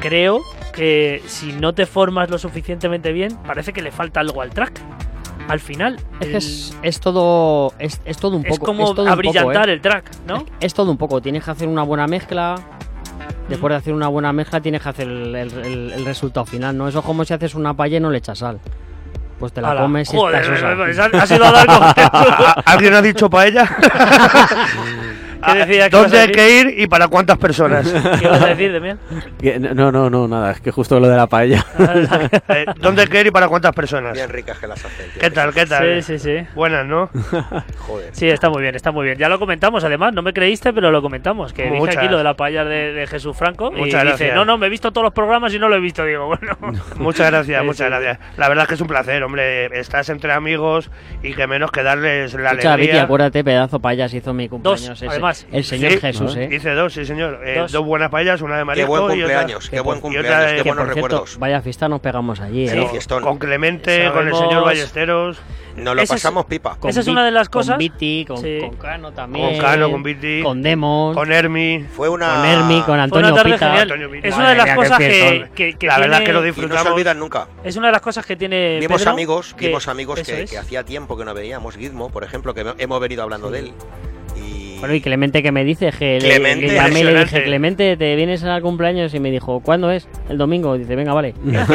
creo 0.00 0.42
que 0.74 1.22
si 1.26 1.52
no 1.52 1.72
te 1.72 1.86
formas 1.86 2.28
lo 2.28 2.36
suficientemente 2.36 3.12
bien, 3.12 3.34
parece 3.46 3.72
que 3.72 3.80
le 3.80 3.90
falta 3.92 4.20
algo 4.20 4.42
al 4.42 4.50
track. 4.50 4.78
Al 5.48 5.60
final. 5.60 5.98
Es 6.20 6.26
el- 6.28 6.34
es, 6.36 6.76
es 6.82 7.00
todo 7.00 7.72
es, 7.78 8.00
es 8.04 8.16
todo 8.16 8.36
un 8.36 8.42
poco 8.44 8.54
es 8.54 8.58
como 8.60 8.78
todo 8.94 9.02
un 9.02 9.08
poco, 9.08 9.12
abrillantar 9.12 9.68
¿eh? 9.68 9.72
el 9.74 9.80
track, 9.80 10.10
¿no? 10.26 10.44
Es, 10.60 10.72
todo 10.74 10.90
un 10.90 10.96
poco. 10.96 11.20
Tienes 11.20 11.44
que 11.44 11.50
hacer 11.50 11.68
una 11.68 11.82
buena 11.82 12.06
mezcla. 12.06 12.54
después 13.48 13.70
de 13.70 13.76
hacer 13.76 13.92
una 13.94 14.08
buena 14.08 14.32
mezcla 14.32 14.60
tienes 14.60 14.80
que 14.82 14.88
hacer 14.88 15.06
el, 15.06 15.34
el- 15.34 15.92
el- 15.92 16.04
resultado 16.04 16.46
final, 16.46 16.76
¿no? 16.76 16.88
Eso 16.88 17.00
es 17.00 17.04
como 17.04 17.24
si 17.24 17.34
haces 17.34 17.54
una 17.54 17.74
paella 17.74 17.98
y 17.98 18.00
no 18.00 18.10
le 18.10 18.18
echas 18.18 18.38
sal. 18.38 18.58
Pues 19.38 19.52
te 19.52 19.60
la 19.60 19.72
Hala. 19.72 19.82
comes 19.82 20.12
y 20.14 20.16
Joder, 20.16 20.40
estás 20.42 20.60
sosa. 20.60 20.76
pues, 20.76 20.98
ha, 20.98 21.04
ha 21.22 21.26
sido 21.26 21.44
a 21.44 21.50
dar 21.52 22.62
¿Alguien 22.64 22.94
ha 22.94 23.02
dicho 23.02 23.28
para 23.28 23.48
ella? 23.48 23.76
¿Qué 25.46 25.58
decía? 25.58 25.90
¿Qué 25.90 25.96
ibas 25.96 26.10
¿Dónde 26.10 26.18
hay 26.18 26.28
que 26.32 26.60
ir 26.60 26.74
y 26.80 26.86
para 26.86 27.08
cuántas 27.08 27.38
personas? 27.38 27.90
¿Qué 28.20 28.24
ibas 28.26 28.42
a 28.42 28.46
decir, 28.46 28.72
Demian? 28.72 28.98
Que- 29.40 29.58
No, 29.58 29.90
no, 29.92 30.10
no, 30.10 30.28
nada, 30.28 30.52
es 30.52 30.60
que 30.60 30.70
justo 30.70 30.98
lo 31.00 31.08
de 31.08 31.16
la 31.16 31.26
paella. 31.26 31.64
Eh, 32.48 32.66
¿Dónde 32.80 33.02
hay 33.02 33.08
que 33.08 33.20
ir 33.20 33.26
y 33.26 33.30
para 33.30 33.48
cuántas 33.48 33.72
personas? 33.72 34.12
Bien 34.14 34.28
ricas 34.28 34.58
que 34.58 34.66
las 34.66 34.84
hacen. 34.84 35.06
¿Qué 35.18 35.30
tal? 35.30 35.52
¿Qué 35.52 35.66
tal? 35.66 36.02
Sí, 36.02 36.18
sí, 36.18 36.38
sí. 36.40 36.46
Buenas, 36.54 36.86
¿no? 36.86 37.10
Joder. 37.78 38.10
Sí, 38.12 38.28
está 38.28 38.48
muy 38.50 38.62
bien, 38.62 38.74
está 38.74 38.90
muy 38.92 39.04
bien. 39.04 39.18
Ya 39.18 39.28
lo 39.28 39.38
comentamos, 39.38 39.84
además, 39.84 40.12
no 40.12 40.22
me 40.22 40.32
creíste, 40.32 40.72
pero 40.72 40.90
lo 40.90 41.02
comentamos. 41.02 41.52
Que 41.52 41.64
dije 41.64 41.76
Muchas. 41.76 41.96
aquí 41.98 42.08
lo 42.08 42.18
de 42.18 42.24
la 42.24 42.34
paella 42.34 42.64
de, 42.64 42.92
de 42.92 43.06
Jesús 43.06 43.36
Franco. 43.36 43.68
y 43.74 43.78
Muchas 43.80 43.86
dice, 44.02 44.04
gracias. 44.06 44.34
no, 44.34 44.44
no, 44.44 44.58
me 44.58 44.66
he 44.66 44.70
visto 44.70 44.92
todos 44.92 45.04
los 45.04 45.12
programas 45.14 45.52
y 45.54 45.58
no 45.58 45.68
lo 45.68 45.76
he 45.76 45.80
visto. 45.80 46.04
Digo, 46.04 46.26
bueno. 46.26 46.56
Muchas 46.96 47.30
gracias, 47.30 47.60
Sí, 47.60 47.66
muchas 47.66 47.86
sí. 47.86 47.90
gracias. 47.90 48.18
La 48.36 48.48
verdad 48.48 48.62
es 48.64 48.68
que 48.68 48.74
es 48.74 48.80
un 48.80 48.86
placer, 48.88 49.22
hombre. 49.22 49.66
Estás 49.78 50.08
entre 50.08 50.32
amigos 50.32 50.90
y 51.22 51.34
que 51.34 51.46
menos 51.46 51.70
que 51.70 51.82
darles 51.82 52.34
la 52.34 52.50
Escucha, 52.50 52.76
Vicky, 52.76 52.82
alegría. 52.88 53.02
acuérdate, 53.04 53.44
pedazo 53.44 53.80
paellas 53.80 54.12
hizo 54.14 54.32
mi 54.34 54.48
cumpleaños. 54.48 54.90
ese. 54.90 55.08
además. 55.08 55.33
El 55.52 55.64
señor 55.64 55.92
Sí, 55.92 55.98
Jesús, 56.00 56.36
¿eh? 56.36 56.48
Hice 56.52 56.70
dos, 56.70 56.92
sí, 56.92 57.04
señor. 57.04 57.40
Eh, 57.44 57.58
Dos. 57.58 57.72
dos. 57.72 57.84
buenas 57.84 58.10
paellas, 58.10 58.40
una 58.40 58.54
de 58.56 58.60
Qué 58.62 58.64
marisco 58.66 58.88
buen 58.88 59.02
y 59.02 59.04
otra- 59.04 59.34
cumpleaños, 59.34 59.68
qué 59.70 59.76
que 59.76 59.80
buen 59.82 60.00
cumpleaños, 60.00 60.32
otra 60.34 60.54
qué 60.56 60.62
buenos 60.68 60.88
recuerdos. 60.88 61.38
vaya 61.38 61.60
fiesta 61.62 61.88
nos 61.88 62.00
pegamos 62.00 62.40
allí, 62.40 62.68
Sí, 62.68 62.76
¿eh? 62.78 62.88
fiestón. 62.90 63.22
Con 63.22 63.38
Clemente, 63.38 64.10
con 64.12 64.26
el 64.28 64.34
señor 64.34 64.64
Ballesteros, 64.64 65.38
Nos 65.76 65.96
lo 65.96 66.02
Ese 66.02 66.14
es- 66.14 66.22
pasamos 66.22 66.44
pipa. 66.44 66.76
Con 66.76 66.88
Esa 66.88 67.00
es 67.00 67.08
una 67.08 67.24
de 67.24 67.32
las 67.32 67.48
cosas- 67.48 67.72
Con 67.72 67.78
Viti, 67.78 68.24
con, 68.28 68.36
Sí. 68.38 68.58
con 68.60 68.76
Cano 68.76 69.10
también. 69.12 69.44
con 69.44 69.58
Cano, 69.58 69.90
con 69.90 70.04
Viti, 70.04 70.40
Con 70.40 70.62
Demon. 70.62 71.14
con 71.16 71.32
Hermi. 71.32 71.84
Fue 71.96 72.08
una. 72.08 72.32
Con 72.36 72.44
Hermi, 72.44 72.82
con 72.82 73.00
Antonio 73.00 73.34
Pita. 73.34 73.58
genial. 73.58 73.80
Antonio 73.80 74.08
Pita. 74.08 74.28
Es 74.28 74.36
una 74.36 74.50
de 74.50 74.54
las 74.54 74.66
mía, 74.66 74.74
qué 74.74 74.80
cosas 74.80 74.98
que, 74.98 75.10
fiestón. 75.10 75.48
que, 75.56 75.74
que 75.74 75.86
La 75.88 75.98
verdad 75.98 76.18
que 76.22 76.32
lo 76.32 76.38
Y 76.38 76.42
no 76.42 76.46
disfrutamos. 76.46 76.82
se 76.84 76.88
olvidan 76.90 77.18
nunca. 77.18 77.48
Es 77.64 77.74
una 77.76 77.88
de 77.88 77.92
las 77.92 78.02
cosas 78.02 78.24
que 78.24 78.36
tiene 78.36 78.78
Vimos 78.78 79.00
Pedro, 79.00 79.10
amigos, 79.10 79.54
que- 79.58 79.66
vimos 79.66 79.88
amigos 79.88 80.20
que 80.22 80.46
hacía 80.56 80.84
tiempo 80.84 81.16
que 81.16 81.24
no 81.24 81.34
veíamos. 81.34 81.74
Gizmo, 81.74 82.08
por 82.08 82.22
ejemplo, 82.22 82.54
que 82.54 82.72
hemos 82.78 83.00
venido 83.00 83.24
hablando 83.24 83.50
de 83.50 83.58
él. 83.58 83.72
Y 84.74 84.78
Bueno, 84.80 84.94
y 84.94 85.00
Clemente 85.00 85.42
que 85.42 85.52
me 85.52 85.64
dice, 85.64 85.90
que 85.98 86.18
le- 86.20 86.28
Clemente, 86.28 86.66
le, 86.66 86.74
llamé 86.74 87.04
le 87.04 87.20
dije. 87.20 87.42
Clemente, 87.44 87.96
¿te 87.96 88.16
vienes 88.16 88.42
al 88.44 88.60
cumpleaños? 88.62 89.14
Y 89.14 89.20
me 89.20 89.30
dijo, 89.30 89.60
¿cuándo 89.60 89.90
es? 89.90 90.08
El 90.28 90.38
domingo. 90.38 90.76
Dice, 90.76 90.94
venga, 90.96 91.12
vale. 91.14 91.34
ya 91.44 91.66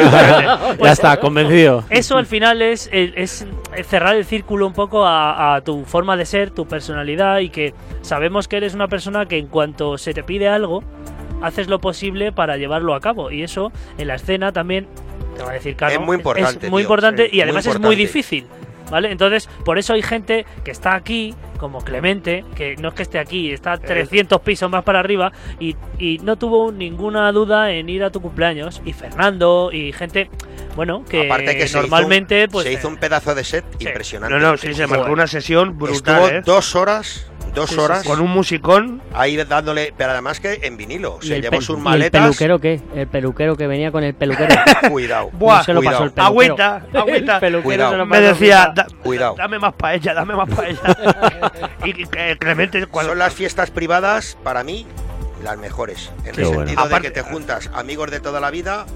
está, 0.92 1.16
convencido. 1.18 1.84
Eso 1.90 2.16
al 2.18 2.26
final 2.26 2.62
es, 2.62 2.88
es- 2.92 3.46
es 3.76 3.86
cerrar 3.86 4.16
el 4.16 4.24
círculo 4.24 4.66
un 4.66 4.72
poco 4.72 5.04
a, 5.06 5.54
a 5.56 5.60
tu 5.62 5.84
forma 5.84 6.16
de 6.16 6.26
ser, 6.26 6.50
tu 6.50 6.66
personalidad 6.66 7.38
y 7.40 7.50
que 7.50 7.74
sabemos 8.02 8.48
que 8.48 8.56
eres 8.56 8.74
una 8.74 8.88
persona 8.88 9.26
que 9.26 9.38
en 9.38 9.46
cuanto 9.46 9.98
se 9.98 10.14
te 10.14 10.22
pide 10.22 10.48
algo, 10.48 10.82
haces 11.42 11.68
lo 11.68 11.80
posible 11.80 12.32
para 12.32 12.56
llevarlo 12.56 12.94
a 12.94 13.00
cabo. 13.00 13.30
Y 13.30 13.42
eso 13.42 13.72
en 13.98 14.08
la 14.08 14.16
escena 14.16 14.52
también, 14.52 14.86
te 15.36 15.42
va 15.42 15.50
a 15.50 15.54
decir 15.54 15.74
Cano, 15.76 15.92
Es 15.92 16.00
muy 16.00 16.16
importante, 16.16 16.66
Es 16.66 16.70
muy 16.70 16.80
tío. 16.82 16.86
importante 16.86 17.28
Sí, 17.30 17.36
y 17.36 17.40
además 17.40 17.66
muy 17.66 17.74
es 17.74 17.80
muy 17.80 17.96
difícil. 17.96 18.46
¿Vale? 18.90 19.10
Entonces, 19.12 19.48
por 19.64 19.78
eso 19.78 19.92
hay 19.94 20.02
gente 20.02 20.44
que 20.64 20.70
está 20.70 20.94
aquí, 20.94 21.34
como 21.58 21.82
Clemente, 21.82 22.44
que 22.56 22.76
no 22.76 22.88
es 22.88 22.94
que 22.94 23.02
esté 23.02 23.18
aquí, 23.18 23.52
está 23.52 23.78
300 23.78 24.40
pisos 24.40 24.70
más 24.70 24.82
para 24.82 24.98
arriba 25.00 25.30
y, 25.60 25.76
y 25.98 26.18
no 26.18 26.36
tuvo 26.36 26.72
ninguna 26.72 27.30
duda 27.32 27.70
en 27.70 27.88
ir 27.88 28.02
a 28.02 28.10
tu 28.10 28.20
cumpleaños. 28.20 28.82
Y 28.84 28.92
Fernando 28.92 29.70
y 29.72 29.92
gente, 29.92 30.28
bueno, 30.74 31.04
que 31.08 31.26
aparte 31.26 31.56
que 31.56 31.68
se 31.68 31.78
normalmente 31.78 32.36
hizo 32.38 32.44
un, 32.46 32.50
pues 32.52 32.66
se 32.66 32.72
hizo 32.72 32.88
un 32.88 32.96
pedazo 32.96 33.34
de 33.34 33.44
set 33.44 33.64
Sí. 33.78 33.86
impresionante. 33.86 34.34
No, 34.34 34.40
no, 34.40 34.56
sí, 34.56 34.74
se 34.74 34.86
marcó 34.86 35.12
una 35.12 35.26
sesión 35.26 35.78
brutal, 35.78 36.22
Estuvo 36.22 36.28
¿eh? 36.38 36.42
dos 36.44 36.74
horas, 36.74 37.30
dos 37.54 37.68
Sí, 37.70 37.74
sí, 37.76 37.80
horas 37.80 38.04
Con 38.04 38.20
un 38.20 38.30
musicón. 38.30 39.02
ahí 39.12 39.36
dándole, 39.36 39.92
pero 39.96 40.12
además 40.12 40.40
que 40.40 40.60
en 40.62 40.76
vinilo. 40.76 41.18
¿Y 41.22 41.26
Se 41.28 41.36
el, 41.36 41.42
llevó 41.42 41.58
pe- 41.58 41.62
sus 41.64 41.76
y 41.76 41.78
el 41.78 41.84
maletas. 41.84 42.22
peluquero 42.22 42.58
qué? 42.58 42.80
El 42.94 43.06
peluquero 43.06 43.56
que 43.56 43.66
venía 43.66 43.90
con 43.92 44.04
el 44.04 44.14
peluquero. 44.14 44.54
Cuidado. 44.90 45.30
Buah, 45.32 45.58
No 45.58 45.64
se 45.64 45.74
lo 45.74 45.82
pasó 45.82 46.04
el 46.04 46.10
cuidado. 46.12 46.34
peluquero. 46.34 46.64
Agüita, 46.64 46.98
agüita. 47.00 47.34
El 47.34 47.40
peluquero 47.40 47.62
Cuidado. 47.62 47.90
se 47.92 47.96
lo 47.98 48.06
Me 48.06 48.20
decía. 48.20 48.72
"Da- 48.74 48.86
Cuidado. 49.02 49.34
dame 49.36 49.58
más 49.58 49.74
paella, 49.74 50.14
dame 50.14 50.34
más 50.34 50.48
paella. 50.48 50.80
y 51.84 51.92
que 52.06 52.36
Clemente, 52.38 52.86
cuando, 52.86 53.12
Son 53.12 53.18
las 53.18 53.32
fiestas 53.34 53.70
privadas, 53.70 54.36
para 54.42 54.62
mí, 54.64 54.86
las 55.44 55.58
mejores. 55.58 56.10
En 56.24 56.32
Qué 56.32 56.40
el 56.42 56.46
bueno. 56.48 56.60
sentido 56.66 56.80
Aparte- 56.80 57.08
de 57.08 57.14
que 57.14 57.22
te 57.22 57.22
juntas 57.28 57.70
amigos 57.74 58.10
de 58.10 58.20
toda 58.20 58.40
la 58.40 58.50
vida. 58.50 58.86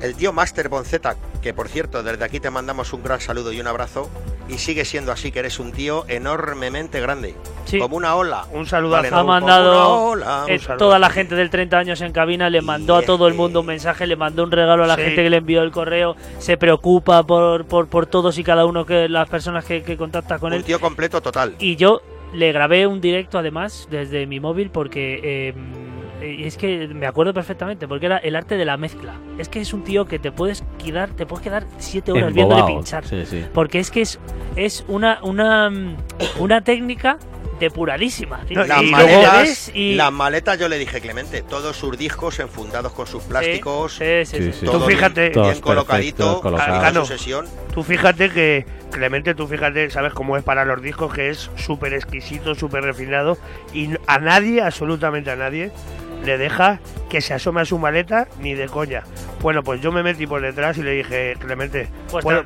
El 0.00 0.14
tío 0.14 0.32
Master 0.32 0.68
Bonceta, 0.68 1.16
que 1.42 1.52
por 1.52 1.68
cierto, 1.68 2.02
desde 2.04 2.24
aquí 2.24 2.38
te 2.38 2.50
mandamos 2.50 2.92
un 2.92 3.02
gran 3.02 3.20
saludo 3.20 3.52
y 3.52 3.60
un 3.60 3.66
abrazo. 3.66 4.08
Y 4.48 4.58
sigue 4.58 4.84
siendo 4.86 5.12
así, 5.12 5.30
que 5.30 5.40
eres 5.40 5.58
un 5.58 5.72
tío 5.72 6.04
enormemente 6.08 7.00
grande. 7.00 7.34
Sí. 7.66 7.78
Como 7.78 7.96
una 7.96 8.14
ola. 8.14 8.46
un 8.52 8.66
saludazo. 8.66 9.02
Vale, 9.02 9.08
ha 9.08 9.10
no, 9.10 9.16
como 9.18 9.28
mandado 9.32 10.02
ola. 10.04 10.44
eh, 10.48 10.58
un 10.70 10.76
toda 10.78 10.98
la 10.98 11.10
gente 11.10 11.34
del 11.34 11.50
30 11.50 11.76
años 11.78 12.00
en 12.00 12.12
cabina, 12.12 12.48
le 12.48 12.62
mandó 12.62 12.96
a 12.96 13.02
todo 13.02 13.28
el 13.28 13.34
mundo 13.34 13.60
un 13.60 13.66
mensaje, 13.66 14.06
le 14.06 14.16
mandó 14.16 14.44
un 14.44 14.50
regalo 14.50 14.84
a 14.84 14.86
la 14.86 14.96
Sí. 14.96 15.02
gente 15.02 15.22
que 15.22 15.30
le 15.30 15.36
envió 15.36 15.62
el 15.62 15.70
correo, 15.70 16.16
se 16.38 16.56
preocupa 16.56 17.22
por, 17.24 17.66
por, 17.66 17.88
por 17.88 18.06
todos 18.06 18.38
y 18.38 18.44
cada 18.44 18.64
uno 18.64 18.86
que 18.86 19.08
las 19.08 19.28
personas 19.28 19.64
que, 19.64 19.82
que 19.82 19.96
contacta 19.96 20.38
con 20.38 20.52
Un 20.52 20.58
él. 20.58 20.64
tío 20.64 20.80
completo 20.80 21.20
total. 21.20 21.54
Y 21.58 21.76
yo 21.76 22.00
le 22.32 22.52
grabé 22.52 22.86
un 22.86 23.00
directo 23.00 23.38
además 23.38 23.86
desde 23.90 24.26
mi 24.26 24.38
móvil 24.40 24.70
porque 24.70 25.20
eh, 25.22 25.54
eh, 26.20 26.42
es 26.46 26.56
que 26.56 26.88
me 26.88 27.06
acuerdo 27.06 27.32
perfectamente 27.34 27.86
porque 27.88 28.06
era 28.06 28.18
el 28.18 28.36
arte 28.36 28.56
de 28.56 28.64
la 28.64 28.76
mezcla. 28.76 29.14
Es 29.38 29.48
que 29.48 29.60
es 29.60 29.72
un 29.72 29.84
tío 29.84 30.06
que 30.06 30.18
te 30.18 30.32
puedes 30.32 30.64
quedar, 30.82 31.10
te 31.10 31.26
puedes 31.26 31.44
quedar 31.44 31.64
siete 31.78 32.12
horas 32.12 32.32
viéndole 32.32 32.60
Embobado. 32.60 32.78
pinchar. 32.80 33.06
Sí, 33.06 33.24
sí. 33.26 33.44
Porque 33.54 33.78
es 33.78 33.90
que 33.90 34.02
es, 34.02 34.18
es 34.56 34.84
una, 34.88 35.18
una, 35.22 35.70
mm, 35.70 35.96
una 36.40 36.60
técnica 36.62 37.18
depuradísima. 37.60 38.40
No, 38.50 38.64
Las 38.64 38.82
y 38.82 38.86
maletas, 38.86 39.70
y- 39.74 39.94
las 39.96 40.12
maletas, 40.12 40.58
yo 40.58 40.68
le 40.68 40.78
dije, 40.78 41.00
Clemente, 41.00 41.42
todos 41.42 41.76
sus 41.76 41.98
discos 41.98 42.38
enfundados 42.38 42.92
con 42.92 43.06
sus 43.08 43.24
plásticos. 43.24 43.94
Sí, 43.94 44.04
sí, 44.24 44.24
sí, 44.24 44.36
Sí, 44.36 44.52
sí. 44.52 44.58
sí. 44.60 44.66
todo 44.66 44.78
Tú 44.80 44.86
fíjate- 44.86 45.30
bien, 45.30 45.60
colocadito, 45.60 46.40
Claro. 46.40 47.04
sucesión. 47.04 47.46
Tú 47.74 47.82
fíjate 47.82 48.30
que, 48.30 48.64
Clemente, 48.92 49.34
tú 49.34 49.46
fíjate, 49.48 49.90
sabes 49.90 50.12
cómo 50.14 50.36
es 50.36 50.44
para 50.44 50.64
los 50.64 50.80
discos, 50.80 51.12
que 51.12 51.30
es 51.30 51.50
súper 51.56 51.92
exquisito, 51.94 52.54
súper 52.54 52.84
refinado, 52.84 53.36
y 53.74 53.90
a 54.06 54.18
nadie, 54.18 54.62
absolutamente 54.62 55.30
a 55.30 55.36
nadie, 55.36 55.70
le 56.24 56.38
deja 56.38 56.80
que 57.08 57.20
se 57.20 57.34
asome 57.34 57.60
a 57.60 57.64
su 57.64 57.78
maleta 57.78 58.28
ni 58.40 58.54
de 58.54 58.66
coña. 58.66 59.02
Bueno, 59.40 59.62
pues 59.62 59.80
yo 59.80 59.92
me 59.92 60.02
metí 60.02 60.26
por 60.26 60.40
detrás 60.40 60.76
y 60.78 60.82
le 60.82 60.90
dije, 60.92 61.36
Clemente, 61.38 61.88
Pues 62.10 62.24
bueno, 62.24 62.42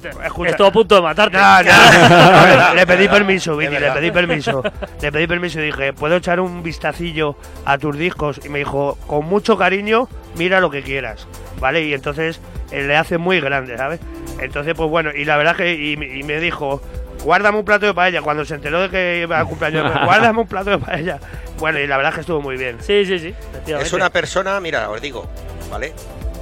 estuvo 0.47 0.67
a 0.67 0.73
punto 0.73 0.97
de 0.97 1.03
matarte. 1.03 1.37
No, 1.37 1.63
no, 1.63 2.69
no, 2.69 2.75
le 2.75 2.87
pedí 2.87 3.09
permiso, 3.09 3.57
Viti, 3.57 3.75
Es 3.75 3.81
le 3.81 3.91
pedí 3.91 4.11
permiso. 4.11 4.63
Le 5.01 5.11
pedí 5.11 5.27
permiso 5.27 5.61
y 5.61 5.65
dije, 5.65 5.93
¿puedo 5.93 6.17
echar 6.17 6.41
un 6.41 6.63
vistacillo 6.63 7.37
a 7.65 7.79
tus 7.79 7.97
discos? 7.97 8.41
Y 8.45 8.49
me 8.49 8.59
dijo, 8.61 8.99
con 9.07 9.25
mucho 9.27 9.57
cariño, 9.57 10.09
mira 10.37 10.61
lo 10.61 10.71
que 10.71 10.83
quieras. 10.83 11.27
¿Vale? 11.59 11.83
Y 11.85 11.95
entonces 11.95 12.41
eh, 12.71 12.83
le 12.83 12.97
hace 12.97 13.19
muy 13.19 13.41
grande, 13.41 13.77
¿sabes? 13.77 14.01
Entonces, 14.41 14.75
pues 14.75 14.91
bueno, 14.91 15.11
y 15.15 15.25
la 15.25 15.37
verdad 15.37 15.57
que 15.57 15.75
y, 15.75 15.93
y 15.93 16.23
me 16.25 16.41
dijo, 16.41 16.83
guárdame 17.25 17.59
un 17.59 17.65
plato 17.65 17.87
de 17.87 17.95
paella. 17.95 18.23
Cuando 18.23 18.45
se 18.45 18.55
enteró 18.55 18.81
de 18.83 18.91
que 18.91 19.21
iba 19.23 19.39
a 19.39 19.45
cumpleaños, 19.45 19.85
me 19.85 19.91
dijo, 19.93 20.05
guárdame 20.05 20.41
un 20.41 20.49
plato 20.49 20.71
de 20.71 20.79
paella. 20.79 21.19
Bueno, 21.59 21.79
y 21.79 21.87
la 21.87 21.97
verdad 21.97 22.11
es 22.11 22.15
que 22.17 22.21
estuvo 22.23 22.41
muy 22.41 22.57
bien. 22.57 22.79
Sí, 22.81 23.05
sí, 23.07 23.19
sí. 23.19 23.35
Es 23.67 23.93
una 23.93 24.11
persona, 24.11 24.59
mira, 24.61 24.91
os 24.91 25.01
digo, 25.01 25.29
¿vale? 25.71 25.93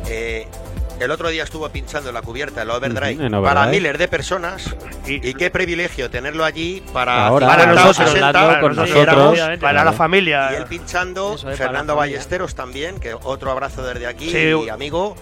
Eh, 0.09 0.47
el 0.99 1.11
otro 1.11 1.29
día 1.31 1.45
estuvo 1.45 1.67
pinchando 1.71 2.11
en 2.11 2.15
la 2.15 2.21
cubierta, 2.21 2.61
el 2.61 2.69
Overdrive, 2.71 3.25
en 3.27 3.35
Overdrive. 3.35 3.43
para 3.43 3.67
miles 3.69 3.99
de 3.99 4.07
personas. 4.09 4.75
Y, 5.07 5.31
Y 5.31 5.35
qué 5.35 5.51
privilegio 5.51 6.11
tenerlo 6.11 6.45
allí 6.45 6.83
para 6.93 7.27
Ahora, 7.27 7.47
50 7.47 7.65
para 7.65 7.75
nosotros, 7.75 8.11
60. 8.11 8.27
hablando 8.29 8.61
con 8.61 8.77
para 8.77 8.87
nosotros. 8.87 9.59
para 9.61 9.85
la 9.85 9.93
familia. 9.93 10.51
Y 10.53 10.57
él 10.57 10.65
pinchando, 10.67 11.35
es, 11.37 11.57
Fernando. 11.57 11.97
Ballesteros 11.97 12.55
también, 12.55 13.01
que 13.01 13.15
otro 13.15 13.51
abrazo 13.51 13.83
desde 13.83 14.07
aquí, 14.07 14.31
Sí. 14.31 14.53
y 14.67 14.69
amigo. 14.69 15.17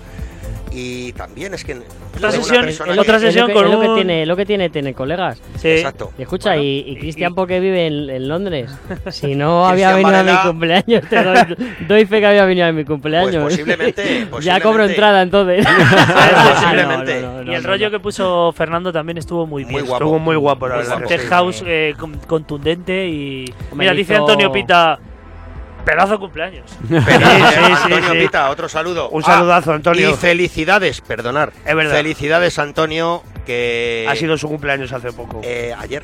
Y 0.71 1.13
también 1.15 1.55
es 1.55 1.65
que. 1.65 1.79
Otra 2.17 2.31
sesión- 2.33 2.67
otra 2.69 2.85
que- 2.85 2.91
Es 3.01 3.07
lo 3.09 3.19
sesión 3.21 3.47
que- 3.47 3.53
con 3.55 3.65
es 3.67 3.71
lo 3.73 3.81
que 3.81 3.89
un- 3.89 3.95
tiene, 3.95 4.27
lo 4.27 4.37
que 4.37 4.45
tiene, 4.45 4.71
tiene 4.71 4.93
colegas. 4.93 5.41
Sí. 5.57 5.69
Exacto. 5.69 6.13
Y 6.19 6.23
escucha, 6.23 6.51
Bueno, 6.51 6.63
y, 6.65 6.85
y- 6.87 6.97
Cristian 6.97 7.33
y- 7.33 7.35
porque 7.35 7.61
vive 7.61 7.87
en, 7.87 8.11
en 8.11 8.29
Londres. 8.29 8.71
Si 9.11 9.35
no 9.35 9.67
había 9.67 9.93
venido 9.95 10.09
a 10.17 10.23
mi 10.23 10.31
Varela. 10.31 10.43
cumpleaños, 10.45 11.03
te 11.09 11.23
doy, 11.23 11.37
doy 11.89 12.07
fe 12.07 12.21
que 12.21 12.27
había 12.27 12.45
venido 12.45 12.67
a 12.67 12.73
mi 12.73 12.85
cumpleaños. 12.85 13.37
Pues 13.37 13.55
posiblemente, 13.55 14.03
ya 14.21 14.27
posiblemente. 14.31 14.63
cobro 14.63 14.85
entrada 14.85 15.23
entonces. 15.23 15.65
Posiblemente. 16.55 17.23
No, 17.23 17.33
no, 17.39 17.45
no, 17.45 17.53
y 17.53 17.55
el 17.55 17.65
rollo 17.65 17.87
no. 17.87 17.91
que 17.93 18.01
puso 18.01 18.53
Fernando 18.53 18.93
también 18.93 19.19
estuvo 19.19 19.47
muy 19.47 19.65
Muy 19.65 19.75
bien. 19.75 19.87
guapo. 19.87 20.05
Estuvo 20.05 20.19
muy 20.19 20.37
guapo, 20.37 20.69
la 20.69 20.77
verdad. 20.77 21.03
tech 21.07 21.21
sí. 21.23 21.27
house 21.29 21.63
eh, 21.67 21.95
con- 21.99 22.19
contundente 22.27 23.09
y. 23.09 23.45
Mira, 23.75 23.93
dice 23.93 24.17
Antonio 24.17 24.51
Pita. 24.53 24.99
Pedazo 25.89 26.13
de 26.13 26.19
cumpleaños. 26.19 26.65
Sí, 26.89 26.95
eh, 26.97 27.03
sí, 27.07 27.93
Antonio 27.93 28.11
sí. 28.13 28.19
Pita, 28.19 28.51
otro 28.51 28.69
saludo. 28.69 29.09
Un 29.11 29.23
Ah, 29.25 29.27
saludazo, 29.27 29.73
Antonio. 29.73 30.11
Y 30.11 30.15
felicidades, 30.15 31.01
perdonar. 31.01 31.53
Es 31.65 31.75
verdad. 31.75 31.95
Felicidades, 31.97 32.59
Antonio, 32.59 33.23
que. 33.47 34.07
Ha 34.09 34.15
sido 34.17 34.37
su 34.37 34.49
cumpleaños 34.49 34.93
hace 34.93 35.13
poco. 35.13 35.41
eh, 35.43 35.75
ayer. 35.79 36.03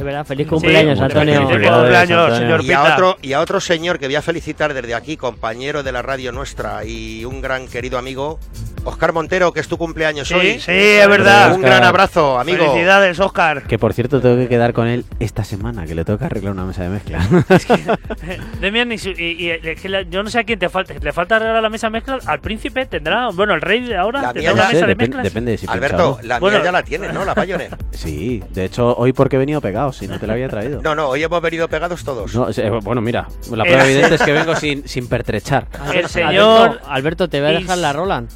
De 0.00 0.04
verdad, 0.04 0.24
feliz 0.24 0.48
cumpleaños, 0.48 0.96
Sí, 0.98 1.04
Antonio. 1.04 1.46
feliz 1.46 1.68
cumpleaños, 1.70 2.36
señor. 2.38 2.64
Y 2.64 2.72
a, 2.72 2.82
otro, 2.94 3.18
y 3.20 3.32
a 3.34 3.40
otro 3.40 3.60
señor 3.60 3.98
que 3.98 4.06
voy 4.06 4.14
a 4.16 4.22
felicitar 4.22 4.72
desde 4.72 4.94
aquí, 4.94 5.18
compañero 5.18 5.82
de 5.82 5.92
la 5.92 6.00
radio 6.00 6.32
nuestra 6.32 6.86
y 6.86 7.26
un 7.26 7.42
gran 7.42 7.68
querido 7.68 7.98
amigo, 7.98 8.38
Oscar 8.84 9.12
Montero, 9.12 9.52
que 9.52 9.60
es 9.60 9.68
tu 9.68 9.76
cumpleaños 9.76 10.28
Sí, 10.28 10.34
hoy. 10.34 10.58
sí, 10.58 10.72
es 10.72 11.06
verdad. 11.06 11.54
Un 11.54 11.60
gran 11.60 11.84
abrazo, 11.84 12.38
amigo. 12.38 12.64
Felicidades, 12.66 13.20
Oscar. 13.20 13.64
Que 13.64 13.78
por 13.78 13.92
cierto 13.92 14.22
tengo 14.22 14.36
que 14.36 14.48
quedar 14.48 14.72
con 14.72 14.88
él 14.88 15.04
esta 15.18 15.44
semana, 15.44 15.84
que 15.84 15.94
le 15.94 16.06
toca 16.06 16.24
arreglar 16.26 16.54
una 16.54 16.64
mesa 16.64 16.82
de 16.84 16.88
mezcla. 16.88 17.18
Demian, 18.60 18.90
y, 18.92 18.94
y- 18.94 19.46
y- 19.46 19.50
es 19.50 19.80
que 19.82 19.88
la- 19.90 20.02
yo 20.02 20.22
no 20.22 20.30
sé 20.30 20.38
a 20.38 20.44
quién 20.44 20.58
te 20.58 20.70
falta. 20.70 20.94
¿Le 20.98 21.12
falta 21.12 21.36
arreglar 21.36 21.62
la 21.62 21.68
mesa 21.68 21.88
de 21.88 21.90
mezclas? 21.92 22.26
Al 22.26 22.40
príncipe 22.40 22.86
tendrá. 22.86 23.28
Bueno, 23.34 23.52
el 23.54 23.60
rey 23.60 23.82
de 23.82 23.96
ahora 23.98 24.22
La 24.22 24.32
tendrá 24.32 24.52
una 24.54 24.68
mesa 24.70 24.86
de 24.86 24.94
mezclas. 24.94 25.22
depende 25.24 25.50
de 25.52 25.58
si 25.58 25.66
Alberto, 25.68 26.18
la 26.22 26.38
Bueno. 26.38 26.56
mía 26.58 26.64
ya 26.64 26.72
la 26.72 26.82
tienes, 26.82 27.12
¿no? 27.12 27.24
La 27.24 27.34
Pioneer. 27.34 27.76
Sí, 27.90 28.42
de 28.54 28.64
hecho 28.64 28.94
hoy 28.96 29.12
porque 29.12 29.36
he 29.36 29.38
venido 29.38 29.60
pegado, 29.60 29.89
si 29.92 30.06
no 30.08 30.18
te 30.18 30.26
la 30.26 30.34
había 30.34 30.48
traído. 30.48 30.80
No, 30.90 30.94
no, 30.94 31.08
hoy 31.08 31.22
hemos 31.22 31.40
venido 31.42 31.68
pegados 31.68 32.04
todos. 32.04 32.34
No, 32.34 32.48
eh, 32.50 32.70
bueno, 32.82 33.00
mira, 33.00 33.28
la 33.50 33.64
prueba 33.64 33.84
evidente 33.84 34.14
es 34.16 34.22
que 34.22 34.32
vengo 34.32 34.56
sin, 34.56 34.86
sin 34.88 35.08
pertrechar. 35.08 35.66
El 35.94 36.08
señor, 36.08 36.60
Alberto, 36.60 36.88
Alberto, 36.88 37.28
te 37.28 37.40
voy 37.40 37.50
a 37.50 37.52
dejar 37.58 37.78
la 37.78 37.92
Roland. 37.92 38.30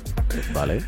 Vale. 0.53 0.83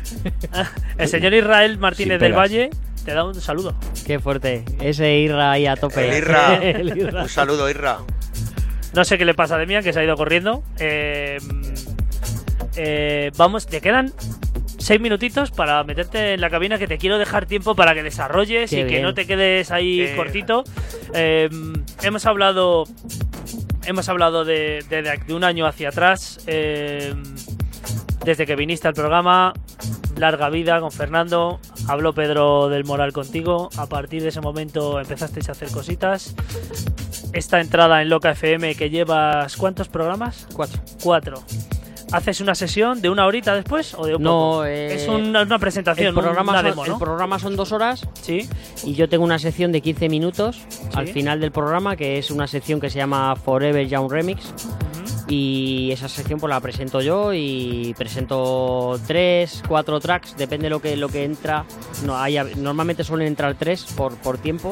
el 0.97 1.07
señor 1.07 1.33
Israel 1.33 1.77
Martínez 1.77 2.19
del. 2.19 2.33
Valle 2.33 2.69
te 3.05 3.13
da 3.13 3.23
un 3.23 3.35
saludo. 3.35 3.73
Qué 4.05 4.19
fuerte. 4.19 4.65
Ese 4.81 5.17
Irra 5.19 5.51
ahí 5.51 5.65
a 5.65 5.77
tope. 5.77 6.09
El 6.09 6.17
Irra. 6.17 6.55
El 6.55 6.97
Irra. 6.97 7.23
Un 7.23 7.29
saludo, 7.29 7.69
Irra. 7.69 7.99
No 8.93 9.05
sé 9.05 9.17
qué 9.17 9.23
le 9.25 9.33
pasa 9.33 9.55
a 9.55 9.57
Demian, 9.57 9.83
que 9.83 9.93
se 9.93 9.99
ha 10.01 10.03
ido 10.03 10.15
corriendo. 10.15 10.63
Eh, 10.79 11.37
eh, 12.75 13.31
vamos, 13.37 13.65
te 13.65 13.79
quedan 13.79 14.11
seis 14.77 14.99
minutitos 15.01 15.51
para 15.51 15.83
meterte 15.83 16.33
en 16.33 16.41
la 16.41 16.49
cabina, 16.49 16.77
que 16.77 16.87
te 16.87 16.97
quiero 16.97 17.17
dejar 17.17 17.45
tiempo 17.45 17.75
para 17.75 17.93
que 17.93 18.03
desarrolles 18.03 18.69
Qué 18.69 18.81
y 18.81 18.87
que 18.87 19.01
no 19.01 19.13
te 19.13 19.25
quedes 19.25 19.71
ahí 19.71 20.01
Eh. 20.01 20.13
cortito. 20.15 20.63
Eh, 21.13 21.49
hemos 22.03 22.25
hablado, 22.25 22.83
hemos 23.85 24.07
hablado 24.09 24.45
de, 24.45 24.83
de- 24.89 25.01
de 25.25 25.33
un 25.33 25.43
año 25.43 25.65
hacia 25.65 25.89
atrás. 25.89 26.39
eh, 26.47 27.13
desde 28.25 28.45
que 28.45 28.57
viniste 28.57 28.85
al 28.89 28.93
programa, 28.93 29.53
larga 30.17 30.49
vida 30.49 30.81
con 30.81 30.91
Fernando. 30.91 31.61
Habló 31.87 32.11
Pedro 32.13 32.67
del 32.67 32.83
Moral 32.83 33.13
contigo. 33.13 33.69
A 33.77 33.85
partir 33.87 34.21
de 34.21 34.29
ese 34.29 34.41
momento 34.41 34.99
empezasteis 34.99 35.47
a 35.47 35.53
hacer 35.53 35.69
cositas. 35.71 36.35
Esta 37.31 37.61
entrada 37.61 38.01
en 38.01 38.09
Loca 38.09 38.31
FM 38.31 38.75
que 38.75 38.89
llevas 38.89 39.55
¿cuántos 39.55 39.87
programas? 39.87 40.45
Cuatro. 40.53 40.81
Cuatro. 41.01 41.43
¿Haces 42.11 42.39
una 42.41 42.55
sesión 42.55 43.01
de 43.01 43.09
una 43.09 43.25
horita 43.25 43.53
después 43.53 43.93
o 43.93 44.05
de 44.05 44.15
un 44.15 44.23
No, 44.23 44.29
poco? 44.31 44.65
eh, 44.65 44.93
es 44.95 45.07
una, 45.07 45.41
una 45.41 45.59
presentación, 45.59 46.07
El 46.07 46.13
programa, 46.13 46.53
una 46.53 46.61
son, 46.61 46.69
demo, 46.69 46.85
el 46.85 46.91
¿no? 46.91 46.99
programa 46.99 47.37
son 47.39 47.55
dos 47.57 47.71
horas 47.73 48.07
Sí. 48.21 48.47
y 48.85 48.93
yo 48.93 49.09
tengo 49.09 49.25
una 49.25 49.39
sección 49.39 49.71
de 49.73 49.81
15 49.81 50.07
minutos 50.07 50.61
al 50.93 51.07
final 51.09 51.39
del 51.41 51.51
programa, 51.51 51.95
que 51.97 52.17
es 52.17 52.31
una 52.31 52.47
sección 52.47 52.79
que 52.79 52.89
se 52.89 52.97
llama 52.99 53.35
Forever 53.35 53.85
Young 53.87 54.09
Remix. 54.11 54.53
Y 55.29 55.89
esa 55.91 56.07
sección 56.07 56.39
pues 56.39 56.49
la 56.49 56.61
presento 56.61 57.01
yo 57.01 57.33
y 57.33 57.93
presento 57.97 58.97
tres, 59.05 59.61
cuatro 59.67 59.99
tracks, 59.99 60.37
depende 60.37 60.69
lo 60.69 60.79
que 60.81 60.95
lo 60.95 61.09
que 61.09 61.25
entra. 61.25 61.65
No, 62.05 62.17
hay, 62.17 62.37
normalmente 62.55 63.03
suelen 63.03 63.27
entrar 63.27 63.55
tres 63.55 63.83
por, 63.97 64.15
por 64.15 64.37
tiempo. 64.37 64.71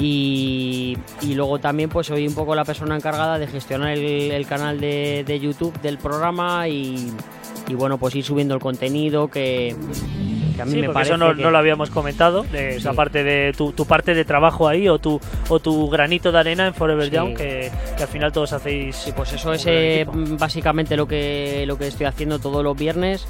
Y, 0.00 0.96
luego 1.22 1.58
también 1.58 1.88
pues 1.88 2.08
soy 2.08 2.26
un 2.26 2.34
poco 2.34 2.54
la 2.54 2.64
persona 2.64 2.96
encargada 2.96 3.38
de 3.38 3.46
gestionar 3.46 3.90
el, 3.90 4.32
el 4.32 4.46
canal 4.46 4.80
de, 4.80 5.24
de 5.26 5.40
YouTube 5.40 5.78
del 5.80 5.98
programa 5.98 6.68
y, 6.68 7.12
y 7.68 7.74
bueno 7.74 7.98
pues 7.98 8.14
ir 8.14 8.24
subiendo 8.24 8.54
el 8.54 8.60
contenido 8.60 9.28
que, 9.28 9.74
que 10.54 10.62
a 10.62 10.64
mí 10.64 10.72
Sí, 10.72 10.80
me 10.80 10.88
parece 10.90 11.12
eso 11.14 11.18
no, 11.18 11.34
que- 11.34 11.42
no 11.42 11.50
lo 11.50 11.58
habíamos 11.58 11.90
comentado, 11.90 12.42
de 12.44 12.76
esa 12.76 12.90
Sí. 12.90 12.96
parte 12.96 13.24
de 13.24 13.52
tu, 13.56 13.72
tu 13.72 13.86
parte 13.86 14.14
de 14.14 14.24
trabajo 14.24 14.68
ahí 14.68 14.88
o 14.88 14.98
tu, 14.98 15.20
o 15.48 15.58
tu 15.60 15.88
granito 15.90 16.32
de 16.32 16.38
arena 16.38 16.66
en 16.66 16.74
Forever 16.74 17.06
Sí. 17.08 17.10
Young, 17.14 17.36
que, 17.36 17.70
que 17.96 18.02
al 18.02 18.08
final 18.08 18.32
todos 18.32 18.52
hacéis. 18.52 18.96
Sí, 18.96 19.12
pues 19.14 19.32
eso 19.32 19.52
es 19.52 19.64
eh, 19.66 20.06
mm, 20.10 20.36
básicamente 20.36 20.96
lo 20.96 21.06
que 21.06 21.64
lo 21.66 21.76
que 21.78 21.88
estoy 21.88 22.06
haciendo 22.06 22.38
todos 22.38 22.62
los 22.62 22.76
viernes 22.76 23.26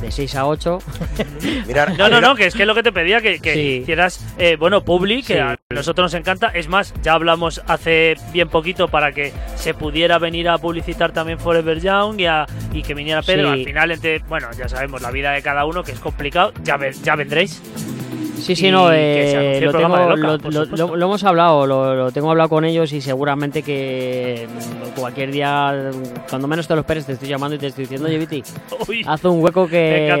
de 0.00 0.10
6 0.10 0.34
a 0.36 0.46
8. 0.46 0.78
Mira, 1.66 1.86
No, 1.98 2.08
no, 2.08 2.20
no, 2.20 2.34
que 2.34 2.46
es 2.46 2.54
que 2.54 2.62
es 2.62 2.66
lo 2.66 2.74
que 2.74 2.82
te 2.82 2.92
pedía, 2.92 3.20
que, 3.20 3.38
que 3.40 3.54
Sí. 3.54 3.60
hicieras, 3.82 4.24
eh, 4.38 4.56
bueno, 4.58 4.82
Public, 4.84 5.26
que 5.26 5.40
a 5.40 5.56
nosotros 5.70 6.04
nos 6.06 6.14
encanta. 6.14 6.48
Es 6.48 6.68
más, 6.68 6.94
ya 7.02 7.12
hablamos 7.14 7.62
hace 7.66 8.14
bien 8.32 8.48
poquito 8.48 8.88
para 8.88 9.12
que 9.12 9.32
se 9.56 9.74
pudiera 9.74 10.18
venir 10.18 10.48
a 10.48 10.58
publicitar 10.58 11.12
también 11.12 11.38
Forever 11.38 11.80
Young 11.80 12.20
y, 12.20 12.26
a- 12.26 12.46
y 12.72 12.82
que 12.82 12.94
viniera 12.94 13.22
Pedro. 13.22 13.52
Sí. 13.54 13.60
Al 13.60 13.64
final, 13.64 13.90
entre, 13.90 14.18
bueno, 14.20 14.48
ya 14.56 14.68
sabemos 14.68 15.02
la 15.02 15.10
vida 15.10 15.32
de 15.32 15.42
cada 15.42 15.64
uno, 15.64 15.82
que 15.82 15.92
es 15.92 16.00
complicado, 16.00 16.52
ya, 16.64 16.76
ve- 16.76 16.94
ya 17.04 17.16
vendréis. 17.16 17.60
Sí, 18.44 18.54
sí, 18.56 18.70
no, 18.70 18.92
eh, 18.92 19.58
lo, 19.62 19.72
tengo, 19.72 19.96
Loca, 19.96 20.16
lo, 20.16 20.36
lo- 20.36 20.64
lo- 20.66 20.96
lo 20.96 21.06
hemos 21.06 21.24
hablado, 21.24 21.66
lo, 21.66 21.94
lo 21.94 22.12
tengo 22.12 22.30
hablado 22.30 22.50
con 22.50 22.64
ellos 22.64 22.92
y 22.92 23.00
seguramente 23.00 23.62
que 23.62 24.46
mm, 24.48 25.00
cualquier 25.00 25.30
día, 25.32 25.90
cuando 26.28 26.46
menos 26.46 26.68
te 26.68 26.74
lo 26.74 26.80
esperes, 26.80 27.06
te 27.06 27.12
estoy 27.12 27.28
llamando 27.28 27.56
y 27.56 27.58
te 27.58 27.68
estoy 27.68 27.84
diciendo, 27.84 28.06
oye, 28.06 28.18
Viti, 28.18 28.42
haz 29.06 29.24
un 29.24 29.42
hueco 29.42 29.66
que, 29.66 30.08
el 30.08 30.20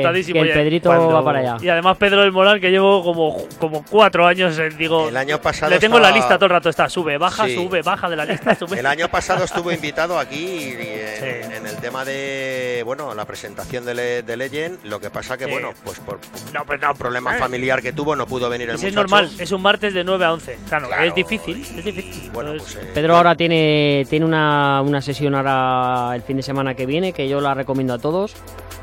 Pedrito 0.52 0.88
cuando- 0.88 1.12
va 1.12 1.22
para 1.24 1.40
allá. 1.40 1.56
Y 1.60 1.68
además 1.68 1.98
Pedro 1.98 2.22
del 2.22 2.32
Moral, 2.32 2.60
que 2.60 2.70
llevo 2.70 3.02
como, 3.04 3.36
como 3.60 3.84
cuatro 3.90 4.26
años, 4.26 4.58
eh, 4.58 4.70
digo, 4.78 5.08
el 5.08 5.16
año 5.16 5.38
pasado 5.40 5.70
le 5.70 5.78
tengo 5.78 5.98
la 5.98 6.08
estaba- 6.08 6.16
lista 6.18 6.34
todo 6.36 6.46
el 6.46 6.50
rato, 6.52 6.68
está, 6.70 6.88
sube, 6.88 7.18
baja, 7.18 7.44
Sí. 7.46 7.54
sube, 7.56 7.82
baja 7.82 8.08
de 8.08 8.16
la 8.16 8.24
lista, 8.24 8.54
sube. 8.58 8.78
El 8.80 8.86
año 8.86 9.08
pasado 9.08 9.44
estuvo 9.44 9.70
invitado 9.70 10.18
aquí 10.18 10.36
y 10.44 10.72
en, 10.72 11.14
Sí. 11.14 11.54
en 11.56 11.66
el 11.66 11.76
tema 11.76 12.04
de, 12.04 12.82
bueno, 12.86 13.14
la 13.14 13.24
presentación 13.26 13.84
de, 13.84 13.94
Le- 13.94 14.22
de 14.22 14.36
Legend, 14.36 14.78
lo 14.84 14.98
que 14.98 15.10
pasa 15.10 15.36
que, 15.36 15.44
Sí. 15.44 15.50
bueno, 15.50 15.70
pues 15.84 15.98
por 16.00 16.18
No, 16.54 16.64
pues 16.64 16.80
no, 16.80 16.90
un 16.92 16.96
problema 16.96 17.36
eh. 17.36 17.38
familiar 17.38 17.82
que 17.82 17.92
tuvo 17.92 18.13
no 18.16 18.26
pudo 18.26 18.48
venir 18.48 18.68
el 18.70 18.76
Ese 18.76 18.88
es 18.88 18.94
muchacho. 18.94 19.16
normal, 19.16 19.30
es 19.38 19.52
un 19.52 19.62
martes 19.62 19.94
de 19.94 20.04
9 20.04 20.24
a 20.24 20.32
11. 20.32 20.58
Claro, 20.68 20.88
Claro, 20.88 21.04
es 21.04 21.14
difícil, 21.14 21.60
es 21.60 21.84
difícil. 21.84 22.30
bueno, 22.32 22.52
pues, 22.58 22.76
eh, 22.76 22.90
Pedro 22.94 23.16
ahora 23.16 23.34
tiene, 23.34 24.06
tiene 24.08 24.24
una, 24.26 24.82
una 24.82 25.00
sesión 25.00 25.34
ahora 25.34 26.14
el 26.14 26.22
fin 26.22 26.36
de 26.36 26.42
semana 26.42 26.74
que 26.74 26.86
viene, 26.86 27.12
que 27.12 27.28
yo 27.28 27.40
la 27.40 27.54
recomiendo 27.54 27.94
a 27.94 27.98
todos, 27.98 28.34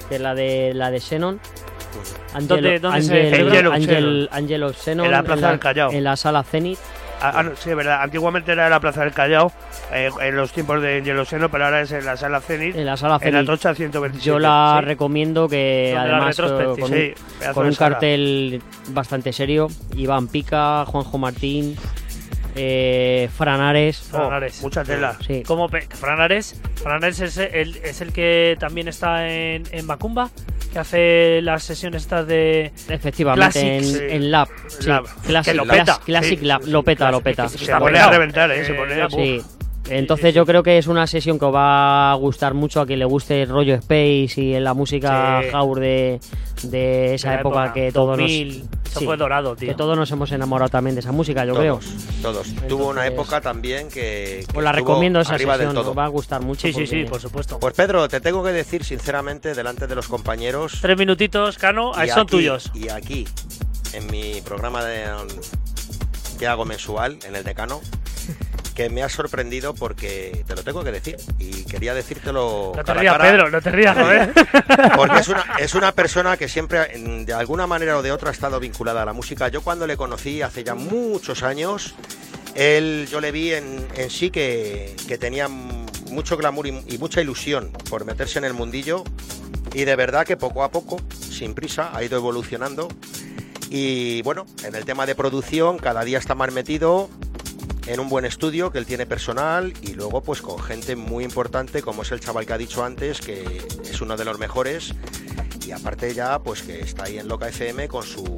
que 0.09 0.15
es 0.15 0.21
la 0.21 0.33
de 0.35 0.73
la 0.73 0.91
de 0.91 0.99
Xenon. 0.99 1.39
¿Dónde- 2.41 2.79
dónde 2.79 3.01
se 3.01 3.13
Angel, 3.13 3.35
celebra? 3.35 3.75
Angel, 3.75 4.29
Angel 4.31 4.63
of 4.63 4.77
Xenon, 4.77 5.05
En 5.05 5.11
la 5.11 5.23
Plaza 5.23 5.49
del 5.49 5.59
Callao. 5.59 5.91
En 5.91 6.03
la 6.03 6.15
sala 6.15 6.43
Zenith. 6.43 6.79
Ah, 7.21 7.33
ah, 7.35 7.43
no, 7.43 7.55
sí, 7.55 7.69
es 7.69 7.75
verdad. 7.75 8.01
Antiguamente 8.01 8.51
era 8.51 8.65
en 8.65 8.71
la 8.71 8.79
Plaza 8.79 9.01
del 9.03 9.13
Callao, 9.13 9.51
eh, 9.93 10.09
en 10.21 10.35
los 10.35 10.51
tiempos 10.51 10.81
de 10.81 11.01
Yeloseno, 11.03 11.49
pero 11.49 11.65
ahora 11.65 11.81
es 11.81 11.91
en 11.91 12.03
la 12.05 12.17
sala 12.17 12.41
Zenit, 12.41 12.75
En 12.75 12.85
la 12.85 12.97
sala 12.97 13.15
en 13.15 13.31
Zenith. 13.33 13.49
Atocha 13.49 13.75
127. 13.75 14.25
Yo 14.25 14.39
la 14.39 14.77
Sí. 14.79 14.85
recomiendo 14.85 15.47
que 15.47 15.91
la 15.93 16.01
además 16.03 16.39
eh, 16.39 16.41
con, 16.43 16.81
un, 16.83 16.87
Sí, 16.89 17.13
pedazo 17.39 17.53
con 17.53 17.63
de 17.63 17.69
un 17.69 17.75
sala. 17.75 17.89
cartel 17.91 18.61
bastante 18.89 19.33
serio, 19.33 19.67
Iván 19.95 20.27
Pica, 20.29 20.83
Juanjo 20.85 21.17
Martín, 21.19 21.75
eh, 22.55 23.29
Fran 23.37 23.61
Ares. 23.61 24.09
Oh, 24.11 24.17
Fran 24.17 24.33
Ares. 24.33 24.61
mucha 24.61 24.83
tela. 24.83 25.15
Sí. 25.25 25.43
¿Cómo 25.45 25.69
pe- 25.69 25.87
Fran 25.89 26.19
Ares, 26.19 26.59
Fran 26.81 27.03
Ares 27.03 27.19
es 27.21 27.37
el, 27.37 27.77
es 27.77 28.01
el 28.01 28.11
que 28.11 28.57
también 28.59 28.87
está 28.87 29.27
en, 29.29 29.63
en 29.71 29.85
Macumba, 29.85 30.29
que 30.71 30.79
hace 30.79 31.41
las 31.41 31.63
sesiones 31.63 32.03
estas 32.03 32.25
de... 32.27 32.71
Efectivamente, 32.89 33.59
Classic, 33.59 33.63
en, 33.71 33.83
sí. 33.83 33.99
en 34.15 34.31
Lab. 34.31 34.47
Sí, 34.67 34.87
Lab. 34.87 35.05
Classic, 35.25 35.51
Que 35.51 35.57
lo 35.57 35.63
peta. 35.65 35.83
Classic- 35.83 36.03
Classic 36.05 36.39
Sí, 36.39 36.45
Lab, 36.45 36.63
sí, 36.63 36.69
lo 36.71 36.83
peta, 36.83 37.11
lo 37.11 37.21
peta. 37.21 37.43
que 37.43 37.49
Se 37.49 37.57
Está 37.65 37.79
pone 37.79 37.99
a 37.99 38.09
reventar, 38.09 38.51
¿eh? 38.51 38.65
Se 38.65 38.73
pone 38.73 39.01
a- 39.01 39.09
Sí. 39.09 39.41
Entonces 39.89 40.33
yo 40.33 40.45
creo 40.45 40.63
que 40.63 40.77
es 40.77 40.87
una 40.87 41.07
sesión 41.07 41.37
que 41.39 41.45
os 41.45 41.53
va 41.53 42.11
a 42.11 42.15
gustar 42.15 42.53
mucho 42.53 42.81
a 42.81 42.85
quien 42.85 42.99
le 42.99 43.05
guste 43.05 43.41
el 43.41 43.49
rollo 43.49 43.73
Space 43.75 44.39
y 44.41 44.59
la 44.59 44.73
música 44.73 45.41
Sí. 45.43 45.49
house 45.51 45.79
de, 45.79 46.19
de 46.63 47.13
esa 47.15 47.31
de 47.31 47.35
época, 47.39 47.73
que 47.73 47.91
todos 47.91 48.17
nos, 48.17 48.27
2000, 48.29 48.49
eso 48.85 48.99
sí, 48.99 49.05
fue 49.05 49.17
dorado, 49.17 49.55
tío. 49.55 49.69
que 49.69 49.75
todos 49.75 49.97
nos 49.97 50.09
hemos 50.11 50.31
enamorado 50.31 50.69
también 50.69 50.95
de 50.95 50.99
esa 51.01 51.11
música, 51.11 51.43
yo 51.45 51.55
creo. 51.55 51.79
todos, 52.21 52.47
todos. 52.53 52.67
Tuvo 52.67 52.89
una 52.89 53.05
época 53.07 53.41
también 53.41 53.89
que, 53.89 54.45
que 54.51 54.57
Os 54.57 54.63
la 54.63 54.71
recomiendo 54.71 55.19
esa 55.19 55.37
sesión, 55.37 55.75
os 55.75 55.97
va 55.97 56.05
a 56.05 56.09
gustar 56.09 56.41
mucho. 56.41 56.67
Sí, 56.67 56.73
sí, 56.73 56.85
sí, 56.87 57.03
por 57.05 57.19
supuesto. 57.19 57.59
Pues 57.59 57.73
Pedro, 57.73 58.07
te 58.07 58.21
tengo 58.21 58.43
que 58.43 58.51
decir 58.51 58.83
sinceramente 58.85 59.53
delante 59.55 59.87
de 59.87 59.95
los 59.95 60.07
compañeros 60.07 60.77
Tres 60.81 60.97
minutitos, 60.97 61.57
Cano, 61.57 61.91
ahí 61.95 62.09
son 62.09 62.19
aquí- 62.21 62.31
tuyos. 62.31 62.71
Y 62.75 62.89
aquí, 62.89 63.27
en 63.93 64.07
mi 64.11 64.41
programa 64.41 64.85
de, 64.85 65.05
que 66.39 66.47
hago 66.47 66.65
mensual, 66.65 67.17
en 67.27 67.35
el 67.35 67.43
decano, 67.43 67.81
que 68.75 68.89
me 68.89 69.03
ha 69.03 69.09
sorprendido 69.09 69.73
porque 69.73 70.43
te 70.47 70.55
lo 70.55 70.63
tengo 70.63 70.83
que 70.83 70.91
decir 70.91 71.17
y 71.39 71.63
quería 71.65 71.93
decírtelo 71.93 72.71
No 72.75 72.83
te 72.83 72.93
rías, 72.93 73.13
cara, 73.17 73.31
Pedro, 73.31 73.49
no 73.49 73.61
te 73.61 73.71
rías, 73.71 73.97
joder. 73.97 74.33
porque 74.95 75.19
es 75.19 75.27
una, 75.27 75.45
es 75.59 75.75
una 75.75 75.91
persona 75.91 76.37
que 76.37 76.47
siempre 76.47 76.95
en- 76.95 77.25
de 77.25 77.33
alguna 77.33 77.67
manera 77.67 77.97
o 77.97 78.01
de 78.01 78.11
otra 78.11 78.29
ha 78.29 78.31
estado 78.33 78.59
vinculada 78.59 79.01
a 79.01 79.05
la 79.05 79.13
música. 79.13 79.47
Yo 79.49 79.61
cuando 79.61 79.85
le 79.87 79.97
conocí 79.97 80.41
hace 80.41 80.63
ya 80.63 80.73
muchos 80.75 81.43
años, 81.43 81.95
él 82.55 83.07
yo 83.11 83.19
le 83.21 83.31
vi 83.31 83.53
en, 83.53 83.85
en 83.95 84.09
sí 84.09 84.29
que, 84.31 84.95
que 85.07 85.17
tenía 85.17 85.47
mucho 85.47 86.37
glamour 86.37 86.67
y, 86.67 86.83
y 86.87 86.97
mucha 86.97 87.21
ilusión 87.21 87.71
por 87.89 88.05
meterse 88.05 88.39
en 88.39 88.45
el 88.45 88.53
mundillo 88.53 89.03
y 89.73 89.85
de 89.85 89.95
verdad 89.95 90.25
que 90.25 90.35
poco 90.37 90.63
a 90.63 90.71
poco, 90.71 90.99
sin 91.29 91.53
prisa, 91.53 91.91
ha 91.93 92.03
ido 92.03 92.17
evolucionando. 92.17 92.87
Y 93.69 94.21
bueno, 94.23 94.45
en 94.65 94.75
el 94.75 94.83
tema 94.83 95.05
de 95.05 95.15
producción, 95.15 95.77
cada 95.77 96.03
día 96.03 96.17
está 96.17 96.35
más 96.35 96.51
metido 96.51 97.09
en 97.87 97.99
un 97.99 98.09
buen 98.09 98.25
estudio 98.25 98.71
que 98.71 98.77
él 98.77 98.85
tiene 98.85 99.05
personal 99.05 99.73
y 99.81 99.93
luego 99.93 100.21
pues 100.21 100.41
con 100.41 100.59
gente 100.61 100.95
muy 100.95 101.23
importante 101.23 101.81
como 101.81 102.03
es 102.03 102.11
el 102.11 102.19
chaval 102.19 102.45
que 102.45 102.53
ha 102.53 102.57
dicho 102.57 102.83
antes, 102.83 103.19
que 103.21 103.61
es 103.89 104.01
uno 104.01 104.15
de 104.17 104.25
los 104.25 104.37
mejores. 104.39 104.93
Y 105.65 105.71
aparte 105.71 106.13
ya 106.13 106.39
pues 106.39 106.61
que 106.63 106.79
está 106.81 107.03
ahí 107.05 107.17
en 107.17 107.27
Loca 107.27 107.47
FM 107.47 107.87
con 107.87 108.03
su 108.03 108.37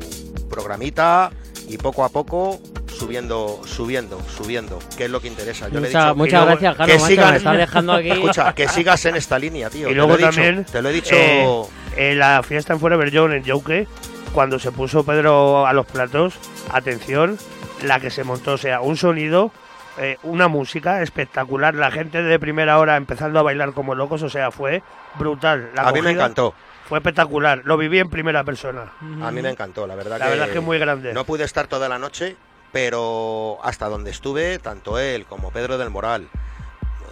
programita 0.49 1.31
y 1.67 1.77
poco 1.77 2.03
a 2.03 2.09
poco 2.09 2.59
subiendo, 2.87 3.61
subiendo, 3.65 4.19
subiendo, 4.29 4.79
que 4.97 5.05
es 5.05 5.09
lo 5.09 5.19
que 5.21 5.27
interesa. 5.27 5.67
Yo 5.69 5.79
le 5.79 5.87
he 5.87 5.89
dicho, 5.89 6.15
muchas 6.15 6.45
luego- 6.45 6.59
gracias, 6.59 6.71
que 6.73 6.77
Carlos. 6.77 7.01
macho, 7.01 7.13
sigan- 7.13 7.31
me 7.31 7.37
estás 7.37 7.57
dejando 7.57 7.93
aquí. 7.93 8.09
Escucha, 8.11 8.53
que 8.53 8.67
sigas 8.67 9.05
en 9.05 9.15
esta 9.15 9.39
línea, 9.39 9.69
tío. 9.69 9.87
Y 9.87 9.91
Te 9.91 9.95
luego 9.95 10.09
lo 10.09 10.15
he 10.15 10.17
dicho, 10.19 10.31
también, 10.31 10.65
te 10.65 10.81
lo 10.81 10.89
he 10.89 10.93
dicho 10.93 11.15
eh, 11.15 11.63
En 11.97 12.19
la 12.19 12.43
fiesta 12.43 12.73
en 12.73 12.79
Forever 12.79 13.09
Young 13.11 13.31
en 13.33 13.43
Joke, 13.49 13.87
cuando 14.33 14.59
se 14.59 14.71
puso 14.71 15.03
Pedro 15.03 15.65
a 15.65 15.73
los 15.73 15.85
platos, 15.87 16.35
atención, 16.71 17.37
la 17.83 17.99
que 17.99 18.09
se 18.09 18.23
montó, 18.23 18.53
o 18.53 18.57
sea, 18.57 18.81
un 18.81 18.97
sonido, 18.97 19.51
eh, 19.97 20.17
una 20.23 20.47
música 20.47 21.01
espectacular, 21.01 21.75
la 21.75 21.91
gente 21.91 22.23
de 22.23 22.39
primera 22.39 22.79
hora 22.79 22.95
empezando 22.97 23.39
a 23.39 23.43
bailar 23.43 23.73
como 23.73 23.93
locos, 23.95 24.23
o 24.23 24.29
sea, 24.29 24.51
fue 24.51 24.81
brutal. 25.19 25.69
La 25.75 25.83
A 25.83 25.91
mí 25.91 26.01
me 26.01 26.11
encantó. 26.11 26.53
Fue 26.87 26.97
espectacular, 26.97 27.61
lo 27.63 27.77
viví 27.77 27.99
en 27.99 28.09
primera 28.09 28.43
persona. 28.43 28.91
A 29.21 29.31
mí 29.31 29.41
me 29.41 29.49
encantó, 29.49 29.87
la 29.87 29.95
verdad. 29.95 30.19
La 30.19 30.27
verdad 30.27 30.47
es 30.47 30.53
que 30.53 30.59
muy 30.59 30.77
grande. 30.79 31.13
No 31.13 31.23
pude 31.23 31.43
estar 31.45 31.67
toda 31.67 31.87
la 31.87 31.97
noche, 31.97 32.35
pero 32.71 33.59
hasta 33.63 33.87
donde 33.87 34.11
estuve, 34.11 34.59
tanto 34.59 34.99
él 34.99 35.25
como 35.25 35.51
Pedro 35.51 35.77
del 35.77 35.89
Moral, 35.89 36.23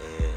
eh, 0.02 0.30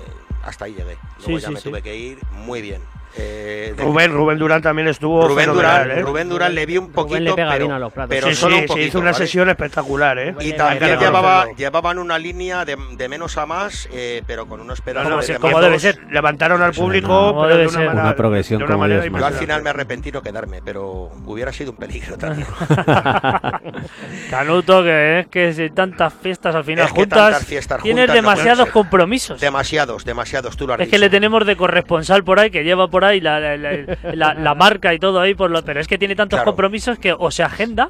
hasta 0.44 0.66
ahí 0.66 0.74
llegué. 0.74 0.98
Luego 1.20 1.24
Sí, 1.26 1.34
ya 1.40 1.48
sí, 1.48 1.54
me 1.54 1.60
sí. 1.60 1.70
tuve 1.70 1.82
que 1.82 1.96
ir 1.96 2.20
muy 2.32 2.62
bien. 2.62 2.82
Eh, 3.18 3.74
de- 3.78 3.84
Rubén, 3.84 4.12
Rubén 4.14 4.38
Durán 4.38 4.62
también 4.62 4.88
estuvo 4.88 5.28
Rubén 5.28 5.54
Durán, 5.54 5.90
¿eh? 5.92 6.02
Rubén 6.02 6.28
Durán 6.30 6.54
le 6.54 6.66
vi 6.66 6.78
un 6.78 6.86
Rubén 6.86 6.94
poquito, 6.94 7.20
le 7.20 7.34
pega 7.34 7.52
pero, 7.52 7.66
bien 7.66 7.72
a 7.72 7.80
los 7.80 7.94
platos. 7.94 8.10
pero 8.10 8.28
sí, 8.28 8.36
solo 8.36 8.56
sí, 8.56 8.62
un 8.62 8.68
poquito, 8.68 8.82
se 8.84 8.88
hizo 8.90 9.00
una 9.00 9.12
¿vale? 9.12 9.26
sesión 9.26 9.50
espectacular, 9.50 10.20
¿eh? 10.20 10.36
Y 10.42 10.54
también 10.54 11.00
llevaba, 11.00 11.46
llevaban 11.58 12.00
una 12.00 12.18
línea 12.20 12.66
de, 12.66 12.76
de 12.98 13.10
menos 13.10 13.38
a 13.38 13.46
más, 13.46 13.88
eh, 13.94 14.22
pero 14.28 14.48
con 14.48 14.60
unos 14.60 14.82
pedazos 14.82 15.10
Como 15.12 15.22
de 15.22 15.36
como 15.40 15.62
debe 15.62 15.80
ser. 15.80 16.00
Levantaron 16.12 16.62
al 16.62 16.74
público, 16.74 17.36
pero 17.42 17.48
de 17.50 17.64
debe 17.64 17.68
una 17.70 17.78
ser. 17.78 17.86
manera, 17.88 18.04
Una 18.08 18.16
progresión 18.16 18.60
de 18.60 18.66
una 18.66 18.74
como 18.74 18.88
Dios 18.88 19.06
Yo 19.20 19.26
al 19.26 19.34
final 19.34 19.62
me 19.64 19.70
arrepentí 19.70 20.12
no 20.12 20.22
quedarme, 20.22 20.62
pero 20.64 21.12
hubiera 21.26 21.52
sido 21.54 21.72
un 21.72 21.78
peligro 21.78 22.18
también. 22.18 22.48
Canuto, 24.30 24.84
que 24.84 25.20
es 25.22 25.28
que 25.28 25.54
si 25.54 25.70
tantas 25.70 26.14
fiestas 26.14 26.56
al 26.56 26.64
final 26.64 26.86
Es 26.86 26.92
juntas, 26.92 27.46
tienes 27.46 27.66
juntas 27.68 27.80
no 27.86 27.94
pueden 27.94 28.12
demasiados 28.14 28.70
compromisos. 28.70 29.40
demasiados, 29.40 30.04
demasiados, 30.06 30.58
tú 30.58 30.68
lo 30.68 30.74
has 30.74 30.80
Es 30.82 30.90
que 30.90 31.00
le 31.00 31.10
tenemos 31.10 31.46
de 31.46 31.56
corresponsal 31.56 32.24
por 32.24 32.40
ahí, 32.40 32.50
que 32.52 32.64
lleva 32.64 32.88
por 32.90 33.05
ahí 33.06 33.22
la, 33.22 33.40
la, 33.40 33.58
la- 33.58 33.98
la- 34.14 34.34
la 34.34 34.56
marca 34.56 34.94
y 34.94 35.00
todo 35.00 35.20
ahí, 35.22 35.34
por 35.36 35.52
lo, 35.52 35.64
pero 35.64 35.80
es 35.80 35.88
que 35.88 35.98
tiene 35.98 36.16
tantos 36.16 36.38
Claro. 36.38 36.52
compromisos 36.52 36.98
que 37.00 37.14
o 37.18 37.32
se 37.32 37.44
agenda 37.44 37.90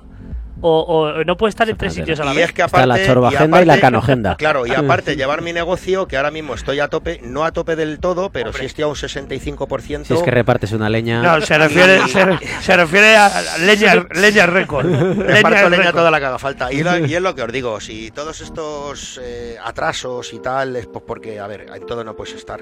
o, 0.61 0.79
o 0.81 1.23
no 1.23 1.37
puede 1.37 1.49
estar 1.49 1.69
en 1.69 1.77
tres 1.77 1.93
sitios 1.93 2.19
a 2.19 2.25
la 2.25 2.33
Y 2.33 2.37
vez. 2.37 2.45
es 2.47 2.51
que 2.53 2.61
Está 2.63 2.77
aparte, 2.83 2.99
la 3.01 3.05
chorba 3.05 3.27
agenda 3.29 3.61
y 3.61 3.65
la 3.65 3.79
canogenda. 3.79 4.35
Claro, 4.37 4.65
y 4.65 4.71
aparte 4.75 5.15
llevar 5.15 5.41
mi 5.41 5.53
negocio, 5.53 6.07
que 6.07 6.17
ahora 6.17 6.31
mismo 6.31 6.53
estoy 6.53 6.79
a 6.79 6.87
tope, 6.87 7.19
no 7.23 7.43
a 7.45 7.51
tope 7.51 7.75
del 7.75 7.99
todo, 7.99 8.29
pero 8.31 8.51
sí 8.53 8.65
estoy 8.65 8.83
a 8.83 8.87
un 8.87 8.95
65%. 8.95 10.03
Si 10.05 10.13
es 10.13 10.21
que 10.23 10.31
repartes 10.31 10.71
una 10.71 10.89
leña. 10.89 11.21
No, 11.21 11.41
se 11.41 11.57
refiere, 11.57 11.99
se, 12.07 12.25
se 12.61 12.77
refiere 12.77 13.15
a 13.17 13.31
leña, 13.59 14.05
leña 14.13 14.45
récord. 14.45 14.85
Reparto 15.17 15.69
leña 15.69 15.91
toda 15.91 16.09
la 16.11 16.19
que 16.19 16.25
haga 16.25 16.39
falta. 16.39 16.71
Y, 16.71 16.83
lo- 16.83 16.97
y 17.05 17.13
es 17.15 17.21
lo 17.21 17.35
que 17.35 17.43
os 17.43 17.51
digo, 17.51 17.79
si 17.79 18.11
todos 18.11 18.41
estos 18.41 19.19
eh, 19.23 19.57
atrasos 19.63 20.33
y 20.33 20.39
tal, 20.39 20.75
es 20.75 20.87
pues 20.87 21.03
porque, 21.05 21.39
a 21.39 21.47
ver, 21.47 21.67
en 21.73 21.85
todo 21.85 22.03
no 22.03 22.15
puedes 22.15 22.33
estar. 22.35 22.61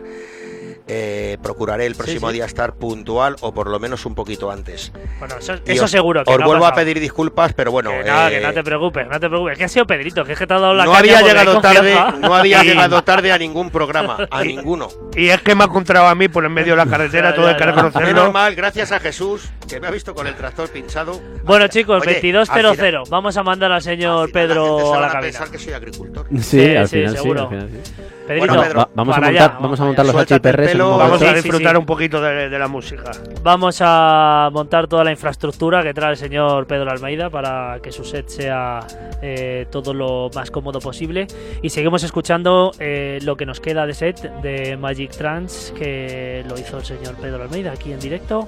Eh, 0.88 1.38
procuraré 1.42 1.86
el 1.86 1.96
próximo 1.96 2.28
sí. 2.30 2.34
día 2.36 2.46
estar 2.46 2.74
puntual 2.74 3.36
o 3.42 3.54
por 3.54 3.70
lo 3.70 3.80
menos 3.80 4.06
un 4.06 4.16
poquito 4.16 4.52
antes. 4.52 4.92
Bueno, 5.20 5.36
eso, 5.40 5.54
Y 5.66 5.72
eso 5.72 5.86
os- 5.86 5.92
seguro. 5.92 6.24
Que 6.24 6.32
Os 6.34 6.40
no 6.40 6.46
vuelvo 6.46 6.66
a 6.66 6.74
pedir 6.74 7.00
disculpas, 7.00 7.54
pero 7.54 7.72
bueno. 7.72 7.83
Que, 7.92 8.04
nada, 8.04 8.30
que 8.30 8.38
eh, 8.38 8.42
no 8.42 8.54
te 8.54 8.64
preocupes, 8.64 9.08
no 9.08 9.20
te 9.20 9.28
preocupes. 9.30 9.58
Que 9.58 9.64
ha 9.66 9.68
sido 9.68 9.86
Pedrito, 9.86 10.24
que 10.26 10.34
es 10.34 10.40
que 10.40 10.48
te 10.48 10.54
ha 10.54 10.60
dado 10.60 10.74
la 10.74 10.86
no 10.86 10.94
había 10.96 11.22
llegado 11.22 11.60
tarde, 11.62 11.96
no 12.20 12.34
había 12.36 12.64
llegado 12.64 13.04
tarde 13.06 13.32
a 13.32 13.38
ningún 13.38 13.70
programa, 13.70 14.28
a 14.30 14.44
ninguno. 14.44 14.88
Y 15.16 15.28
es 15.30 15.42
que 15.42 15.56
me 15.56 15.64
ha 15.64 15.68
encontrado 15.68 16.08
a 16.08 16.16
mí 16.16 16.28
por 16.28 16.46
en 16.46 16.54
medio 16.54 16.74
de 16.74 16.78
la 16.78 16.86
carretera, 16.86 17.30
Ya, 17.32 17.36
todo 17.36 17.46
ya, 17.46 17.52
hay 17.52 17.58
que 17.58 17.60
ya. 17.66 17.72
Menos 17.72 17.94
reconocerlo. 17.94 18.32
mal, 18.32 18.56
gracias 18.56 18.92
a 18.92 19.00
Jesús, 19.00 19.50
que 19.68 19.80
me 19.80 19.88
ha 19.88 19.92
visto 19.92 20.14
con 20.16 20.28
el 20.28 20.36
tractor 20.36 20.70
pinchado. 20.70 21.20
Bueno, 21.44 21.68
chicos, 21.68 22.02
Oye, 22.06 22.22
22.00. 22.22 22.66
al 22.70 22.76
final- 22.76 23.04
Vamos 23.10 23.38
a 23.38 23.44
mandar 23.44 23.72
al 23.72 23.76
al 23.78 23.82
señor 23.82 24.28
final 24.30 24.48
la 24.48 24.54
gente 24.54 24.54
Pedro 24.54 24.80
se 24.80 24.98
a 24.98 25.00
la 25.00 25.08
a 25.08 25.12
cabina. 25.12 25.22
pensar 25.22 25.50
que 25.52 25.58
soy 25.60 25.74
agricultor. 25.74 26.28
Sí, 26.32 26.42
Sí, 26.44 26.76
al 26.76 26.88
sí, 26.88 26.96
final 26.98 27.10
sí, 27.12 27.16
seguro. 27.22 27.42
al 27.44 27.48
final 27.50 27.70
sí. 27.84 27.94
Pedrito, 28.28 28.48
Bueno, 28.48 28.62
Pedro, 28.64 28.80
Va- 28.80 28.90
vamos, 28.96 29.18
a 29.18 29.20
montar, 29.22 29.36
allá, 29.36 29.58
vamos 29.60 29.80
a 29.80 29.84
allá. 29.84 29.88
montar 29.88 30.06
los 30.06 30.16
HPRs 30.16 30.78
Vamos 30.78 31.22
a 31.22 31.28
sí, 31.30 31.34
disfrutar 31.36 31.72
sí. 31.74 31.78
un 31.78 31.86
poquito 31.86 32.22
de, 32.22 32.50
de 32.50 32.60
la 32.60 32.68
música. 32.68 33.12
Vamos 33.42 33.78
a 33.82 34.50
montar 34.54 34.88
toda 34.88 35.04
la 35.04 35.12
infraestructura 35.12 35.84
que 35.84 35.94
trae 35.94 36.12
el 36.12 36.18
señor 36.18 36.66
Pedro 36.66 36.90
Almeida 36.90 37.30
para 37.30 37.80
que 37.84 37.92
su 37.92 38.04
set 38.06 38.30
sea 38.30 38.80
eh, 39.22 39.66
todo 39.70 39.94
lo 39.94 40.30
más 40.34 40.52
cómodo 40.52 40.80
posible. 40.80 41.28
Y 41.62 41.70
seguimos 41.70 42.04
escuchando 42.04 42.72
eh, 42.80 43.20
lo 43.24 43.36
que 43.36 43.46
nos 43.46 43.60
queda 43.60 43.86
de 43.86 43.94
set 43.94 44.22
de 44.42 44.78
Magic 44.78 45.12
Trance 45.12 45.74
que 45.74 46.44
lo 46.48 46.58
hizo 46.58 46.78
el 46.78 46.86
señor 46.86 47.16
Pedro 47.16 47.44
Almeida 47.44 47.72
aquí 47.74 47.92
en 47.92 48.00
directo. 48.00 48.48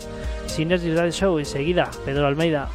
Radio 0.58 1.12
Show 1.12 1.38
enseguida, 1.40 1.90
Pedro 2.06 2.28
Almeida. 2.28 2.70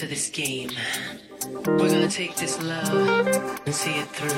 To 0.00 0.06
this 0.06 0.30
game. 0.30 0.70
We're 1.66 1.90
gonna 1.90 2.08
take 2.08 2.34
this 2.36 2.58
love 2.62 3.26
and 3.66 3.74
see 3.74 3.98
it 4.00 4.08
through. 4.16 4.30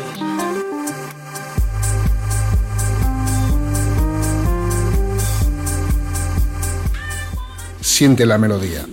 Siente 7.80 8.26
la 8.26 8.38
melodía. 8.38 8.84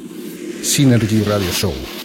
Synergy 0.61 1.23
Radio 1.23 1.51
Show. 1.51 1.98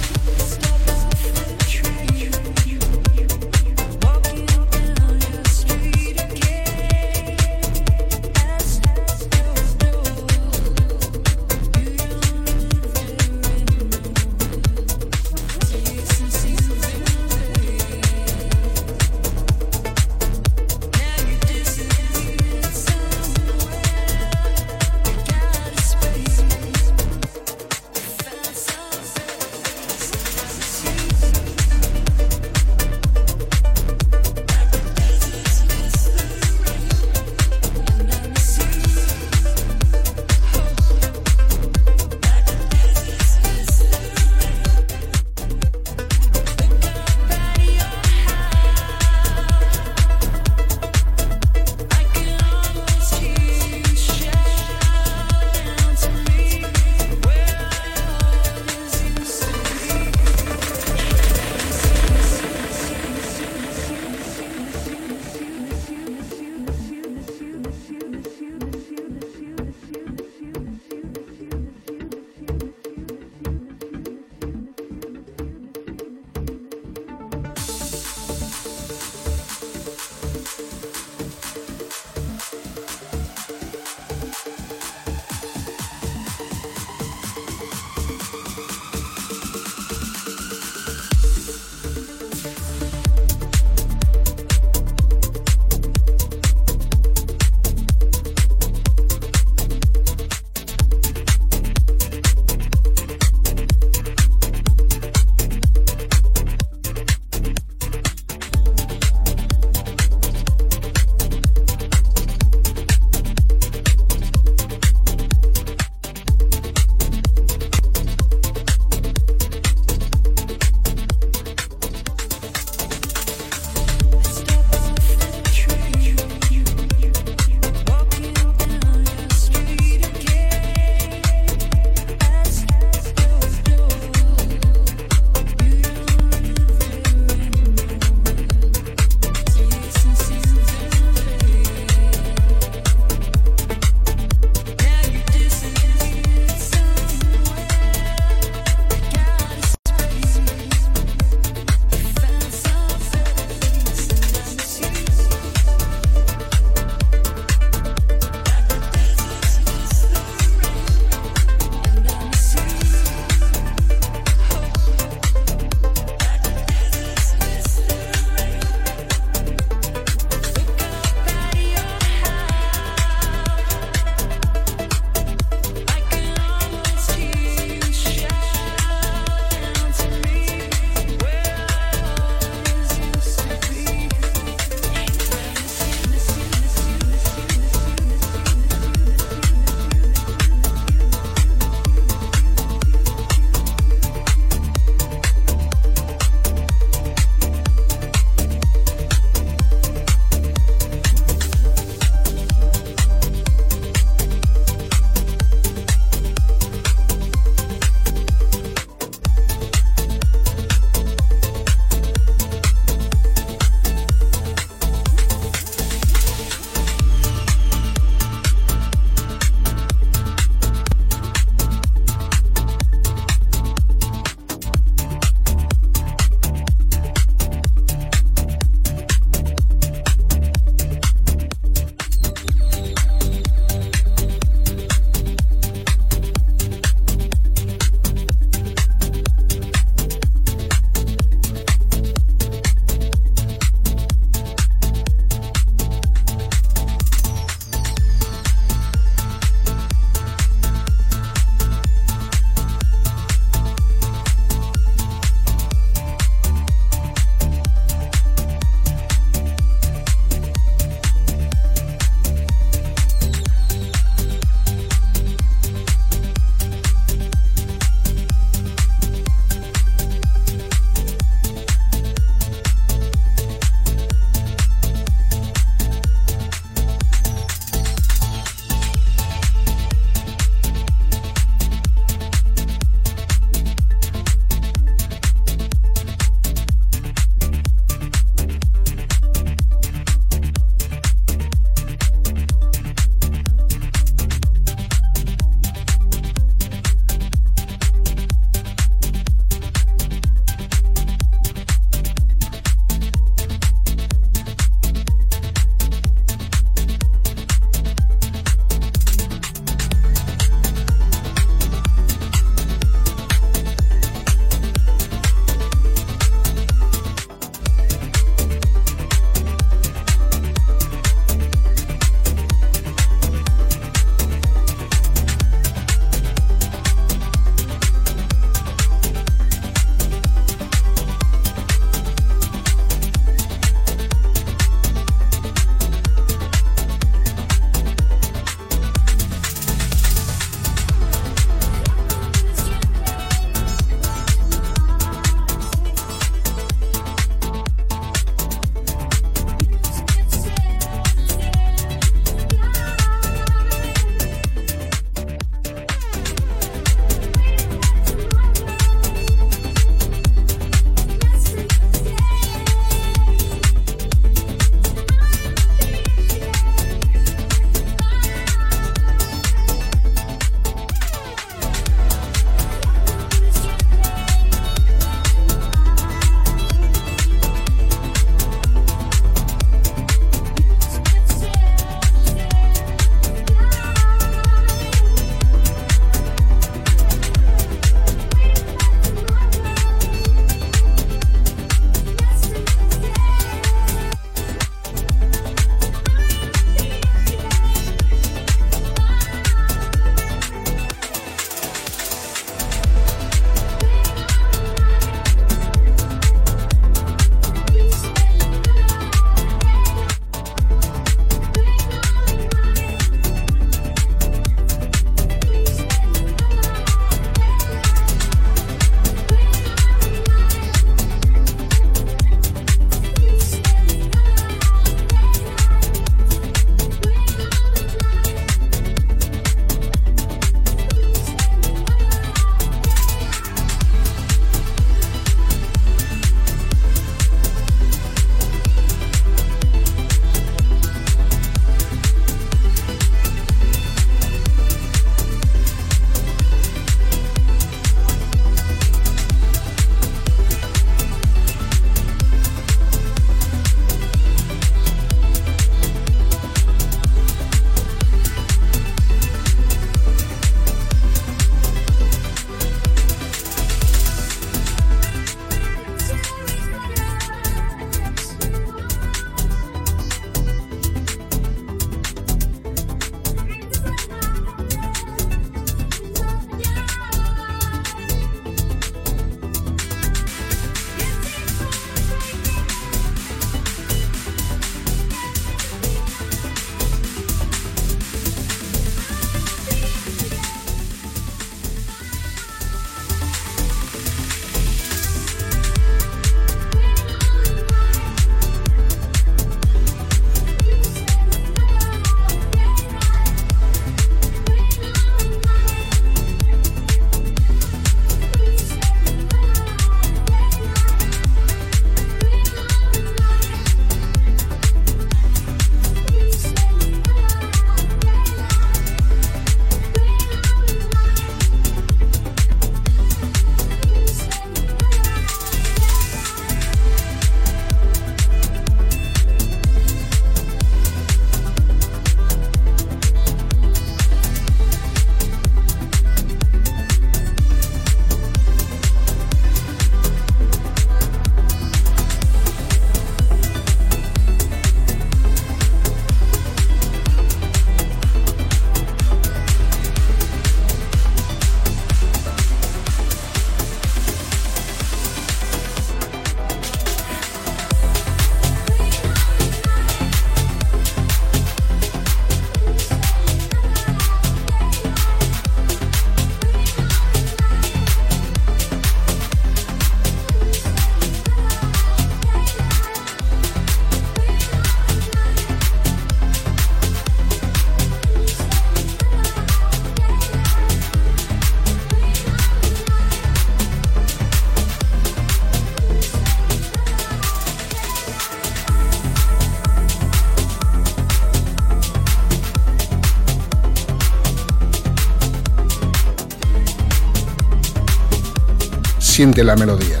Siente 599.18 599.42
la 599.42 599.56
melodía. 599.56 600.00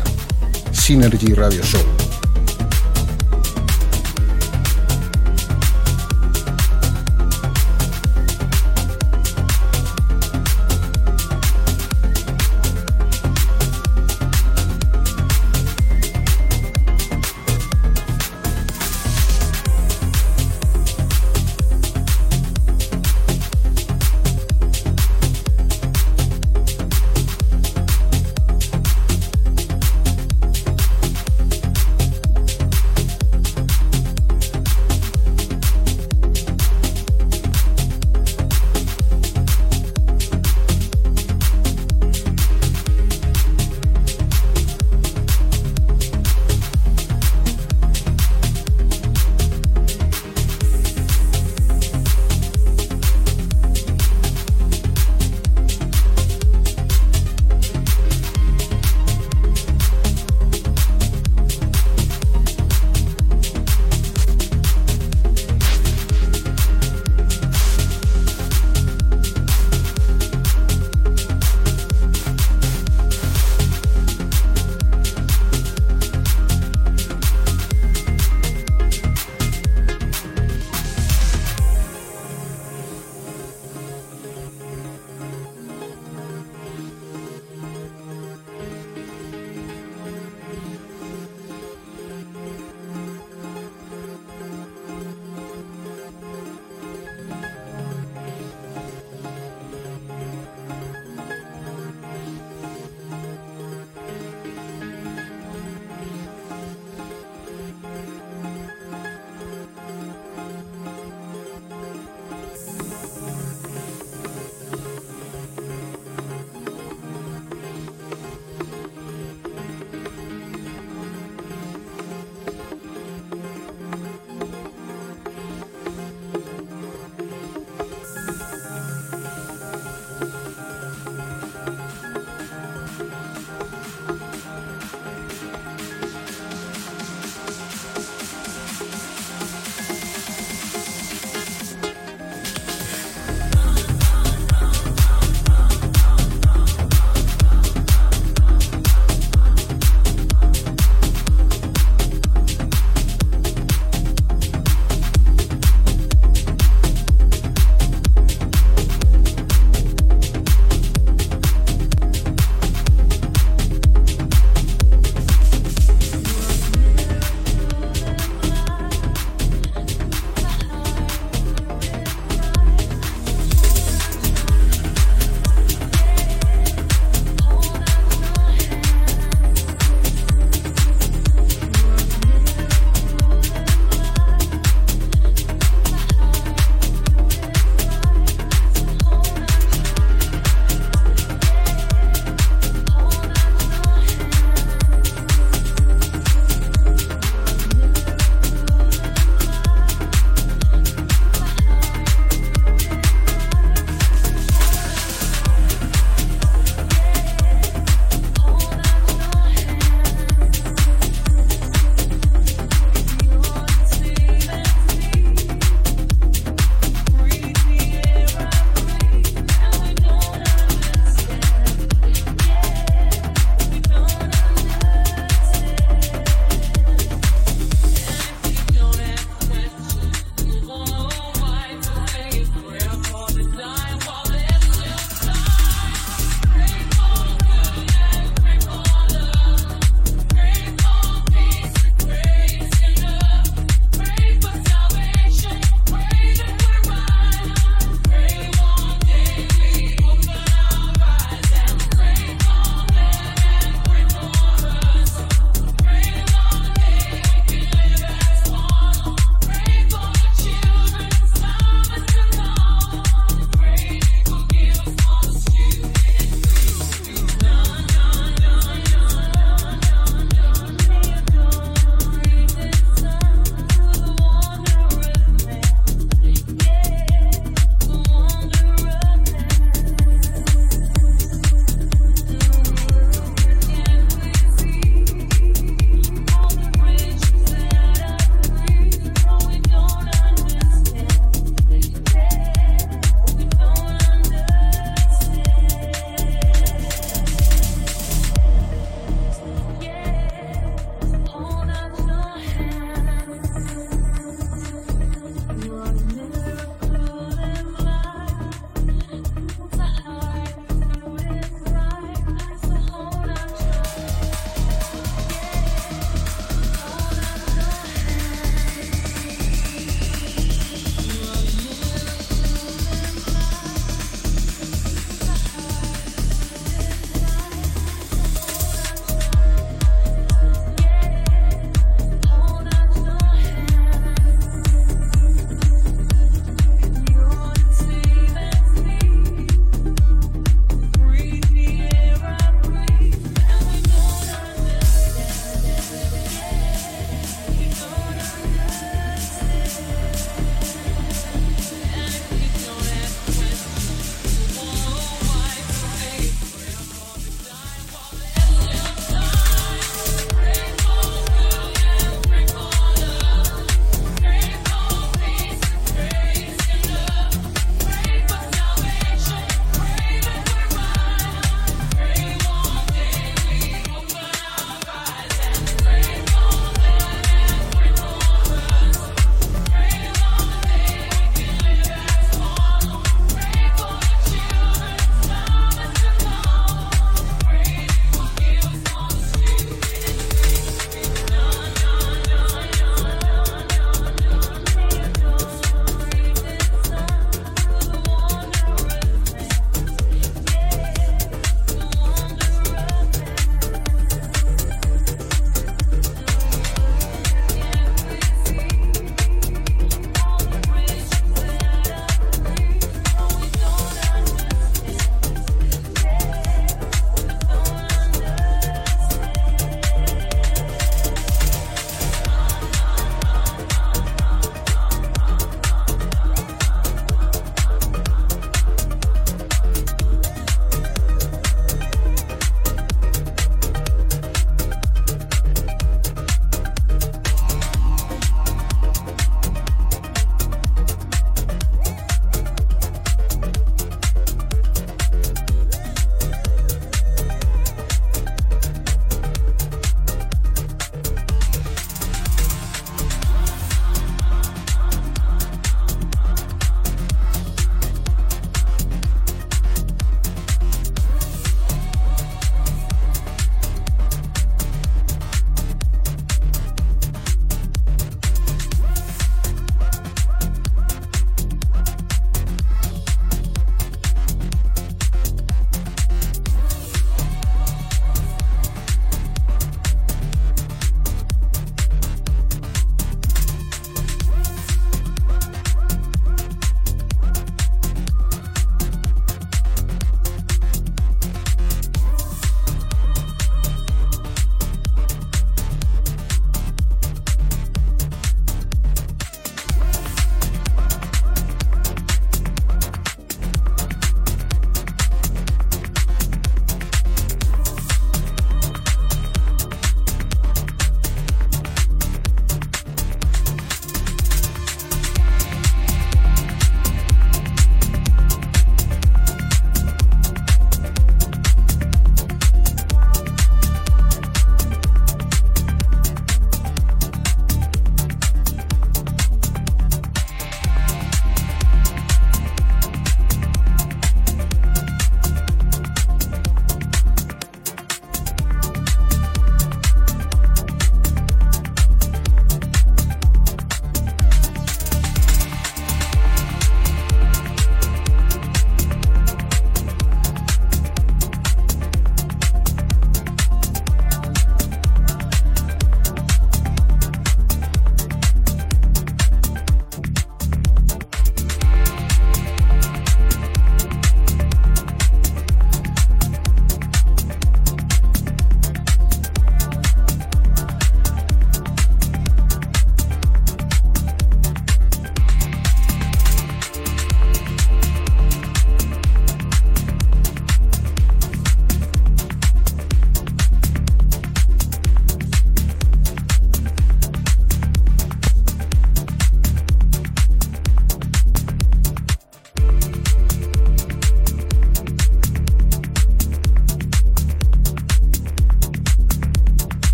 Synergy 0.70 1.34
Radio 1.34 1.60
Show. 1.64 1.97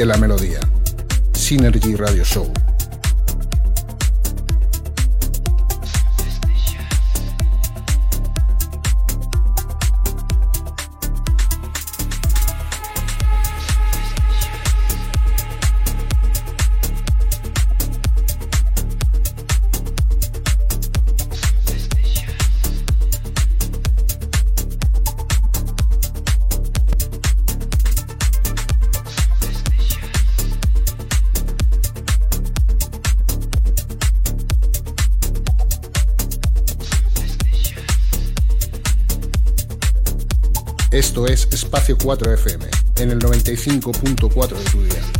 de 0.00 0.06
la 0.06 0.16
melodía. 0.16 0.60
Synergy 1.34 1.94
Radio 1.94 2.24
Show. 2.24 2.50
4 41.96 42.32
FM, 42.34 42.66
en 42.98 43.10
el 43.10 43.18
95.4 43.18 44.48
de 44.48 44.70
tu 44.70 44.82
día. 44.82 45.19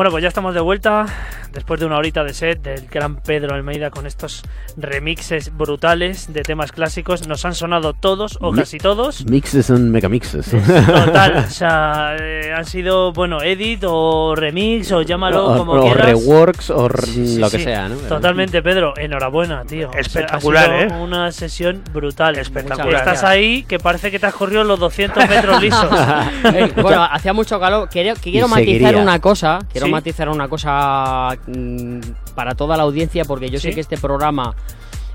Bueno, 0.00 0.12
pues 0.12 0.22
ya 0.22 0.28
estamos 0.28 0.54
de 0.54 0.60
vuelta 0.60 1.04
después 1.52 1.80
de 1.80 1.86
una 1.86 1.96
horita 1.96 2.24
de 2.24 2.34
set 2.34 2.62
del 2.62 2.86
gran 2.88 3.16
Pedro 3.16 3.54
Almeida 3.54 3.90
con 3.90 4.06
estos 4.06 4.42
remixes 4.76 5.56
brutales 5.56 6.32
de 6.32 6.42
temas 6.42 6.72
clásicos. 6.72 7.26
Nos 7.28 7.44
han 7.44 7.54
sonado 7.54 7.92
todos 7.92 8.38
o 8.40 8.52
Mi- 8.52 8.60
casi 8.60 8.78
todos. 8.78 9.24
Mixes 9.26 9.70
and 9.70 9.90
megamixes. 9.90 10.50
Total, 10.50 11.36
o 11.46 11.50
sea, 11.50 12.16
eh, 12.20 12.52
han 12.56 12.64
sido, 12.64 13.12
bueno, 13.12 13.42
edit 13.42 13.84
o 13.86 14.34
remix 14.34 14.90
o 14.92 15.02
llámalo 15.02 15.46
o, 15.46 15.58
como 15.58 15.72
o 15.72 15.82
quieras. 15.82 16.06
reworks 16.06 16.70
o 16.70 16.86
r- 16.86 17.02
Sí, 17.02 17.26
sí, 17.26 17.38
lo 17.38 17.50
que 17.50 17.58
sí. 17.58 17.64
sea, 17.64 17.88
¿no? 17.88 17.96
Totalmente, 17.96 18.62
Pedro. 18.62 18.94
Enhorabuena, 18.96 19.64
tío. 19.64 19.88
O 19.88 19.92
sea, 19.92 19.98
ha 19.98 20.00
Espectacular, 20.00 20.64
sido 20.88 20.96
¿eh? 20.98 21.02
Una 21.02 21.32
sesión 21.32 21.82
brutal. 21.92 22.36
Espectacular. 22.38 22.94
Estás 23.00 23.24
ahí 23.24 23.62
que 23.64 23.78
parece 23.78 24.10
que 24.10 24.18
te 24.18 24.26
has 24.26 24.34
corrido 24.34 24.64
los 24.64 24.78
200 24.78 25.28
metros 25.28 25.60
lisos. 25.62 25.90
Bueno, 26.82 27.04
hacía 27.10 27.32
mucho 27.32 27.58
calor. 27.58 27.88
Quiero, 27.90 28.14
quiero 28.20 28.48
matizar 28.48 28.78
seguiría. 28.78 29.02
una 29.02 29.18
cosa. 29.20 29.58
Quiero 29.70 29.86
Sí. 29.86 29.92
matizar 29.92 30.28
una 30.28 30.48
cosa 30.48 31.36
para 32.34 32.54
toda 32.54 32.76
la 32.76 32.82
audiencia, 32.84 33.24
porque 33.24 33.50
yo 33.50 33.58
Sí. 33.60 33.68
sé 33.68 33.74
que 33.74 33.80
este 33.80 33.96
programa 33.96 34.54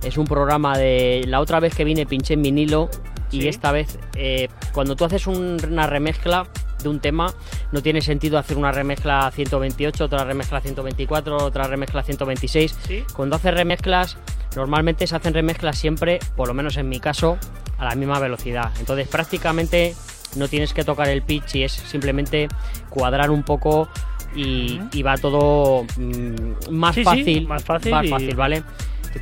es 0.04 0.18
un 0.18 0.26
programa 0.26 0.78
de. 0.78 1.24
La 1.28 1.40
otra 1.40 1.60
vez 1.60 1.74
que 1.76 1.84
vine 1.84 2.06
pinché 2.06 2.34
en 2.36 2.42
vinilo. 2.42 2.90
Y 3.32 3.42
Sí. 3.42 3.48
esta 3.48 3.72
vez, 3.72 3.98
eh, 4.16 4.50
cuando 4.72 4.96
tú 4.96 5.04
haces 5.04 5.26
un- 5.28 5.58
una 5.70 5.88
remezcla 5.88 6.48
de 6.82 6.90
un 6.90 7.00
tema, 7.00 7.34
no 7.72 7.82
tiene 7.82 8.00
sentido 8.02 8.38
hacer 8.38 8.56
una 8.56 8.72
remezcla 8.72 9.30
128, 9.32 10.06
otra 10.06 10.24
remezcla 10.24 10.62
124, 10.62 11.38
otra 11.38 11.68
remezcla 11.68 12.04
126. 12.04 12.78
¿Sí? 12.88 13.04
Cuando 13.16 13.36
haces 13.38 13.54
remezclas, 13.54 14.18
normalmente 14.56 15.08
se 15.08 15.16
hacen 15.16 15.34
remezclas 15.34 15.78
siempre, 15.78 16.20
por 16.36 16.48
lo 16.48 16.54
menos 16.54 16.78
en 16.78 16.88
mi 16.88 17.00
caso, 17.00 17.38
a 17.80 17.86
la 17.86 17.96
misma 17.96 18.20
velocidad. 18.20 18.72
Entonces 18.80 19.08
prácticamente 19.08 19.96
no 20.36 20.48
tienes 20.48 20.74
que 20.74 20.84
tocar 20.84 21.10
el 21.10 21.24
pitch 21.24 21.56
y 21.56 21.64
es 21.64 21.72
simplemente 21.74 22.48
cuadrar 22.90 23.32
un 23.32 23.42
poco 23.44 23.90
y, 24.36 24.80
y 24.94 25.04
va 25.04 25.18
todo 25.18 25.86
mm, 25.98 26.72
más, 26.72 26.96
Sí, 26.96 27.02
sí, 27.02 27.06
fácil, 27.06 27.48
más 27.48 27.64
fácil 27.64 28.36
¿vale? 28.36 28.64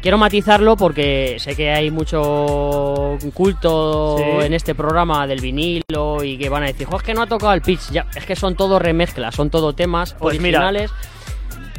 Quiero 0.02 0.18
matizarlo 0.18 0.76
porque 0.76 1.36
sé 1.38 1.56
que 1.56 1.70
hay 1.72 1.92
mucho 1.92 3.16
culto 3.34 4.18
Sí. 4.18 4.46
en 4.46 4.54
este 4.54 4.74
programa 4.74 5.28
del 5.28 5.40
vinilo 5.40 6.24
y 6.24 6.38
que 6.38 6.50
van 6.50 6.64
a 6.64 6.66
decir, 6.66 6.88
"Jo, 6.88 6.98
es 6.98 7.04
que 7.04 7.14
no 7.14 7.22
ha 7.22 7.28
tocado 7.28 7.54
el 7.54 7.62
pitch. 7.62 7.92
Ya, 7.92 8.08
es 8.16 8.26
que 8.26 8.36
son 8.36 8.56
todo 8.56 8.80
remezclas, 8.80 9.36
son 9.36 9.52
todo 9.52 9.74
temas 9.74 10.16
Pues 10.18 10.40
mira, 10.40 10.60
originales. 10.68 10.92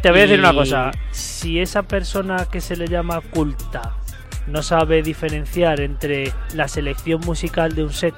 Te 0.00 0.10
voy 0.10 0.20
a 0.20 0.22
decir 0.22 0.36
Y- 0.36 0.40
una 0.40 0.54
cosa. 0.54 0.92
Si 1.10 1.58
esa 1.58 1.82
persona 1.82 2.46
que 2.50 2.60
se 2.60 2.76
le 2.76 2.86
llama 2.86 3.20
culta 3.20 3.96
no 4.46 4.62
sabe 4.62 5.02
diferenciar 5.02 5.80
entre 5.80 6.32
la 6.54 6.68
selección 6.68 7.20
musical 7.22 7.74
de 7.74 7.82
un 7.82 7.92
set 7.92 8.14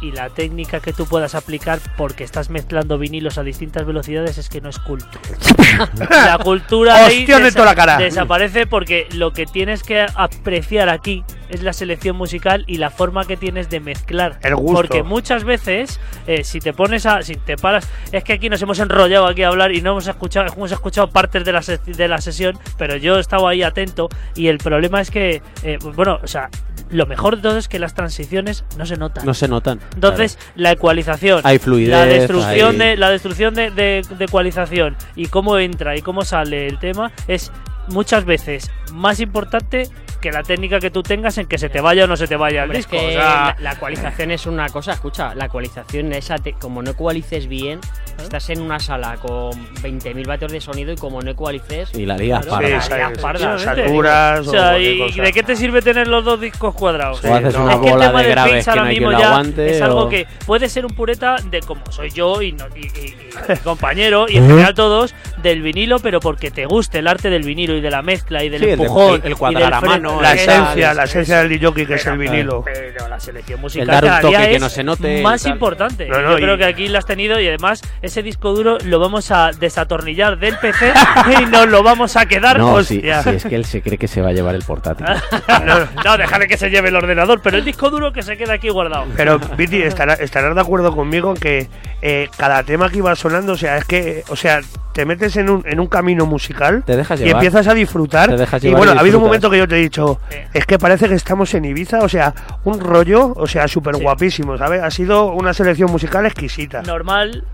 y 0.00 0.12
la 0.12 0.28
técnica 0.30 0.80
que 0.80 0.92
tú 0.92 1.06
puedas 1.06 1.34
aplicar 1.34 1.78
porque 1.96 2.24
estás 2.24 2.50
mezclando 2.50 2.98
vinilos 2.98 3.38
a 3.38 3.42
distintas 3.42 3.84
velocidades, 3.86 4.38
es 4.38 4.48
que 4.48 4.60
no 4.60 4.68
es 4.68 4.78
culto. 4.78 5.18
la 6.10 6.38
cultura 6.42 7.06
ahí 7.06 7.20
Hostia, 7.20 7.38
de 7.38 7.44
desa- 7.50 7.54
toda 7.54 7.66
la 7.66 7.74
cara. 7.74 7.98
desaparece 7.98 8.66
porque 8.66 9.06
lo 9.12 9.32
que 9.32 9.46
tienes 9.46 9.82
que 9.82 10.06
apreciar 10.14 10.88
aquí 10.88 11.24
es 11.48 11.62
la 11.62 11.72
selección 11.72 12.16
musical 12.16 12.64
y 12.66 12.76
la 12.76 12.90
forma 12.90 13.24
que 13.24 13.36
tienes 13.36 13.70
de 13.70 13.80
mezclar. 13.80 14.38
El 14.42 14.54
gusto. 14.56 14.74
Porque 14.76 15.02
muchas 15.02 15.44
veces, 15.44 15.98
eh, 16.26 16.44
si 16.44 16.60
te 16.60 16.72
pones 16.74 17.06
a. 17.06 17.22
Si 17.22 17.36
te 17.36 17.56
paras. 17.56 17.88
Es 18.12 18.22
que 18.22 18.34
aquí 18.34 18.48
nos 18.50 18.60
hemos 18.60 18.78
enrollado 18.80 19.26
aquí 19.26 19.42
a 19.44 19.48
hablar 19.48 19.72
y 19.72 19.80
no 19.80 19.92
hemos 19.92 20.06
escuchado. 20.06 20.52
Hemos 20.52 20.72
escuchado 20.72 21.08
partes 21.10 21.44
de 21.44 21.52
la, 21.52 21.60
de 21.60 22.08
la 22.08 22.20
sesión, 22.20 22.58
pero 22.76 22.96
yo 22.96 23.16
he 23.16 23.20
estado 23.20 23.48
ahí 23.48 23.62
atento. 23.62 24.08
Y 24.34 24.48
el 24.48 24.58
problema 24.58 25.00
es 25.00 25.10
que. 25.10 25.40
eh, 25.62 25.78
bueno, 25.96 26.18
o 26.22 26.26
sea, 26.26 26.50
lo 26.90 27.06
mejor 27.06 27.36
de 27.36 27.42
todo 27.42 27.58
es 27.58 27.68
que 27.68 27.78
las 27.78 27.94
transiciones 27.94 28.64
no 28.76 28.86
se 28.86 28.96
notan. 28.96 29.24
No 29.26 29.34
se 29.34 29.48
notan. 29.48 29.80
Entonces, 29.94 30.38
la 30.54 30.72
ecualización, 30.72 31.40
Hay 31.44 31.58
fluidez, 31.58 31.90
la 31.90 32.04
destrucción 32.06 32.70
hay- 32.80 32.88
de 32.90 32.96
la 32.96 33.10
destrucción 33.10 33.54
de, 33.54 33.70
de- 33.70 34.02
de 34.16 34.24
ecualización 34.24 34.96
y 35.16 35.26
cómo 35.26 35.58
entra 35.58 35.96
y 35.96 36.02
cómo 36.02 36.22
sale 36.24 36.66
el 36.66 36.78
tema 36.78 37.12
es 37.26 37.52
muchas 37.88 38.24
veces 38.24 38.70
más 38.92 39.20
importante 39.20 39.88
que 40.20 40.32
la 40.32 40.42
técnica 40.42 40.80
que 40.80 40.90
tú 40.90 41.02
tengas 41.04 41.38
en 41.38 41.46
que 41.46 41.58
se 41.58 41.68
te 41.68 41.80
vaya 41.80 42.04
o 42.04 42.06
no 42.08 42.16
se 42.16 42.26
te 42.26 42.34
vaya 42.36 42.64
el 42.64 42.70
Hombre, 42.70 42.80
es 42.80 42.86
disco. 42.90 42.98
que 43.00 43.06
o 43.16 43.20
sea, 43.20 43.20
la, 43.20 43.56
la 43.60 43.72
ecualización 43.72 44.30
es 44.32 44.46
una 44.46 44.68
cosa, 44.68 44.92
escucha, 44.92 45.34
la 45.36 45.44
ecualización 45.46 46.12
esa, 46.12 46.36
te- 46.38 46.54
como 46.54 46.82
no 46.82 46.90
ecualices 46.90 47.46
bien, 47.46 47.78
estás 48.22 48.50
en 48.50 48.60
una 48.60 48.78
sala 48.78 49.16
con 49.16 49.52
20.000 49.82 50.26
vatios 50.26 50.52
de 50.52 50.60
sonido 50.60 50.92
y 50.92 50.96
como 50.96 51.22
no 51.22 51.30
ecualices, 51.30 51.94
Y 51.94 52.04
la 52.06 52.16
lías 52.16 52.44
Claro, 52.46 52.62
parda. 52.62 52.80
Sí, 52.82 52.90
la 52.90 52.96
lías 53.08 53.18
parda, 53.18 53.58
sí, 53.58 53.66
¿vete? 53.68 53.82
saturas 53.84 54.38
O 54.40 54.42
o 54.48 54.52
sea, 54.52 54.62
cualquier 54.70 54.92
¿y 54.94 54.98
cosa. 54.98 55.22
de 55.22 55.32
qué 55.32 55.42
te 55.42 55.56
sirve 55.56 55.82
tener 55.82 56.08
los 56.08 56.24
dos 56.24 56.40
discos 56.40 56.74
cuadrados? 56.74 57.20
Sí, 57.20 57.28
O 57.28 57.34
haces 57.34 57.54
no. 57.54 57.64
una 57.64 57.74
es 57.74 57.80
que 57.80 57.86
el 57.86 57.92
bola 57.92 58.06
tema 58.06 58.18
de 58.20 58.24
del 58.26 58.34
graves 58.34 58.52
pitch 58.54 58.64
que 58.64 58.70
ahora 58.70 58.82
no 58.82 58.88
hay 58.88 58.94
mismo 58.94 59.08
quien 59.08 59.12
lo 59.18 59.24
ya 59.24 59.28
aguante. 59.30 59.70
es 59.70 59.82
algo 59.82 60.00
o- 60.00 60.08
que 60.08 60.26
puede 60.46 60.68
ser 60.68 60.86
un 60.86 60.94
pureta 60.94 61.36
de 61.50 61.60
como 61.60 61.80
soy 61.90 62.10
yo 62.10 62.42
y, 62.42 62.52
no- 62.52 62.66
y- 62.74 62.86
y- 62.86 63.16
y 63.52 63.56
compañero 63.64 64.26
y 64.28 64.36
en 64.38 64.46
general 64.48 64.74
todos 64.74 65.14
del 65.42 65.62
vinilo, 65.62 65.98
pero 66.00 66.20
porque 66.20 66.50
te 66.50 66.66
guste 66.66 66.98
el 66.98 67.06
arte 67.06 67.30
del 67.30 67.42
vinilo 67.44 67.76
y 67.76 67.80
de 67.80 67.90
la 67.90 68.02
mezcla 68.02 68.42
y 68.42 68.48
del 68.48 68.60
Sí, 68.62 68.66
el 68.66 68.80
empujón 68.80 69.14
el- 69.20 69.26
el 69.26 69.32
y 69.32 69.34
cuadrar 69.36 69.62
del 69.64 69.72
a 69.74 69.80
mano, 69.80 70.20
La 70.20 70.34
esencia, 70.34 70.94
la 70.94 71.04
es- 71.04 71.10
esencia 71.10 71.38
del 71.38 71.48
DJ 71.50 71.86
que 71.86 71.94
es 71.94 72.06
el 72.06 72.18
vinilo. 72.18 72.62
Pero 72.64 73.08
la 73.08 73.20
selección 73.20 73.60
musical 73.60 73.86
dar 73.86 74.04
un 74.04 74.20
toque 74.20 74.36
que 74.48 74.54
es 74.56 74.60
no 74.60 74.68
se 74.68 74.82
note, 74.84 75.22
más 75.22 75.46
importante. 75.46 76.08
Yo 76.08 76.36
creo 76.36 76.56
que 76.58 76.64
aquí 76.64 76.88
lo 76.88 76.98
has 76.98 77.06
tenido 77.06 77.40
y 77.40 77.46
además 77.48 77.80
ese 78.08 78.22
disco 78.22 78.52
duro 78.52 78.78
lo 78.84 78.98
vamos 78.98 79.30
a 79.30 79.52
desatornillar 79.52 80.38
del 80.38 80.56
PC 80.58 80.92
y 81.40 81.46
nos 81.46 81.68
lo 81.68 81.82
vamos 81.82 82.16
a 82.16 82.26
quedar. 82.26 82.58
No, 82.58 82.82
si, 82.82 83.00
es 83.06 83.44
que 83.44 83.54
él 83.54 83.64
se 83.64 83.80
cree 83.82 83.96
que 83.98 84.08
se 84.08 84.20
va 84.20 84.30
a 84.30 84.32
llevar 84.32 84.54
el 84.54 84.62
portátil. 84.64 85.06
no, 85.64 86.02
no, 86.04 86.16
déjale 86.18 86.46
que 86.48 86.56
se 86.56 86.70
lleve 86.70 86.88
el 86.88 86.96
ordenador, 86.96 87.40
pero 87.42 87.56
el 87.58 87.64
disco 87.64 87.90
duro 87.90 88.12
que 88.12 88.22
se 88.22 88.36
queda 88.36 88.54
aquí 88.54 88.68
guardado. 88.68 89.06
Pero, 89.16 89.38
Viti, 89.56 89.82
estará- 89.82 90.14
estarás 90.14 90.54
de 90.54 90.60
acuerdo 90.60 90.94
conmigo 90.94 91.30
en 91.30 91.36
que 91.36 91.68
eh, 92.02 92.28
cada 92.36 92.62
tema 92.64 92.90
que 92.90 92.98
iba 92.98 93.14
sonando, 93.14 93.52
o 93.52 93.56
sea, 93.56 93.78
es 93.78 93.84
que, 93.84 94.24
o 94.28 94.36
sea, 94.36 94.60
te 94.92 95.04
metes 95.04 95.36
en 95.36 95.48
un, 95.48 95.62
en 95.64 95.78
un 95.78 95.86
camino 95.86 96.26
musical 96.26 96.82
Te 96.84 96.96
dejas 96.96 97.20
y 97.20 97.30
empiezas 97.30 97.68
a 97.68 97.74
disfrutar. 97.74 98.30
Te 98.30 98.36
dejas 98.36 98.64
y 98.64 98.70
bueno, 98.70 98.94
y 98.94 98.96
ha 98.96 99.00
habido 99.00 99.18
un 99.18 99.24
momento 99.24 99.48
que 99.48 99.58
yo 99.58 99.68
te 99.68 99.76
he 99.76 99.80
dicho, 99.80 100.18
Eh. 100.30 100.48
es 100.54 100.66
que 100.66 100.78
parece 100.78 101.08
que 101.08 101.14
estamos 101.14 101.54
en 101.54 101.64
Ibiza, 101.66 102.00
o 102.00 102.08
sea, 102.08 102.34
un 102.64 102.80
rollo, 102.80 103.32
o 103.36 103.46
sea, 103.46 103.68
súper 103.68 103.94
Sí. 103.96 104.02
guapísimo, 104.02 104.58
¿sabes? 104.58 104.82
Ha 104.82 104.90
sido 104.90 105.26
una 105.32 105.52
selección 105.54 105.90
musical 105.92 106.26
exquisita. 106.26 106.82
Normal 106.82 107.44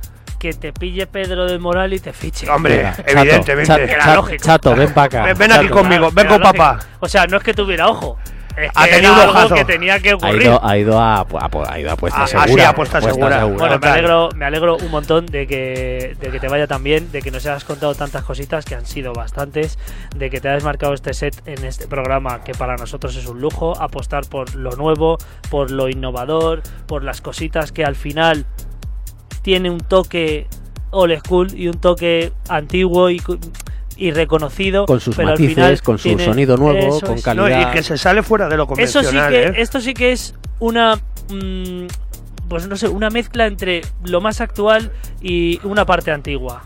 que 0.44 0.52
te 0.52 0.74
pille 0.74 1.06
Pedro 1.06 1.46
del 1.46 1.58
Moral 1.58 1.94
y 1.94 2.00
te 2.00 2.12
fiche. 2.12 2.46
Hombre, 2.50 2.82
Chato, 2.82 3.02
evidentemente. 3.06 3.66
Chato, 3.66 3.82
Era 3.82 4.04
Chato, 4.04 4.14
lógico. 4.16 4.44
Chato, 4.44 4.74
ven 4.76 4.92
para 4.92 5.06
acá. 5.06 5.22
Ven- 5.24 5.38
ven 5.38 5.52
aquí 5.52 5.68
conmigo. 5.68 6.10
ven 6.12 6.26
con 6.26 6.42
papá. 6.42 6.80
O 7.00 7.08
sea, 7.08 7.26
no 7.26 7.38
es 7.38 7.42
que 7.42 7.54
tuviera 7.54 7.88
ojo. 7.88 8.18
Es 8.58 8.70
Ha 8.74 8.84
que 8.84 8.90
tenido 8.90 9.14
era 9.14 9.22
algo 9.22 9.32
ojazo. 9.38 9.54
que 9.54 9.64
tenía 9.64 9.98
que 10.00 10.10
Ha 10.10 10.14
ocurrir. 10.16 10.42
ido, 10.42 10.60
ha 10.64 10.76
ido 10.76 11.00
a, 11.00 11.16
a, 11.16 11.20
a- 11.22 11.72
ha 11.72 11.80
ido 11.80 11.88
a 11.90 11.92
apuesta 11.94 12.22
Ah, 12.22 12.26
segura. 12.26 12.46
sí, 12.52 12.60
apuesta 12.60 13.00
segura. 13.00 13.44
Bueno, 13.46 13.78
me 13.80 13.88
alegro, 13.88 14.28
me 14.36 14.44
alegro 14.44 14.76
un 14.76 14.90
montón 14.90 15.24
de 15.26 15.46
que, 15.46 16.14
de 16.20 16.28
que 16.30 16.38
te 16.38 16.46
vaya 16.48 16.66
tan 16.66 16.84
bien, 16.84 17.10
de 17.10 17.22
que 17.22 17.30
nos 17.30 17.44
hayas 17.46 17.64
contado 17.64 17.94
tantas 17.94 18.22
cositas, 18.22 18.66
que 18.66 18.74
han 18.74 18.84
sido 18.84 19.14
bastantes, 19.14 19.78
de 20.14 20.28
que 20.28 20.40
te 20.42 20.50
hayas 20.50 20.62
marcado 20.62 20.92
este 20.92 21.14
set 21.14 21.34
en 21.46 21.64
este 21.64 21.88
programa, 21.88 22.44
que 22.44 22.52
para 22.52 22.76
nosotros 22.76 23.16
es 23.16 23.26
un 23.26 23.40
lujo, 23.40 23.80
apostar 23.80 24.26
por 24.28 24.54
lo 24.54 24.72
nuevo, 24.72 25.16
por 25.50 25.70
lo 25.70 25.88
innovador, 25.88 26.60
por 26.86 27.02
las 27.02 27.22
cositas 27.22 27.72
que 27.72 27.84
al 27.84 27.96
final 27.96 28.44
tiene 29.44 29.70
un 29.70 29.78
toque 29.78 30.48
old 30.90 31.16
school 31.18 31.48
y 31.54 31.68
un 31.68 31.74
toque 31.74 32.32
antiguo 32.48 33.10
y, 33.10 33.20
cu- 33.20 33.38
y 33.96 34.10
reconocido. 34.10 34.86
Con 34.86 34.98
sus 35.00 35.14
pero 35.14 35.28
al 35.28 35.34
matices, 35.34 35.54
final 35.54 35.82
con 35.82 35.98
su 35.98 36.02
tiene- 36.08 36.24
sonido 36.24 36.56
nuevo, 36.56 36.96
eso 36.96 37.06
con. 37.06 37.16
No, 37.16 37.22
calidad. 37.22 37.70
y 37.70 37.72
que 37.76 37.82
se 37.84 37.96
sale 37.98 38.22
fuera 38.24 38.48
de 38.48 38.56
lo 38.56 38.64
Eso 38.76 39.00
sí 39.00 39.06
convencional, 39.06 39.30
que, 39.30 39.42
¿eh? 39.44 39.52
esto 39.58 39.80
sí 39.80 39.94
que 39.94 40.10
es 40.12 40.34
una, 40.58 40.96
mm, 41.28 41.86
pues 42.48 42.66
no 42.68 42.76
sé, 42.76 42.88
una 42.88 43.10
mezcla 43.10 43.46
entre 43.46 43.82
lo 44.04 44.20
más 44.20 44.40
actual 44.40 44.90
y 45.20 45.60
una 45.64 45.84
parte 45.84 46.10
antigua. 46.10 46.64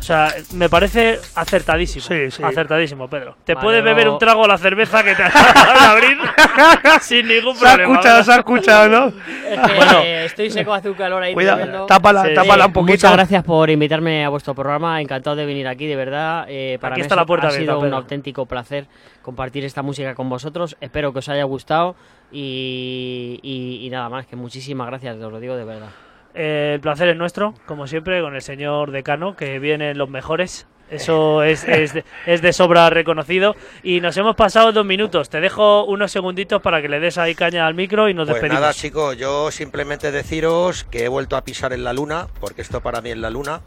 O 0.00 0.02
sea, 0.02 0.34
me 0.54 0.68
parece 0.70 1.20
acertadísimo. 1.34 2.02
Sí, 2.04 2.30
sí. 2.30 2.42
Acertadísimo, 2.42 3.08
Pedro. 3.08 3.36
Te 3.44 3.54
Vale, 3.54 3.64
puedes 3.64 3.80
no- 3.84 3.90
beber 3.90 4.08
un 4.08 4.18
trago 4.18 4.44
a 4.46 4.48
la 4.48 4.56
cerveza 4.58 5.04
que 5.04 5.14
te 5.14 5.22
acabas 5.24 5.54
de 5.54 5.86
abrir 5.86 6.18
sin 7.02 7.28
ningún 7.28 7.54
Se 7.54 7.66
ha 7.68 7.74
problema. 7.74 7.92
escuchado, 7.92 8.24
se 8.24 8.32
ha 8.32 8.36
escuchado, 8.36 8.88
¿no? 8.88 9.06
Es 9.08 9.60
que 9.60 9.74
Bueno. 9.76 9.98
estoy 10.00 10.50
seco, 10.50 10.72
hace 10.72 10.88
un 10.88 10.96
calor 10.96 11.22
ahí 11.22 11.34
Cuidado, 11.34 11.84
tápala, 11.86 12.24
Sí. 12.24 12.34
tápala 12.34 12.66
un 12.66 12.72
poquito. 12.72 12.92
Muchas 12.94 13.12
gracias 13.12 13.44
por 13.44 13.68
invitarme 13.68 14.24
a 14.24 14.30
vuestro 14.30 14.54
programa. 14.54 15.00
Encantado 15.02 15.36
de 15.36 15.44
venir 15.44 15.68
aquí, 15.68 15.86
de 15.86 15.96
verdad. 15.96 16.46
Eh, 16.48 16.78
para 16.80 16.94
Aquí 16.94 17.00
mí 17.00 17.02
está 17.02 17.14
ha 17.14 17.16
la 17.16 17.20
sido- 17.22 17.26
puerta 17.26 17.46
ha 17.46 17.50
abierta, 17.50 17.72
sido 17.74 17.86
un 17.86 17.94
auténtico 17.94 18.46
placer 18.46 18.86
compartir 19.22 19.64
esta 19.66 19.82
música 19.82 20.14
con 20.14 20.28
vosotros. 20.30 20.76
Espero 20.80 21.12
que 21.12 21.18
os 21.18 21.28
haya 21.28 21.44
gustado 21.44 21.94
y, 22.32 23.38
y- 23.42 23.86
y 23.86 23.90
nada 23.90 24.08
más. 24.08 24.26
Que 24.26 24.34
muchísimas 24.34 24.86
gracias, 24.86 25.16
os 25.18 25.30
lo 25.30 25.38
digo 25.40 25.56
de 25.56 25.64
verdad. 25.64 25.88
Eh, 26.34 26.72
el 26.74 26.80
placer 26.80 27.08
es 27.08 27.16
nuestro, 27.16 27.54
como 27.66 27.86
siempre, 27.86 28.20
con 28.20 28.34
el 28.34 28.42
señor 28.42 28.90
decano, 28.90 29.36
que 29.36 29.58
vienen 29.58 29.98
los 29.98 30.08
mejores. 30.08 30.66
Eso 30.90 31.44
es, 31.44 31.62
es, 31.68 31.94
de, 31.94 32.04
es 32.26 32.42
de 32.42 32.52
sobra 32.52 32.90
reconocido. 32.90 33.54
Y 33.84 34.00
nos 34.00 34.16
hemos 34.16 34.34
pasado 34.34 34.72
dos 34.72 34.84
minutos. 34.84 35.30
Te 35.30 35.40
dejo 35.40 35.84
unos 35.84 36.10
segunditos 36.10 36.60
para 36.60 36.82
que 36.82 36.88
le 36.88 36.98
des 36.98 37.16
ahí 37.16 37.36
caña 37.36 37.66
al 37.68 37.74
micro 37.74 38.08
y 38.08 38.14
nos 38.14 38.26
Pues 38.26 38.34
despedimos. 38.34 38.60
nada, 38.60 38.74
chicos, 38.74 39.16
yo 39.16 39.52
simplemente 39.52 40.10
deciros 40.10 40.82
que 40.84 41.04
he 41.04 41.08
vuelto 41.08 41.36
a 41.36 41.44
pisar 41.44 41.72
en 41.72 41.84
la 41.84 41.92
luna, 41.92 42.26
porque 42.40 42.62
esto 42.62 42.80
para 42.80 43.00
mí 43.00 43.10
es 43.10 43.18
la 43.18 43.30
luna. 43.30 43.60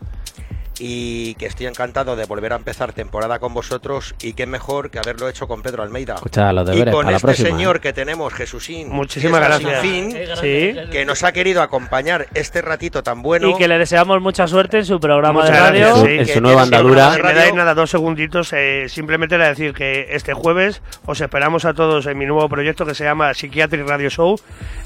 Y 0.80 1.36
que 1.36 1.46
estoy 1.46 1.68
encantado 1.68 2.16
de 2.16 2.26
volver 2.26 2.54
a 2.54 2.56
empezar 2.56 2.94
temporada 2.94 3.40
con 3.40 3.54
vosotros 3.54 4.16
y 4.22 4.34
qué 4.34 4.46
mejor 4.48 4.90
que 4.90 5.00
haberlo 5.00 5.30
hecho 5.30 5.48
con 5.48 5.62
Pedro 5.62 5.84
Almeida. 5.84 6.16
Escucha, 6.16 6.52
los 6.54 6.68
y 6.70 6.72
deberes 6.74 6.94
con 6.94 7.02
para 7.06 7.12
la 7.12 7.18
este 7.18 7.28
próxima. 7.28 7.50
señor 7.50 7.78
¿eh? 7.78 7.80
que 7.80 7.94
tenemos, 7.94 8.34
Jesúsín. 8.34 8.90
Muchísimas 8.90 9.40
que 9.42 9.48
gracias. 9.48 9.82
fin, 9.82 10.12
Sí. 10.42 10.76
que 10.92 11.06
nos 11.06 11.24
ha 11.24 11.32
querido 11.32 11.62
acompañar 11.62 12.28
este 12.34 12.62
ratito 12.62 13.04
tan 13.04 13.22
bueno. 13.22 13.50
Y 13.50 13.56
que 13.56 13.68
le 13.68 13.78
deseamos 13.78 14.22
mucha 14.22 14.48
suerte 14.48 14.78
en 14.80 14.86
su 14.86 15.00
programa 15.00 15.42
Muchas 15.42 15.52
de 15.52 15.60
radio. 15.60 15.86
gracias, 15.96 16.08
sí. 16.08 16.18
En 16.20 16.28
su 16.28 16.42
nueva 16.42 16.64
andadura. 16.64 17.12
me 17.24 17.34
dais 17.34 17.54
nada, 17.54 17.74
dos 17.74 17.90
segunditos, 17.90 18.52
eh, 18.54 18.86
simplemente 18.90 19.36
era 19.36 19.48
decir 19.50 19.74
que 19.74 20.08
este 20.12 20.34
jueves 20.34 20.82
os 21.06 21.22
esperamos 21.22 21.66
a 21.66 21.74
todos 21.74 22.06
en 22.08 22.18
mi 22.18 22.26
nuevo 22.26 22.50
proyecto 22.50 22.86
que 22.86 22.96
se 22.96 23.04
llama 23.04 23.34
Psychiatric 23.34 23.88
Radio 23.88 24.10
Show, 24.10 24.40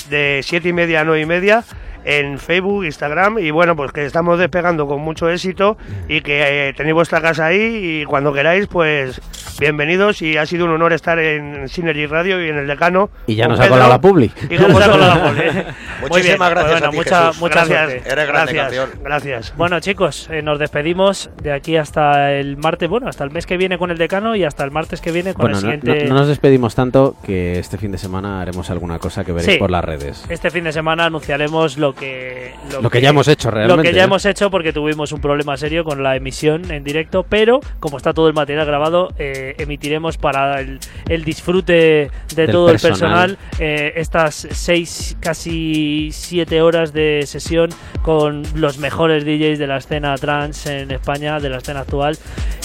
de 0.09 0.41
siete 0.43 0.69
y 0.69 0.73
media 0.73 1.01
a 1.01 1.03
nueve 1.03 1.21
y 1.21 1.25
media, 1.25 1.63
en 2.09 2.39
Facebook, 2.39 2.85
Instagram, 2.85 3.37
y 3.39 3.51
bueno, 3.51 3.75
pues 3.75 3.91
que 3.91 4.05
estamos 4.05 4.39
despegando 4.39 4.87
con 4.87 5.01
mucho 5.01 5.29
éxito 5.29 5.77
y 6.07 6.21
que 6.21 6.69
eh, 6.69 6.73
tenéis 6.73 6.93
vuestra 6.95 7.21
casa 7.21 7.47
ahí 7.47 7.99
y 8.01 8.05
cuando 8.05 8.31
queráis, 8.31 8.67
pues 8.67 9.19
bienvenidos 9.59 10.21
y 10.21 10.37
ha 10.37 10.45
sido 10.45 10.65
un 10.65 10.71
honor 10.71 10.93
estar 10.93 11.19
en 11.19 11.67
Synergy 11.67 12.05
Radio 12.05 12.43
y 12.45 12.49
en 12.49 12.57
el 12.57 12.67
decano. 12.67 13.09
Y 13.25 13.35
ya 13.35 13.47
nos 13.49 13.59
ha 13.59 13.67
colado 13.67 13.89
la 13.89 13.99
publi. 13.99 14.31
Y 14.49 14.55
nos 14.57 14.69
ha 14.69 14.73
colado 14.91 14.97
la 14.97 15.23
publi. 15.29 15.41
Muy 15.43 15.51
bien, 15.51 15.65
Muchísimas 16.09 16.37
pues 16.37 16.49
gracias 16.51 16.71
bueno, 16.71 16.87
a 16.87 16.89
ti, 16.91 16.97
mucha- 16.97 17.25
Jesús. 17.27 17.41
muchas 17.41 17.67
Gracias, 17.69 17.89
suerte. 17.91 18.09
Eres 18.13 18.27
grande, 18.27 18.53
gracias, 18.53 18.89
gracias. 19.03 19.53
Bueno, 19.57 19.79
chicos, 19.81 20.29
eh, 20.31 20.41
nos 20.41 20.59
despedimos 20.59 21.29
de 21.41 21.51
aquí 21.51 21.75
hasta 21.75 22.31
el 22.33 22.55
martes, 22.55 22.87
bueno, 22.89 23.09
hasta 23.09 23.23
el 23.25 23.31
mes 23.31 23.45
que 23.45 23.57
viene 23.57 23.77
con 23.77 23.91
el 23.91 23.97
decano 23.97 24.35
y 24.35 24.45
hasta 24.45 24.63
el 24.63 24.71
martes 24.71 25.01
que 25.01 25.11
viene 25.11 25.33
con 25.33 25.41
Bueno, 25.51 25.57
el 25.57 25.63
no, 25.65 25.71
siguiente. 25.71 26.03
no- 26.05 26.13
no 26.13 26.19
nos 26.21 26.27
despedimos 26.29 26.75
tanto 26.75 27.15
que 27.25 27.59
este 27.59 27.77
fin 27.77 27.91
de 27.91 27.97
semana 27.97 28.41
haremos 28.41 28.69
alguna 28.69 28.99
cosa 28.99 29.25
que 29.25 29.31
veréis 29.33 29.53
Sí. 29.53 29.57
por 29.59 29.71
las 29.71 29.83
redes. 29.83 30.23
Este 30.29 30.51
fin 30.51 30.63
de 30.63 30.71
semana 30.71 31.05
anunciaremos 31.05 31.77
lo 31.77 31.93
que 31.99 32.53
Lo 32.81 32.89
que 32.89 33.01
ya 33.01 33.09
hemos 33.09 33.27
hecho 33.27 33.49
Lo 33.49 33.55
realmente. 33.55 33.89
que 33.89 33.95
ya 33.95 34.03
¿eh? 34.03 34.05
hemos 34.05 34.25
hecho 34.25 34.49
porque 34.49 34.71
tuvimos 34.73 35.11
un 35.11 35.19
problema 35.21 35.57
serio 35.57 35.83
con 35.83 36.03
la 36.03 36.15
emisión 36.15 36.71
en 36.71 36.83
directo, 36.83 37.25
pero 37.27 37.59
como 37.79 37.97
está 37.97 38.13
todo 38.13 38.27
el 38.27 38.33
material 38.33 38.65
grabado, 38.65 39.09
eh, 39.17 39.55
emitiremos 39.57 40.17
para 40.17 40.59
el, 40.61 40.79
el 41.09 41.23
disfrute 41.23 41.73
de 41.73 42.09
Del 42.35 42.51
todo 42.51 42.67
personal. 42.67 43.31
el 43.31 43.37
personal 43.37 43.37
eh, 43.59 43.93
estas 43.95 44.47
seis, 44.51 45.17
casi 45.19 46.09
siete 46.11 46.61
horas 46.61 46.93
de 46.93 47.23
sesión 47.25 47.69
con 48.01 48.43
los 48.55 48.77
mejores 48.77 49.25
DJs 49.25 49.59
de 49.59 49.67
la 49.67 49.77
escena 49.77 50.15
trance 50.15 50.81
en 50.81 50.91
España, 50.91 51.39
de 51.39 51.49
la 51.49 51.57
escena 51.57 51.81
actual 51.81 52.17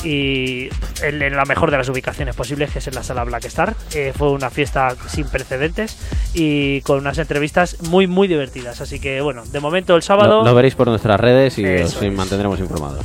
y 0.05 0.69
en, 1.03 1.23
en 1.23 1.37
la 1.37 1.45
mejor 1.45 1.71
de 1.71 1.79
las 1.79 1.89
ubicaciones 1.89 2.35
posibles, 2.35 2.71
que 2.71 2.79
es 2.81 2.87
en 2.89 2.95
la 2.95 3.03
sala 3.03 3.25
Black 3.25 3.45
Star. 3.47 3.75
Eh, 3.95 4.13
fue 4.17 4.31
una 4.31 4.51
fiesta 4.51 4.95
sin 5.09 5.27
precedentes 5.29 5.97
y 6.35 6.81
con 6.83 6.99
unas 6.99 7.19
entrevistas 7.19 7.81
muy, 7.89 8.07
muy 8.07 8.29
divertidas. 8.29 8.81
Así 8.81 8.99
que 9.01 9.12
bueno, 9.21 9.43
de 9.45 9.61
momento 9.61 9.95
el 9.97 10.03
sábado. 10.03 10.39
Lo, 10.41 10.45
lo 10.47 10.55
veréis 10.55 10.75
por 10.75 10.87
nuestras 10.89 11.21
redes 11.21 11.59
y 11.59 11.65
Eso 11.65 11.99
os 11.99 12.03
es. 12.03 12.13
mantendremos 12.13 12.59
informados. 12.61 13.05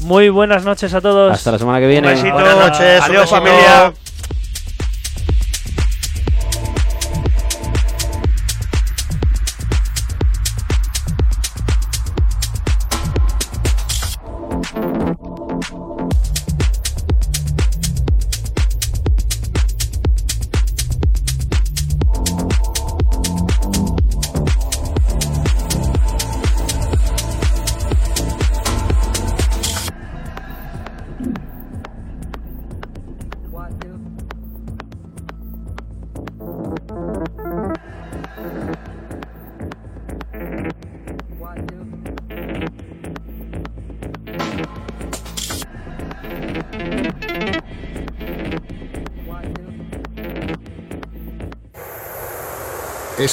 Muy 0.00 0.28
buenas 0.28 0.64
noches 0.64 0.94
a 0.94 1.00
todos. 1.00 1.32
Hasta 1.32 1.52
la 1.52 1.58
semana 1.58 1.80
que 1.80 1.86
viene. 1.86 2.08
Un 2.08 2.14
besito. 2.14 2.32
Buenas 2.34 2.56
noches, 2.56 3.02
Adiós, 3.02 3.28
familia. 3.30 3.92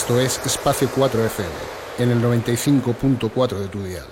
Esto 0.07 0.21
es 0.21 0.39
Espacio 0.45 0.89
4 0.95 1.25
FM, 1.25 1.49
en 1.97 2.11
el 2.11 2.23
95.4 2.23 3.59
de 3.59 3.67
tu 3.67 3.83
dial. 3.83 4.05